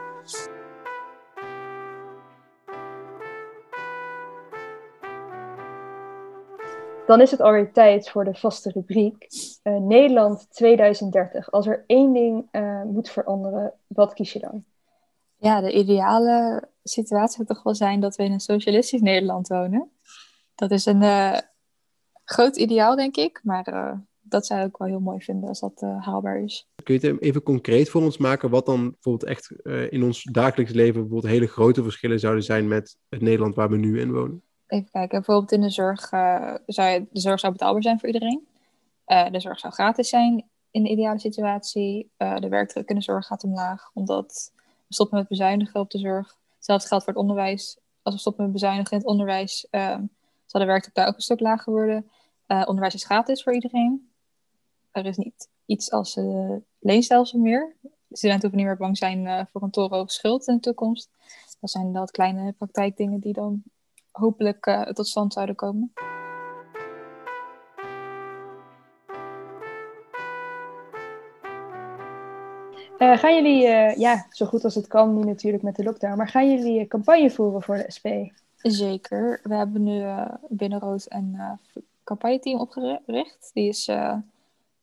Dan 7.07 7.21
is 7.21 7.31
het 7.31 7.41
alweer 7.41 7.73
tijd 7.73 8.11
voor 8.11 8.25
de 8.25 8.35
vaste 8.35 8.71
rubriek. 8.71 9.27
Uh, 9.63 9.77
Nederland 9.77 10.47
2030. 10.51 11.51
Als 11.51 11.67
er 11.67 11.85
één 11.87 12.13
ding 12.13 12.49
uh, 12.53 12.83
moet 12.83 13.11
veranderen, 13.11 13.73
wat 13.87 14.15
kies 14.15 14.33
je 14.33 14.39
dan? 14.39 14.65
Ja, 15.37 15.61
de 15.61 15.73
ideale 15.73 16.69
situatie 16.85 17.37
zou 17.37 17.49
toch 17.49 17.63
wel 17.63 17.75
zijn 17.75 18.01
dat 18.01 18.17
we 18.17 18.25
in 18.25 18.33
een 18.33 18.41
socialistisch 18.41 19.01
Nederland 19.01 19.49
wonen. 19.49 19.91
Dat 20.55 20.71
is 20.71 20.87
een 20.87 21.03
uh, 21.03 21.39
groot 22.25 22.57
ideaal, 22.57 22.97
denk 22.97 23.17
ik. 23.17 23.41
Maar 23.43 24.03
dat 24.21 24.47
zou 24.47 24.67
ik 24.67 24.77
wel 24.77 24.89
heel 24.89 25.01
mooi 25.01 25.21
vinden 25.21 25.49
als 25.49 25.61
dat 25.61 25.81
haalbaar 25.81 26.43
is. 26.43 26.69
Kun 26.83 27.01
je 27.01 27.07
het 27.07 27.21
even 27.21 27.43
concreet 27.43 27.89
voor 27.89 28.03
ons 28.03 28.17
maken? 28.17 28.51
Wat 28.51 28.67
dan 28.67 28.91
bijvoorbeeld 28.91 29.31
echt 29.31 29.51
in 29.93 30.03
ons 30.03 30.23
dagelijks 30.23 30.73
leven 30.73 31.01
bijvoorbeeld 31.01 31.33
hele 31.33 31.47
grote 31.47 31.83
verschillen 31.83 32.21
zouden 32.21 32.43
zijn 32.43 32.69
met 32.69 32.97
het 33.09 33.21
Nederland 33.21 33.55
waar 33.55 33.71
we 33.71 33.77
nu 33.77 34.01
in 34.01 34.13
wonen? 34.13 34.43
Even 34.67 34.91
kijken, 34.91 35.19
bijvoorbeeld 35.19 35.53
in 35.53 35.61
de 35.61 35.71
zorg 35.71 36.09
zou 36.67 37.07
de 37.11 37.21
zorg 37.21 37.41
zou 37.41 37.53
betaalbaar 37.53 37.83
zijn 37.83 37.99
voor 38.01 38.09
iedereen. 38.09 38.47
De 39.05 39.41
zorg 39.41 39.59
zou 39.59 39.73
gratis 39.73 40.09
zijn 40.09 40.49
in 40.71 40.83
de 40.83 40.91
ideale 40.91 41.19
situatie. 41.19 42.11
De 42.17 42.49
werkdruk 42.49 42.89
in 42.89 42.97
de 42.97 43.03
zorg 43.03 43.27
gaat 43.27 43.45
omlaag, 43.45 43.91
omdat 43.95 44.53
we 44.87 44.95
stoppen 44.95 45.19
met 45.19 45.29
bezuinigen 45.29 45.81
op 45.81 45.91
de 45.91 45.99
zorg. 45.99 46.37
Hetzelfde 46.65 46.89
geldt 46.89 47.05
voor 47.05 47.13
het 47.13 47.23
onderwijs. 47.23 47.79
Als 48.03 48.15
we 48.15 48.21
stoppen 48.21 48.45
met 48.45 48.53
bezuinigen 48.53 48.93
in 48.93 48.99
het 48.99 49.07
onderwijs, 49.07 49.67
zal 50.47 50.61
de 50.61 50.65
werkdruk 50.65 51.09
ook 51.09 51.15
een 51.15 51.21
stuk 51.21 51.41
lager 51.41 51.73
worden. 51.73 52.11
onderwijs 52.47 52.95
is 52.95 53.05
gratis 53.05 53.43
voor 53.43 53.55
iedereen. 53.55 54.11
Er 54.91 55.07
is 55.07 55.17
niet 55.17 55.49
iets 55.67 55.91
als 55.91 56.19
leenstelsel 56.79 57.39
meer. 57.39 57.77
Studenten 58.11 58.41
hoeven 58.41 58.57
niet 58.57 58.67
meer 58.67 58.77
bang 58.77 58.97
zijn 58.99 59.49
voor 59.53 59.63
een 59.63 59.71
torenhoge 59.71 60.13
schuld 60.13 60.49
in 60.49 60.55
de 60.55 60.61
toekomst. 60.61 61.11
Dat 61.61 61.71
zijn 61.71 61.93
dat 61.93 62.11
kleine 62.11 62.53
praktijkdingen 62.53 63.21
die 63.21 63.33
dan 63.33 63.63
hopelijk 64.11 64.67
uh, 64.67 64.83
tot 64.83 65.07
stand 65.07 65.33
zouden 65.33 65.55
komen. 65.55 65.93
Uh, 72.99 73.19
gaan 73.19 73.35
jullie, 73.35 73.67
uh, 73.67 73.97
ja, 73.97 74.27
zo 74.31 74.47
goed 74.47 74.65
als 74.65 74.75
het 74.75 74.87
kan 74.87 75.15
nu 75.15 75.25
natuurlijk 75.25 75.63
met 75.63 75.77
de 75.77 75.83
lockdown, 75.83 76.17
maar 76.17 76.29
gaan 76.29 76.51
jullie 76.51 76.87
campagne 76.87 77.31
voeren 77.31 77.63
voor 77.63 77.77
de 77.77 77.85
SP? 77.97 78.07
Zeker. 78.57 79.41
We 79.43 79.55
hebben 79.55 79.83
nu 79.83 80.05
binnen 80.49 80.81
Rood 80.81 81.07
een 81.09 81.37
campagneteam 82.05 82.61
opgericht. 82.61 83.51
Die 83.53 83.69
is, 83.69 83.85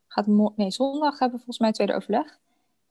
gaat 0.08 0.28
nee, 0.56 0.72
zondag 0.72 1.20
hebben 1.20 1.40
we 1.40 1.44
volgens 1.46 1.60
mij 1.60 1.72
tweede 1.72 1.96
overleg. 1.96 2.40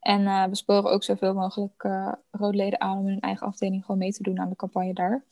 En 0.00 0.50
we 0.50 0.56
sporen 0.56 0.90
ook 0.90 1.02
zoveel 1.02 1.35
mogelijk 1.35 1.88
roodleden 2.30 2.80
aan 2.80 2.98
om 2.98 3.06
in 3.06 3.12
hun 3.12 3.20
eigen 3.20 3.46
afdeling 3.46 3.85
gewoon 3.85 4.00
mee 4.00 4.12
te 4.12 4.22
doen 4.22 4.40
aan 4.40 4.48
de 4.48 4.56
campagne 4.56 4.94
daar. 4.94 5.24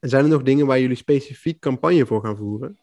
En 0.00 0.08
zijn 0.08 0.24
er 0.24 0.30
nog 0.30 0.42
dingen 0.42 0.66
waar 0.66 0.80
jullie 0.80 0.96
specifiek 0.96 1.60
campagne 1.60 2.06
voor 2.06 2.24
gaan 2.24 2.36
voeren? 2.36 2.78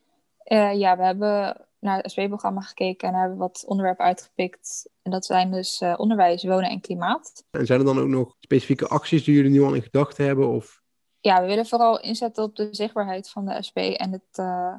Uh, 0.45 0.79
ja, 0.79 0.97
we 0.97 1.03
hebben 1.03 1.66
naar 1.79 1.97
het 1.97 2.11
SP-programma 2.11 2.61
gekeken 2.61 3.07
en 3.07 3.15
hebben 3.15 3.37
wat 3.37 3.63
onderwerpen 3.67 4.05
uitgepikt. 4.05 4.89
En 5.01 5.11
dat 5.11 5.25
zijn 5.25 5.51
dus 5.51 5.81
uh, 5.81 5.93
onderwijs, 5.97 6.43
wonen 6.43 6.69
en 6.69 6.81
klimaat. 6.81 7.45
En 7.51 7.65
zijn 7.65 7.79
er 7.79 7.85
dan 7.85 7.99
ook 7.99 8.07
nog 8.07 8.35
specifieke 8.39 8.87
acties 8.87 9.23
die 9.23 9.35
jullie 9.35 9.51
nu 9.51 9.61
al 9.61 9.73
in 9.73 9.81
gedachten 9.81 10.25
hebben? 10.25 10.47
Of? 10.47 10.81
Ja, 11.19 11.41
we 11.41 11.47
willen 11.47 11.65
vooral 11.65 11.99
inzetten 11.99 12.43
op 12.43 12.55
de 12.55 12.67
zichtbaarheid 12.71 13.29
van 13.29 13.45
de 13.45 13.63
SP 13.67 13.77
en 13.77 14.11
het, 14.11 14.37
uh, 14.39 14.75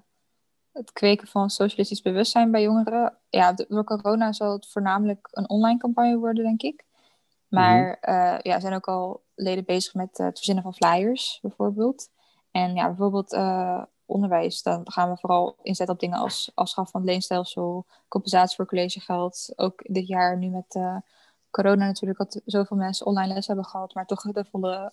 het 0.72 0.92
kweken 0.92 1.28
van 1.28 1.50
socialistisch 1.50 2.02
bewustzijn 2.02 2.50
bij 2.50 2.62
jongeren. 2.62 3.18
Ja, 3.28 3.52
door 3.52 3.84
corona 3.84 4.32
zal 4.32 4.52
het 4.52 4.68
voornamelijk 4.70 5.28
een 5.30 5.48
online 5.48 5.78
campagne 5.78 6.18
worden, 6.18 6.44
denk 6.44 6.62
ik. 6.62 6.86
Maar 7.48 7.98
mm 8.00 8.14
-hmm. 8.14 8.38
ja, 8.42 8.60
zijn 8.60 8.74
ook 8.74 8.88
al 8.88 9.22
leden 9.34 9.64
bezig 9.64 9.94
met 9.94 10.18
het 10.18 10.36
verzinnen 10.36 10.62
van 10.62 10.74
flyers, 10.74 11.38
bijvoorbeeld. 11.42 12.08
En 12.50 12.74
ja, 12.74 12.86
bijvoorbeeld 12.86 13.32
onderwijs, 14.08 14.62
dan 14.62 14.90
gaan 14.90 15.10
we 15.10 15.16
vooral 15.16 15.56
inzetten 15.62 15.94
op 15.94 16.00
dingen 16.00 16.18
als 16.18 16.50
afschaf 16.54 16.90
van 16.90 17.00
het 17.00 17.10
leenstelsel, 17.10 17.86
compensatie 18.08 18.56
voor 18.56 18.66
collegegeld. 18.66 19.52
Ook 19.56 19.82
dit 19.82 20.06
jaar 20.06 20.36
nu 20.36 20.48
met 20.48 20.74
uh, 20.74 20.96
corona 21.50 21.86
natuurlijk, 21.86 22.18
dat 22.18 22.40
zoveel 22.44 22.76
mensen 22.76 23.06
online 23.06 23.34
les 23.34 23.46
hebben 23.46 23.64
gehad, 23.64 23.94
maar 23.94 24.06
toch 24.06 24.22
de 24.22 24.44
volle, 24.44 24.92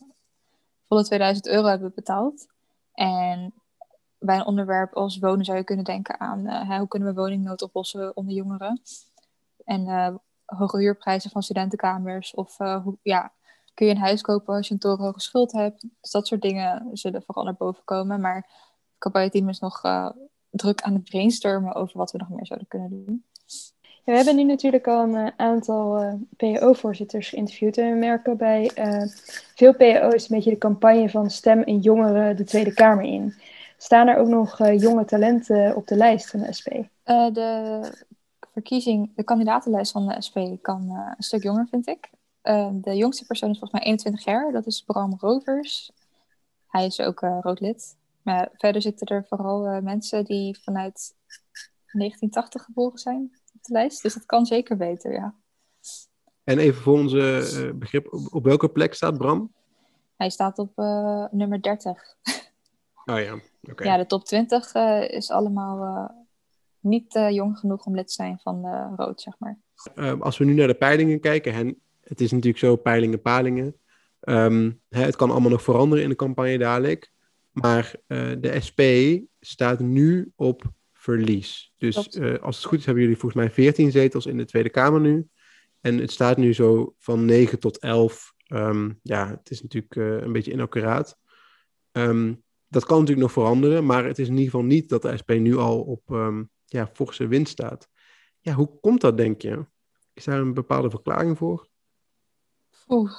volle 0.88 1.04
2000 1.04 1.48
euro 1.48 1.68
hebben 1.68 1.92
betaald. 1.96 2.48
En 2.94 3.54
bij 4.20 4.36
een 4.36 4.46
onderwerp 4.46 4.94
als 4.94 5.18
wonen 5.18 5.46
zou 5.46 5.58
je 5.58 5.64
kunnen 5.64 5.86
denken 5.86 6.20
aan 6.20 6.40
uh, 6.40 6.78
hoe 6.78 6.88
kunnen 6.88 7.08
we 7.08 7.22
woningnood 7.22 7.62
oplossen 7.62 8.16
onder 8.16 8.34
jongeren. 8.34 8.82
En 9.64 9.88
uh, 9.88 10.16
hoge 10.46 10.78
huurprijzen 10.78 11.32
van 11.32 11.44
studentenkamers. 11.44 12.34
Of 12.34 12.58
hoe, 12.58 12.98
ja, 13.02 13.32
kun 13.76 13.86
je 13.86 13.92
een 13.92 14.00
huis 14.00 14.22
kopen 14.22 14.56
als 14.56 14.68
je 14.68 14.74
een 14.74 14.80
torenhoge 14.80 15.20
schuld 15.20 15.52
hebt. 15.52 15.82
Dus 16.02 16.12
dat 16.12 16.28
soort 16.28 16.42
dingen 16.42 16.90
zullen 16.94 17.24
vooral 17.24 17.44
naar 17.44 17.56
boven 17.56 17.84
komen. 17.84 18.22
Maar 18.22 18.50
campagne-team 19.06 19.50
is 19.50 19.60
nog 19.60 19.84
uh, 19.86 20.10
druk 20.50 20.82
aan 20.82 20.94
het 20.94 21.04
brainstormen 21.04 21.74
over 21.74 21.98
wat 21.98 22.12
we 22.12 22.18
nog 22.18 22.30
meer 22.30 22.46
zouden 22.46 22.68
kunnen 22.68 22.90
doen. 22.90 23.24
Ja, 24.04 24.12
we 24.12 24.16
hebben 24.16 24.36
nu 24.36 24.44
natuurlijk 24.44 24.88
al 24.88 25.04
een 25.04 25.32
aantal 25.38 26.04
uh, 26.04 26.14
PO-voorzitters 26.38 27.30
geïnterviewd. 27.30 27.78
En 27.78 27.92
we 27.92 27.98
merken 27.98 28.38
bij 28.38 28.72
uh, 28.78 29.04
veel 29.56 29.74
PO's 29.76 30.30
een 30.30 30.36
beetje 30.36 30.50
de 30.50 30.58
campagne 30.58 31.10
van 31.10 31.30
stem 31.30 31.62
en 31.62 31.80
jongeren 31.80 32.36
de 32.36 32.44
Tweede 32.44 32.74
Kamer 32.74 33.04
in. 33.04 33.34
Staan 33.78 34.08
er 34.08 34.18
ook 34.18 34.28
nog 34.28 34.58
jonge 34.58 35.06
talenten 35.06 35.76
op 35.76 35.88
de 35.88 35.96
lijst 35.96 36.30
van 36.30 36.40
de 36.40 36.54
SP? 36.60 36.68
de 37.34 37.80
verkiezing, 38.54 39.16
de 39.16 39.24
kandidatenlijst 39.24 39.92
van 39.92 40.08
de 40.08 40.22
SP 40.28 40.38
kan 40.62 40.90
een 40.90 41.24
stuk 41.24 41.44
jonger, 41.44 41.68
vind 41.70 41.88
ik. 41.88 42.10
De 42.72 42.96
jongste 42.96 43.26
persoon 43.26 43.50
is 43.50 43.60
volgens 43.60 43.80
mij 43.80 43.90
21 43.90 44.26
jaar. 44.26 44.52
Dat 44.52 44.66
is 44.66 44.82
Bram 44.82 45.16
Rovers. 45.20 45.92
Hij 46.68 46.86
is 46.86 47.00
ook 47.00 47.20
roodlid. 47.20 47.96
Maar 48.26 48.50
verder 48.54 48.82
zitten 48.82 49.08
er 49.08 49.26
vooral 49.28 49.68
uh, 49.68 49.80
mensen 49.80 50.26
die 50.26 50.60
vanuit 50.64 51.16
1980 51.92 52.64
geboren 52.64 52.98
zijn 52.98 53.32
op 53.54 53.64
de 53.64 53.74
lijst. 53.74 54.02
Dus 54.02 54.14
dat 54.14 54.26
kan 54.26 54.46
zeker 54.46 54.78
beter, 54.78 55.14
ja. 55.14 55.36
En 56.44 56.58
even 56.58 56.82
voor 56.82 56.94
onze 56.94 57.52
uh, 57.54 57.80
begrip, 57.80 58.14
op, 58.14 58.34
op, 58.34 58.44
welke 58.44 58.70
plek 58.70 58.94
staat 58.94 59.18
Bram? 59.18 59.54
Hij 60.16 60.30
staat 60.30 60.60
op 60.60 60.72
nummer 61.32 61.62
30. 61.62 62.02
Oh 63.08 63.20
ja, 63.20 63.40
oké. 63.62 63.84
Ja, 63.84 63.98
de 63.98 64.06
top 64.06 64.26
20 64.26 64.74
is 65.10 65.32
allemaal 65.32 66.10
niet 66.80 67.14
jong 67.14 67.58
genoeg 67.58 67.86
om 67.86 67.96
lid 67.96 68.08
te 68.08 68.14
zijn 68.14 68.40
van 68.40 68.66
Rood, 68.96 69.22
zeg 69.22 69.34
maar. 69.40 69.60
als 70.20 70.38
we 70.38 70.46
nu 70.46 70.54
naar 70.54 70.68
de 70.68 70.74
peilingen 70.74 71.20
kijken, 71.20 71.54
en 71.54 71.82
het 72.04 72.22
is 72.22 72.32
natuurlijk 72.32 72.58
zo, 72.58 72.76
peilingen, 72.76 73.22
palingen. 73.22 73.76
Ehm, 74.20 74.72
hè, 74.90 75.02
het 75.02 75.16
kan 75.16 75.32
allemaal 75.32 75.50
nog 75.50 75.64
veranderen 75.64 76.04
in 76.04 76.10
de 76.10 76.16
campagne 76.16 76.58
dadelijk. 76.58 77.14
Maar 77.62 77.96
uh, 78.08 78.32
de 78.40 78.60
SP 78.68 78.82
staat 79.40 79.80
nu 79.80 80.32
op 80.36 80.64
verlies. 80.94 81.74
Dus 81.78 82.16
uh, 82.16 82.40
als 82.40 82.56
het 82.56 82.66
goed 82.66 82.80
is, 82.80 82.86
hebben 82.86 83.04
jullie 83.04 83.18
volgens 83.18 83.42
mij 83.42 83.52
14 83.52 83.92
zetels 83.92 84.26
in 84.26 84.38
de 84.38 84.46
Tweede 84.46 84.70
Kamer 84.70 85.02
nu. 85.02 85.28
En 85.82 85.98
het 85.98 86.12
staat 86.12 86.38
nu 86.38 86.54
zo 86.54 86.96
van 86.98 87.26
9 87.26 87.60
tot 87.60 87.78
11. 87.78 88.34
Um, 88.48 88.58
ehm, 88.58 88.92
ja, 89.02 89.30
het 89.30 89.50
is 89.50 89.62
natuurlijk 89.62 89.96
uh, 89.96 90.22
een 90.22 90.32
beetje 90.32 90.52
inaccuraat. 90.52 91.18
Um, 91.92 92.44
dat 92.68 92.86
kan 92.86 93.00
natuurlijk 93.00 93.28
nog 93.28 93.32
veranderen, 93.32 93.86
maar 93.86 94.06
het 94.06 94.20
is 94.20 94.28
in 94.28 94.34
ieder 94.34 94.52
geval 94.52 94.66
niet 94.66 94.90
dat 94.90 95.02
de 95.02 95.18
SP 95.22 95.32
nu 95.32 95.56
al 95.56 95.82
op 95.82 96.10
um, 96.10 96.50
ja, 96.66 96.88
forse 96.88 97.28
winst 97.28 97.52
staat. 97.52 97.90
Ja, 98.40 98.54
hoe 98.54 98.80
komt 98.80 99.02
dat, 99.02 99.18
denk 99.18 99.42
je? 99.42 99.66
Is 100.14 100.24
daar 100.24 100.40
een 100.40 100.54
bepaalde 100.54 100.90
verklaring 100.90 101.38
voor? 101.38 101.68
Oeh. 102.88 103.12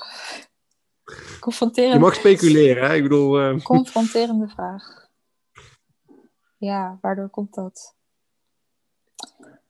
Confronterende... 1.40 1.94
Je 1.94 2.02
mag 2.02 2.14
speculeren, 2.14 2.88
hè? 2.88 2.94
Ik 2.94 3.02
bedoel... 3.02 3.40
Uh... 3.40 3.64
Confronterende 3.74 4.48
vraag. 4.48 5.08
Ja, 6.56 6.98
waardoor 7.00 7.28
komt 7.28 7.54
dat? 7.54 7.94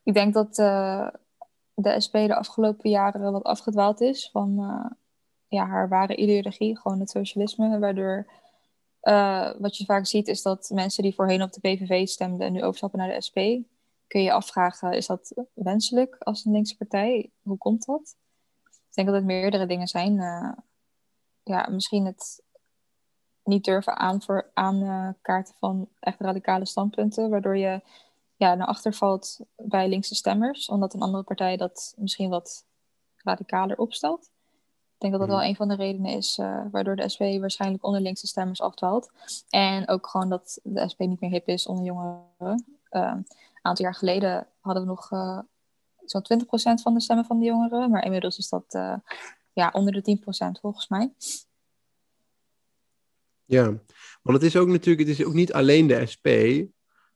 Ik 0.02 0.14
denk 0.14 0.34
dat 0.34 0.58
uh, 0.58 1.08
de 1.74 2.00
SP 2.04 2.12
de 2.12 2.34
afgelopen 2.34 2.90
jaren 2.90 3.32
wat 3.32 3.42
afgedwaald 3.42 4.00
is 4.00 4.28
van 4.32 4.56
uh, 4.60 4.90
ja, 5.48 5.66
haar 5.66 5.88
ware 5.88 6.16
ideologie, 6.16 6.78
gewoon 6.78 7.00
het 7.00 7.10
socialisme. 7.10 7.78
Waardoor 7.78 8.26
wat 9.58 9.76
je 9.76 9.84
vaak 9.84 10.06
ziet 10.06 10.28
is 10.28 10.42
dat 10.42 10.70
mensen 10.74 11.02
die 11.02 11.14
voorheen 11.14 11.42
op 11.42 11.52
de 11.52 11.60
PVV 11.60 12.06
stemden 12.06 12.46
en 12.46 12.52
nu 12.52 12.62
overstappen 12.62 12.98
naar 12.98 13.14
de 13.14 13.22
SP, 13.26 13.38
kun 14.06 14.22
je 14.22 14.32
afvragen, 14.32 14.92
is 14.92 15.06
dat 15.06 15.44
wenselijk 15.54 16.16
als 16.18 16.44
een 16.44 16.52
linkse 16.52 16.76
partij? 16.76 17.30
Hoe 17.42 17.58
komt 17.58 17.84
dat? 17.84 18.16
Ik 18.64 18.94
denk 18.94 19.06
dat 19.06 19.16
het 19.16 19.24
meerdere 19.24 19.66
dingen 19.66 19.88
zijn. 19.88 20.18
Ja, 21.46 21.68
misschien 21.70 22.06
het 22.06 22.42
niet 23.44 23.64
durven 23.64 23.96
aan 23.96 24.22
voor 24.22 24.50
aankaarten 24.54 25.54
uh, 25.54 25.58
van 25.58 25.88
echt 26.00 26.20
radicale 26.20 26.66
standpunten, 26.66 27.30
waardoor 27.30 27.56
je 27.56 27.80
ja, 28.36 28.54
naar 28.54 28.66
achter 28.66 28.94
valt 28.94 29.40
bij 29.56 29.88
linkse 29.88 30.14
stemmers, 30.14 30.68
omdat 30.68 30.94
een 30.94 31.00
andere 31.00 31.22
partij 31.22 31.56
dat 31.56 31.94
misschien 31.96 32.30
wat 32.30 32.64
radicaler 33.16 33.78
opstelt. 33.78 34.30
Ik 34.94 35.02
denk 35.02 35.12
dat 35.12 35.20
dat 35.20 35.30
wel 35.30 35.40
mhm. 35.40 35.48
een 35.48 35.56
van 35.56 35.68
de 35.68 35.74
redenen 35.74 36.12
is 36.12 36.38
uh, 36.38 36.62
waardoor 36.70 36.96
de 36.96 37.08
SP 37.12 37.22
waarschijnlijk 37.40 37.84
onder 37.84 38.00
linkse 38.00 38.26
stemmers 38.26 38.60
afdwaalt. 38.60 39.10
En 39.48 39.88
ook 39.88 40.06
gewoon 40.06 40.28
dat 40.28 40.60
de 40.62 40.88
SP 40.92 41.00
niet 41.00 41.20
meer 41.20 41.30
hip 41.30 41.48
is 41.48 41.66
onder 41.66 41.84
jongeren. 41.84 42.64
een 42.90 43.26
aantal 43.62 43.84
jaar 43.84 43.94
geleden 43.94 44.46
hadden 44.60 44.82
we 44.82 44.88
nog 44.88 45.08
zo'n 46.04 46.26
20% 46.78 46.82
van 46.82 46.94
de 46.94 47.00
stemmen 47.00 47.24
van 47.24 47.38
de 47.38 47.44
jongeren. 47.44 47.90
Maar 47.90 48.04
inmiddels 48.04 48.38
is 48.38 48.48
dat 48.48 48.78
ja, 49.56 49.70
onder 49.72 49.92
de 49.92 50.18
10% 50.18 50.60
volgens 50.60 50.88
mij. 50.88 51.12
Ja, 53.44 53.64
want 54.22 54.36
het 54.36 54.42
is 54.42 54.56
ook 54.56 54.68
natuurlijk, 54.68 55.08
het 55.08 55.18
is 55.18 55.24
ook 55.24 55.34
niet 55.34 55.52
alleen 55.52 55.86
de 55.86 56.06
SP. 56.12 56.28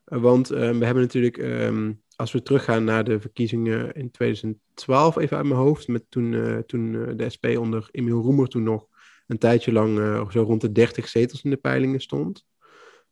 Want 0.04 0.52
uh, 0.52 0.58
we 0.58 0.84
hebben 0.84 1.02
natuurlijk, 1.02 1.38
um, 1.38 2.02
als 2.16 2.32
we 2.32 2.42
teruggaan 2.42 2.84
naar 2.84 3.04
de 3.04 3.20
verkiezingen 3.20 3.92
in 3.92 4.10
2012, 4.10 5.16
even 5.16 5.36
uit 5.36 5.46
mijn 5.46 5.60
hoofd, 5.60 5.88
met 5.88 6.04
toen, 6.08 6.62
toen 6.66 7.16
de 7.16 7.30
SP 7.34 7.44
onder 7.46 7.88
Emiel 7.90 8.20
Roemer 8.20 8.48
toen 8.48 8.62
nog 8.62 8.86
een 9.26 9.38
tijdje 9.38 9.72
lang 9.72 9.96
zo 10.32 10.42
rond 10.42 10.60
de 10.60 10.72
30 10.72 11.08
zetels 11.08 11.42
in 11.42 11.50
de 11.50 11.56
peilingen 11.56 12.00
stond. 12.00 12.46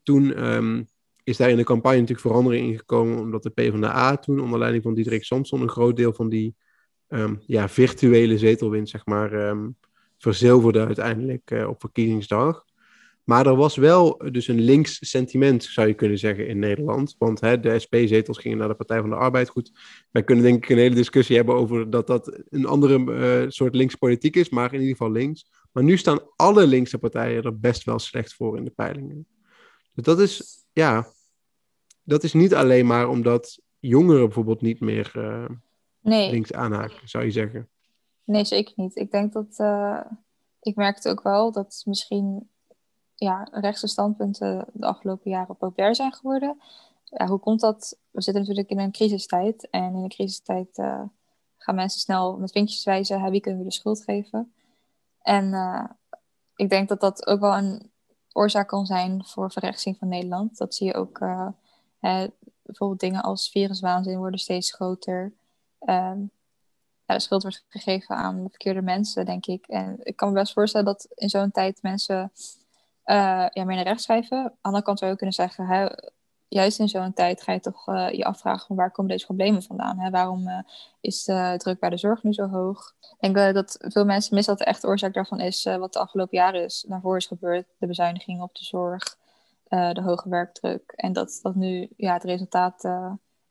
Toen 0.02 0.44
um, 0.44 0.88
is 1.24 1.36
daar 1.36 1.50
in 1.50 1.56
de 1.56 1.64
campagne 1.64 2.00
natuurlijk 2.00 2.28
verandering 2.28 2.70
in 2.70 2.78
gekomen, 2.78 3.18
omdat 3.18 3.42
de 3.42 3.50
PvdA 3.50 4.16
toen 4.16 4.40
onder 4.40 4.58
leiding 4.58 4.82
van 4.82 4.94
Diederik 4.94 5.24
Samson 5.24 5.60
een 5.60 5.68
groot 5.68 5.96
deel 5.96 6.12
van 6.12 6.28
die 6.28 6.56
um, 7.08 7.40
ja, 7.46 7.68
virtuele 7.68 8.38
zetelwinst, 8.38 8.90
zeg 8.90 9.06
maar, 9.06 9.48
um, 9.48 9.76
verzilverde 10.18 10.86
uiteindelijk 10.86 11.50
uh, 11.50 11.68
op 11.68 11.80
verkiezingsdag. 11.80 12.66
Maar 13.24 13.46
er 13.46 13.56
was 13.56 13.76
wel 13.76 14.22
dus 14.30 14.48
een 14.48 14.60
links 14.60 15.10
sentiment, 15.10 15.64
zou 15.64 15.88
je 15.88 15.94
kunnen 15.94 16.18
zeggen, 16.18 16.46
in 16.48 16.58
Nederland. 16.58 17.14
Want 17.18 17.40
hè, 17.40 17.60
de 17.60 17.78
SP-zetels 17.78 18.38
gingen 18.38 18.58
naar 18.58 18.68
de 18.68 18.74
Partij 18.74 19.00
van 19.00 19.10
de 19.10 19.16
Arbeid. 19.16 19.48
Goed, 19.48 19.72
wij 20.10 20.24
kunnen 20.24 20.44
denk 20.44 20.64
ik 20.64 20.70
een 20.70 20.78
hele 20.78 20.94
discussie 20.94 21.36
hebben 21.36 21.54
over 21.54 21.90
dat 21.90 22.06
dat 22.06 22.42
een 22.48 22.66
andere 22.66 22.98
uh, 22.98 23.50
soort 23.50 23.74
linkspolitiek 23.74 24.36
is, 24.36 24.48
maar 24.48 24.72
in 24.72 24.80
ieder 24.80 24.96
geval 24.96 25.12
links. 25.12 25.50
Maar 25.72 25.84
nu 25.84 25.96
staan 25.96 26.20
alle 26.36 26.66
linkse 26.66 26.98
partijen 26.98 27.42
er 27.42 27.58
best 27.58 27.84
wel 27.84 27.98
slecht 27.98 28.34
voor 28.34 28.56
in 28.56 28.64
de 28.64 28.70
peilingen. 28.70 29.26
Dus 29.94 30.04
dat 30.04 30.20
is, 30.20 30.64
ja, 30.72 31.06
dat 32.02 32.24
is 32.24 32.32
niet 32.32 32.54
alleen 32.54 32.86
maar 32.86 33.08
omdat 33.08 33.60
jongeren 33.78 34.24
bijvoorbeeld 34.24 34.60
niet 34.60 34.80
meer 34.80 35.12
uh, 35.16 35.44
nee. 36.08 36.30
links 36.30 36.52
aanhaken, 36.52 37.08
zou 37.08 37.24
je 37.24 37.30
zeggen. 37.30 37.68
Nee, 38.24 38.44
zeker 38.44 38.72
niet. 38.76 38.96
Ik 38.96 39.10
denk 39.10 39.32
dat, 39.32 39.58
uh, 39.58 40.00
ik 40.60 40.76
merkte 40.76 41.10
ook 41.10 41.22
wel 41.22 41.52
dat 41.52 41.82
misschien 41.84 42.50
ja, 43.14 43.48
rechtse 43.50 43.86
standpunten 43.86 44.66
de 44.72 44.86
afgelopen 44.86 45.30
jaren 45.30 45.56
populair 45.56 45.94
zijn 45.94 46.12
geworden. 46.12 46.60
Ja, 47.04 47.26
hoe 47.26 47.38
komt 47.38 47.60
dat? 47.60 47.98
We 48.10 48.22
zitten 48.22 48.42
natuurlijk 48.42 48.70
in 48.70 48.78
een 48.78 48.92
crisistijd. 48.92 49.70
En 49.70 49.94
in 49.94 50.02
een 50.02 50.08
crisistijd 50.08 50.78
uh, 50.78 51.02
gaan 51.56 51.74
mensen 51.74 52.00
snel 52.00 52.36
met 52.36 52.52
vinkjes 52.52 52.84
wijzen, 52.84 53.30
wie 53.30 53.40
kunnen 53.40 53.60
we 53.60 53.68
de 53.68 53.74
schuld 53.74 54.02
geven? 54.02 54.52
En 55.22 55.54
ik 56.56 56.68
denk 56.68 56.88
dat 56.88 57.00
dat 57.00 57.26
ook 57.26 57.40
wel 57.40 57.56
een 57.56 57.90
oorzaak 58.32 58.68
kan 58.68 58.86
zijn 58.86 59.24
voor 59.24 59.52
verrechtsing 59.52 59.96
van 59.98 60.08
Nederland. 60.08 60.56
Dat 60.56 60.74
zie 60.74 60.86
je 60.86 60.94
ook 60.94 61.18
bijvoorbeeld 62.68 63.00
dingen 63.00 63.22
als 63.22 63.50
viruswaanzin 63.50 64.18
worden 64.18 64.40
steeds 64.40 64.72
groter. 64.72 65.32
De 65.78 67.20
schuld 67.20 67.42
wordt 67.42 67.64
gegeven 67.68 68.16
aan 68.16 68.42
de 68.42 68.48
verkeerde 68.48 68.82
mensen, 68.82 69.24
denk 69.24 69.46
ik. 69.46 69.66
En 69.66 69.98
ik 70.02 70.16
kan 70.16 70.28
me 70.28 70.34
best 70.34 70.52
voorstellen 70.52 70.86
dat 70.86 71.08
in 71.14 71.28
zo'n 71.28 71.50
tijd 71.50 71.82
mensen 71.82 72.32
uh, 73.04 73.46
ja, 73.52 73.64
meer 73.64 73.76
naar 73.76 73.84
rechts 73.84 74.02
schrijven. 74.02 74.38
Aan 74.38 74.50
de 74.52 74.58
andere 74.60 74.84
kant 74.84 74.98
zou 74.98 75.10
je 75.10 75.16
kunnen 75.16 75.34
zeggen, 75.34 75.66
hè, 75.66 75.88
juist 76.48 76.78
in 76.78 76.88
zo'n 76.88 77.12
tijd 77.12 77.42
ga 77.42 77.52
je 77.52 77.60
toch 77.60 77.88
uh, 77.88 78.10
je 78.10 78.24
afvragen 78.24 78.66
van 78.66 78.76
waar 78.76 78.90
komen 78.90 79.10
deze 79.10 79.24
problemen 79.24 79.62
vandaan? 79.62 79.98
Hè? 79.98 80.10
Waarom 80.10 80.48
uh, 80.48 80.58
is 81.00 81.24
de 81.24 81.54
druk 81.56 81.80
bij 81.80 81.90
de 81.90 81.96
zorg 81.96 82.22
nu 82.22 82.32
zo 82.32 82.48
hoog? 82.48 82.94
Ik 83.18 83.34
denk 83.34 83.54
dat 83.54 83.76
veel 83.80 84.04
mensen 84.04 84.34
missen 84.34 84.56
dat 84.56 84.64
de 84.64 84.70
echte 84.70 84.86
oorzaak 84.86 85.14
daarvan 85.14 85.40
is 85.40 85.64
wat 85.64 85.92
de 85.92 85.98
afgelopen 85.98 86.38
jaren 86.38 86.64
is, 86.64 86.84
naar 86.88 87.00
voren 87.00 87.18
is 87.18 87.26
gebeurd. 87.26 87.66
De 87.78 87.86
bezuinigingen 87.86 88.42
op 88.42 88.54
de 88.54 88.64
zorg, 88.64 89.16
de 89.68 90.02
hoge 90.04 90.28
werkdruk. 90.28 90.92
En 90.96 91.12
dat, 91.12 91.38
dat 91.42 91.54
nu 91.54 91.88
ja, 91.96 92.12
het 92.12 92.24
resultaat 92.24 92.84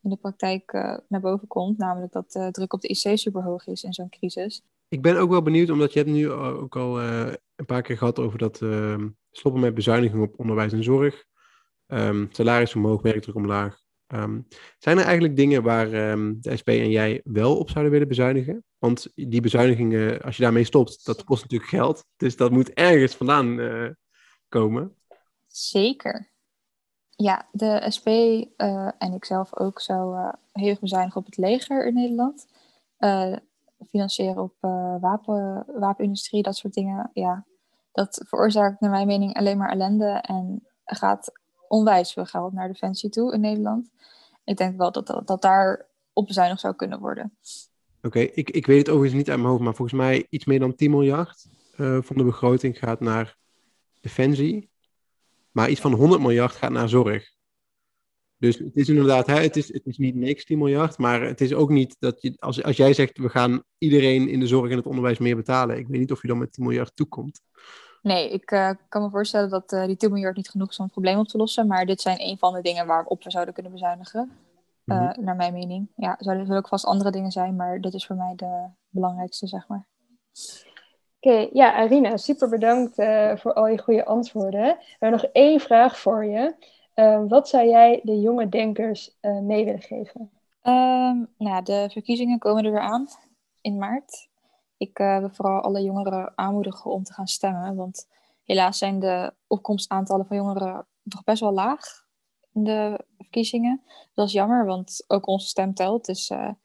in 0.07 0.13
de 0.13 0.21
praktijk 0.21 0.73
uh, 0.73 0.97
naar 1.07 1.21
boven 1.21 1.47
komt. 1.47 1.77
Namelijk 1.77 2.13
dat 2.13 2.31
de 2.31 2.51
druk 2.51 2.73
op 2.73 2.81
de 2.81 2.87
IC 2.87 3.17
super 3.17 3.43
hoog 3.43 3.67
is 3.67 3.83
in 3.83 3.93
zo'n 3.93 4.09
crisis. 4.09 4.61
Ik 4.87 5.01
ben 5.01 5.17
ook 5.17 5.29
wel 5.29 5.41
benieuwd, 5.41 5.69
omdat 5.69 5.93
je 5.93 5.99
hebt 5.99 6.11
nu 6.11 6.31
ook 6.31 6.75
al 6.75 7.01
een 7.01 7.65
paar 7.65 7.81
keer 7.81 7.97
gehad 7.97 8.19
over 8.19 8.37
dat 8.37 8.61
ehm, 8.61 9.09
stoppen 9.31 9.61
met 9.61 9.73
bezuinigingen 9.73 10.27
op 10.27 10.39
onderwijs 10.39 10.73
en 10.73 10.83
zorg. 10.83 11.25
Um, 11.87 12.27
salaris 12.31 12.75
omhoog, 12.75 13.01
werkdruk 13.01 13.35
omlaag. 13.35 13.79
Um, 14.07 14.47
zijn 14.77 14.97
er 14.97 15.03
eigenlijk 15.03 15.35
dingen 15.35 15.63
waar 15.63 16.11
um, 16.11 16.37
de 16.41 16.57
SP 16.59 16.69
en 16.69 16.89
jij 16.89 17.21
wel 17.23 17.57
op 17.57 17.69
zouden 17.69 17.91
willen 17.91 18.07
bezuinigen? 18.07 18.63
Want 18.77 19.11
die 19.15 19.41
bezuinigingen, 19.41 20.21
als 20.21 20.37
je 20.37 20.43
daarmee 20.43 20.63
stopt, 20.63 21.05
dat 21.05 21.23
kost 21.23 21.41
natuurlijk 21.41 21.69
geld. 21.69 22.05
Dus 22.17 22.35
dat 22.35 22.51
moet 22.51 22.73
ergens 22.73 23.15
vandaan 23.15 23.59
uh, 23.59 23.89
komen. 24.49 24.95
Zeker. 25.47 26.31
Ja, 27.19 27.47
de 27.51 27.85
SP 27.95 28.07
uh, 28.07 28.89
en 28.97 29.13
ik 29.13 29.25
zelf 29.25 29.57
ook 29.57 29.81
zou 29.81 30.17
uh, 30.17 30.33
heel 30.51 30.69
erg 30.69 30.79
bezuinigen 30.79 31.19
op 31.19 31.25
het 31.25 31.37
leger 31.37 31.87
in 31.87 31.93
Nederland. 31.93 32.47
financieren 33.89 34.43
op 34.43 34.53
wapen, 35.01 35.65
wapenindustrie, 35.79 36.43
dat 36.43 36.55
soort 36.55 36.73
dingen. 36.73 37.09
Ja, 37.13 37.45
dat 37.91 38.23
veroorzaakt 38.27 38.79
naar 38.79 38.89
mijn 38.89 39.07
mening 39.07 39.33
alleen 39.33 39.57
maar 39.57 39.69
ellende 39.71 40.09
en 40.09 40.67
gaat 40.85 41.31
onwijs 41.67 42.13
veel 42.13 42.25
geld 42.25 42.53
naar 42.53 42.67
Defensie 42.67 43.09
toe 43.09 43.33
in 43.33 43.39
Nederland. 43.39 43.89
Ik 44.43 44.57
denk 44.57 44.77
wel 44.77 44.91
dat, 44.91 45.21
dat, 45.25 45.41
daar 45.41 45.85
op 46.13 46.27
bezuinigd 46.27 46.61
zou 46.61 46.75
kunnen 46.75 46.99
worden. 46.99 47.37
Oké, 48.01 48.19
ik, 48.19 48.49
ik 48.49 48.65
weet 48.65 48.77
het 48.77 48.89
overigens 48.89 49.17
niet 49.17 49.29
uit 49.29 49.37
mijn 49.37 49.49
hoofd, 49.49 49.63
maar 49.63 49.75
volgens 49.75 49.97
mij 49.99 50.27
iets 50.29 50.45
meer 50.45 50.59
dan 50.59 50.75
10 50.75 50.91
miljard 50.91 51.47
van 51.77 52.17
de 52.17 52.23
begroting 52.23 52.77
gaat 52.77 52.99
naar 52.99 53.37
Defensie. 54.01 54.69
Maar 55.57 55.69
iets 55.69 55.81
van 55.81 55.93
100 55.93 56.21
miljard 56.21 56.51
gaat 56.51 56.71
naar 56.71 56.89
zorg. 56.89 57.31
Dus 58.37 58.57
het 58.57 58.75
is 58.75 58.89
inderdaad, 58.89 59.27
hè, 59.27 59.33
het, 59.33 59.55
is, 59.55 59.73
het 59.73 59.85
is 59.85 59.97
niet 59.97 60.15
niks, 60.15 60.45
10 60.45 60.57
miljard. 60.57 60.97
Maar 60.97 61.21
het 61.21 61.41
is 61.41 61.53
ook 61.53 61.69
niet 61.69 61.95
dat 61.99 62.21
je, 62.21 62.33
als, 62.39 62.63
als 62.63 62.77
jij 62.77 62.93
zegt, 62.93 63.17
we 63.17 63.29
gaan 63.29 63.63
iedereen 63.77 64.29
in 64.29 64.39
de 64.39 64.47
zorg 64.47 64.71
en 64.71 64.77
het 64.77 64.85
onderwijs 64.85 65.17
meer 65.17 65.35
betalen. 65.35 65.77
Ik 65.77 65.87
weet 65.87 65.99
niet 65.99 66.11
of 66.11 66.21
je 66.21 66.27
dan 66.27 66.37
met 66.37 66.53
10 66.53 66.63
miljard 66.63 66.95
toekomt. 66.95 67.41
Nee, 68.01 68.29
ik 68.29 68.51
uh, 68.51 68.71
kan 68.89 69.01
me 69.01 69.09
voorstellen 69.09 69.49
dat 69.49 69.71
uh, 69.71 69.85
die 69.85 69.95
10 69.95 70.11
miljard 70.11 70.35
niet 70.35 70.49
genoeg 70.49 70.69
is 70.69 70.77
om 70.77 70.83
het 70.83 70.93
probleem 70.93 71.17
op 71.17 71.27
te 71.27 71.37
lossen. 71.37 71.67
Maar 71.67 71.85
dit 71.85 72.01
zijn 72.01 72.21
een 72.21 72.37
van 72.37 72.53
de 72.53 72.61
dingen 72.61 72.85
waarop 72.85 73.23
we 73.23 73.31
zouden 73.31 73.53
kunnen 73.53 73.71
bezuinigen. 73.71 74.31
Uh, 74.85 74.99
mm-hmm. 74.99 75.23
Naar 75.23 75.35
mijn 75.35 75.53
mening. 75.53 75.87
Ja, 75.95 76.19
er 76.19 76.23
zullen 76.23 76.57
ook 76.57 76.67
vast 76.67 76.85
andere 76.85 77.11
dingen 77.11 77.31
zijn, 77.31 77.55
maar 77.55 77.81
dit 77.81 77.93
is 77.93 78.05
voor 78.05 78.15
mij 78.15 78.33
de 78.35 78.67
belangrijkste, 78.89 79.47
zeg 79.47 79.67
maar. 79.67 79.87
Oké, 81.19 81.49
ja, 81.53 81.73
Arina, 81.73 82.17
super 82.17 82.49
bedankt 82.49 82.95
voor 83.41 83.53
al 83.53 83.67
je 83.67 83.79
goede 83.79 84.05
antwoorden. 84.05 84.77
We 84.77 84.95
hebben 84.99 85.21
nog 85.21 85.31
één 85.31 85.59
vraag 85.59 85.99
voor 85.99 86.25
je. 86.25 86.55
wat 87.27 87.49
zou 87.49 87.67
jij 87.67 87.99
de 88.03 88.19
jonge 88.19 88.49
denkers 88.49 89.17
mee 89.21 89.65
willen 89.65 89.81
geven? 89.81 90.31
Um, 90.67 91.33
nou, 91.37 91.63
de 91.63 91.87
verkiezingen 91.91 92.39
komen 92.39 92.65
er 92.65 92.71
weer 92.71 92.79
aan 92.79 93.07
in 93.61 93.77
maart. 93.77 94.29
Ik 94.77 94.99
uh, 94.99 95.19
wil 95.19 95.29
vooral 95.29 95.61
alle 95.61 95.81
jongeren 95.81 96.33
aanmoedigen 96.35 96.91
om 96.91 97.03
te 97.03 97.13
gaan 97.13 97.27
stemmen. 97.27 97.75
Want 97.75 98.07
helaas 98.43 98.77
zijn 98.77 98.99
de 98.99 99.33
opkomstaantallen 99.47 100.25
van 100.25 100.37
jongeren 100.37 100.87
toch 101.09 101.23
best 101.23 101.39
wel 101.39 101.51
laag 101.51 102.05
in 102.53 102.63
de 102.63 103.05
verkiezingen. 103.17 103.81
Dat 104.13 104.27
is 104.27 104.33
jammer, 104.33 104.65
want 104.65 105.03
ook 105.07 105.27
onze 105.27 105.47
stem 105.47 105.73
telt. 105.73 106.05
Dus 106.05 106.29
ik 106.29 106.55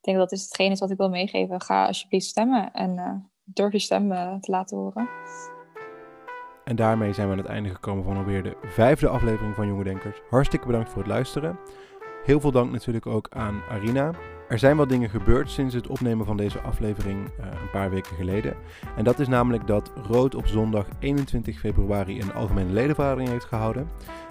denk 0.00 0.16
dat 0.16 0.32
is 0.32 0.42
hetgeen 0.42 0.70
is 0.70 0.80
wat 0.80 0.90
ik 0.90 0.96
wil 0.96 1.08
meegeven. 1.08 1.60
Ga 1.60 1.86
alsjeblieft 1.86 2.26
stemmen 2.26 2.72
en 2.72 3.30
durf 3.44 3.72
je 3.72 3.78
stem 3.78 4.08
te 4.40 4.50
laten 4.50 4.76
horen. 4.76 5.08
En 6.64 6.76
daarmee 6.76 7.12
zijn 7.12 7.26
we 7.26 7.32
aan 7.32 7.38
het 7.38 7.48
einde 7.48 7.68
gekomen 7.68 8.04
van 8.04 8.16
alweer 8.16 8.42
de 8.42 8.56
vijfde 8.62 9.08
aflevering 9.08 9.54
van 9.54 9.66
Jonge 9.66 9.84
Denkers. 9.84 10.20
Hartstikke 10.30 10.66
bedankt 10.66 10.88
voor 10.88 11.02
het 11.02 11.10
luisteren. 11.10 11.58
Heel 12.24 12.40
veel 12.40 12.52
dank 12.52 12.72
natuurlijk 12.72 13.06
ook 13.06 13.26
aan 13.30 13.62
Arina. 13.70 14.10
Er 14.54 14.60
zijn 14.60 14.76
wat 14.76 14.88
dingen 14.88 15.10
gebeurd 15.10 15.50
sinds 15.50 15.74
het 15.74 15.86
opnemen 15.86 16.26
van 16.26 16.36
deze 16.36 16.60
aflevering 16.60 17.18
uh, 17.26 17.46
een 17.46 17.70
paar 17.72 17.90
weken 17.90 18.16
geleden. 18.16 18.54
En 18.96 19.04
dat 19.04 19.18
is 19.18 19.28
namelijk 19.28 19.66
dat 19.66 19.92
Rood 20.06 20.34
op 20.34 20.46
zondag 20.46 20.86
21 20.98 21.58
februari 21.58 22.20
een 22.20 22.34
algemene 22.34 22.72
ledenvergadering 22.72 23.28
heeft 23.28 23.44
gehouden. 23.44 23.88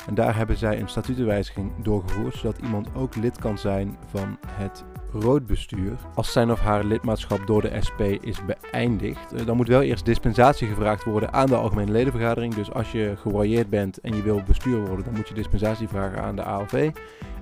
En 0.08 0.16
daar 0.16 0.36
hebben 0.36 0.58
zij 0.58 0.80
een 0.80 0.88
statutenwijziging 0.88 1.72
doorgevoerd, 1.82 2.36
zodat 2.36 2.58
iemand 2.58 2.96
ook 2.96 3.16
lid 3.16 3.38
kan 3.38 3.58
zijn 3.58 3.98
van 4.12 4.38
het 4.48 4.84
roodbestuur. 5.14 5.98
Als 6.16 6.32
zijn 6.32 6.52
of 6.52 6.60
haar 6.60 6.84
lidmaatschap 6.84 7.48
door 7.48 7.62
de 7.62 7.78
SP 7.88 8.02
is 8.02 8.40
beëindigd, 8.46 9.34
eh, 9.34 9.46
dan 9.46 9.56
moet 9.58 9.68
wel 9.68 9.82
eerst 9.82 10.06
dispensatie 10.06 10.68
gevraagd 10.68 11.04
worden 11.04 11.34
aan 11.34 11.48
de 11.48 11.56
algemene 11.56 11.92
ledenvergadering. 11.92 12.54
Dus 12.54 12.72
als 12.72 12.92
je 12.92 13.14
geroyeerd 13.18 13.70
bent 13.70 13.98
en 13.98 14.16
je 14.16 14.22
wil 14.22 14.42
bestuur 14.48 14.80
worden, 14.86 15.06
dan 15.06 15.14
moet 15.14 15.28
je 15.28 15.34
dispensatie 15.34 15.88
vragen 15.88 16.22
aan 16.22 16.36
de 16.36 16.44
ALV. 16.44 16.92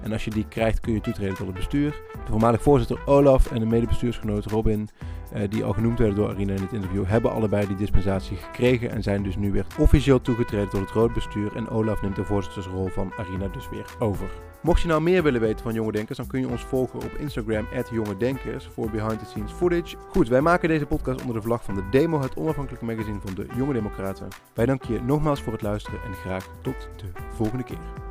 En 0.02 0.12
als 0.12 0.26
je 0.26 0.32
die 0.32 0.46
krijgt, 0.48 0.80
kun 0.80 0.94
je 0.94 1.02
toetreden 1.02 1.36
tot 1.36 1.46
het 1.46 1.56
bestuur. 1.56 1.90
De 1.92 2.32
voormalig 2.32 2.62
voorzitter 2.72 3.08
Olaf 3.08 3.52
en 3.52 3.60
de 3.60 3.66
medebestuursgenoot 3.66 4.46
Robin, 4.46 4.90
eh, 5.32 5.50
die 5.50 5.64
al 5.64 5.74
genoemd 5.74 6.00
werden 6.00 6.18
door 6.18 6.30
Arina 6.30 6.54
in 6.54 6.62
het 6.62 6.74
interview, 6.74 7.06
hebben 7.06 7.32
allebei 7.32 7.68
die 7.68 7.76
dispensatie 7.76 8.38
gekregen 8.38 8.92
en 8.92 9.04
zijn 9.04 9.24
dus 9.24 9.36
nu 9.36 9.52
weer 9.52 9.66
officieel 9.80 10.22
toegetreden 10.22 10.70
tot 10.70 10.80
het 10.80 10.90
roodbestuur. 10.90 11.56
En 11.56 11.70
Olaf 11.70 12.02
neemt 12.02 12.16
de 12.16 12.26
voorzittersrol 12.26 12.88
van 12.88 13.14
Arina 13.18 13.48
dus 13.48 13.70
weer 13.70 13.86
over. 14.00 14.30
Mocht 14.62 14.82
je 14.82 14.88
nou 14.88 15.02
meer 15.02 15.24
willen 15.24 15.42
weten 15.42 15.64
van 15.64 15.74
Jonge 15.74 15.92
Denkers, 15.92 16.18
dan 16.18 16.28
kun 16.28 16.40
je 16.40 16.48
ons 16.48 16.62
volgen 16.62 17.00
op 17.00 17.12
Instagram, 17.18 17.68
Jonge 17.92 18.18
Denkers, 18.18 18.66
voor 18.66 18.90
behind 18.90 19.20
the 19.20 19.26
scenes 19.26 19.52
footage. 19.52 19.98
Goed, 20.10 20.28
wij 20.28 20.42
maken 20.42 20.70
deze 20.70 20.86
podcast 20.86 21.22
onder 21.22 21.36
de 21.36 21.42
vlag 21.42 21.64
van 21.64 21.76
de 21.76 21.90
Demo, 21.92 22.22
het 22.22 22.36
onafhankelijke 22.36 22.86
magazine 22.86 23.20
van 23.26 23.34
de 23.34 23.46
Jonge 23.58 23.74
Democraten. 23.74 24.28
Wij 24.54 24.66
danken 24.66 24.94
je 24.94 25.02
nogmaals 25.02 25.42
voor 25.42 25.54
het 25.54 25.62
luisteren 25.62 26.00
en 26.04 26.14
graag 26.14 26.48
tot 26.62 26.90
de 26.96 27.06
volgende 27.36 27.64
keer. 27.64 28.11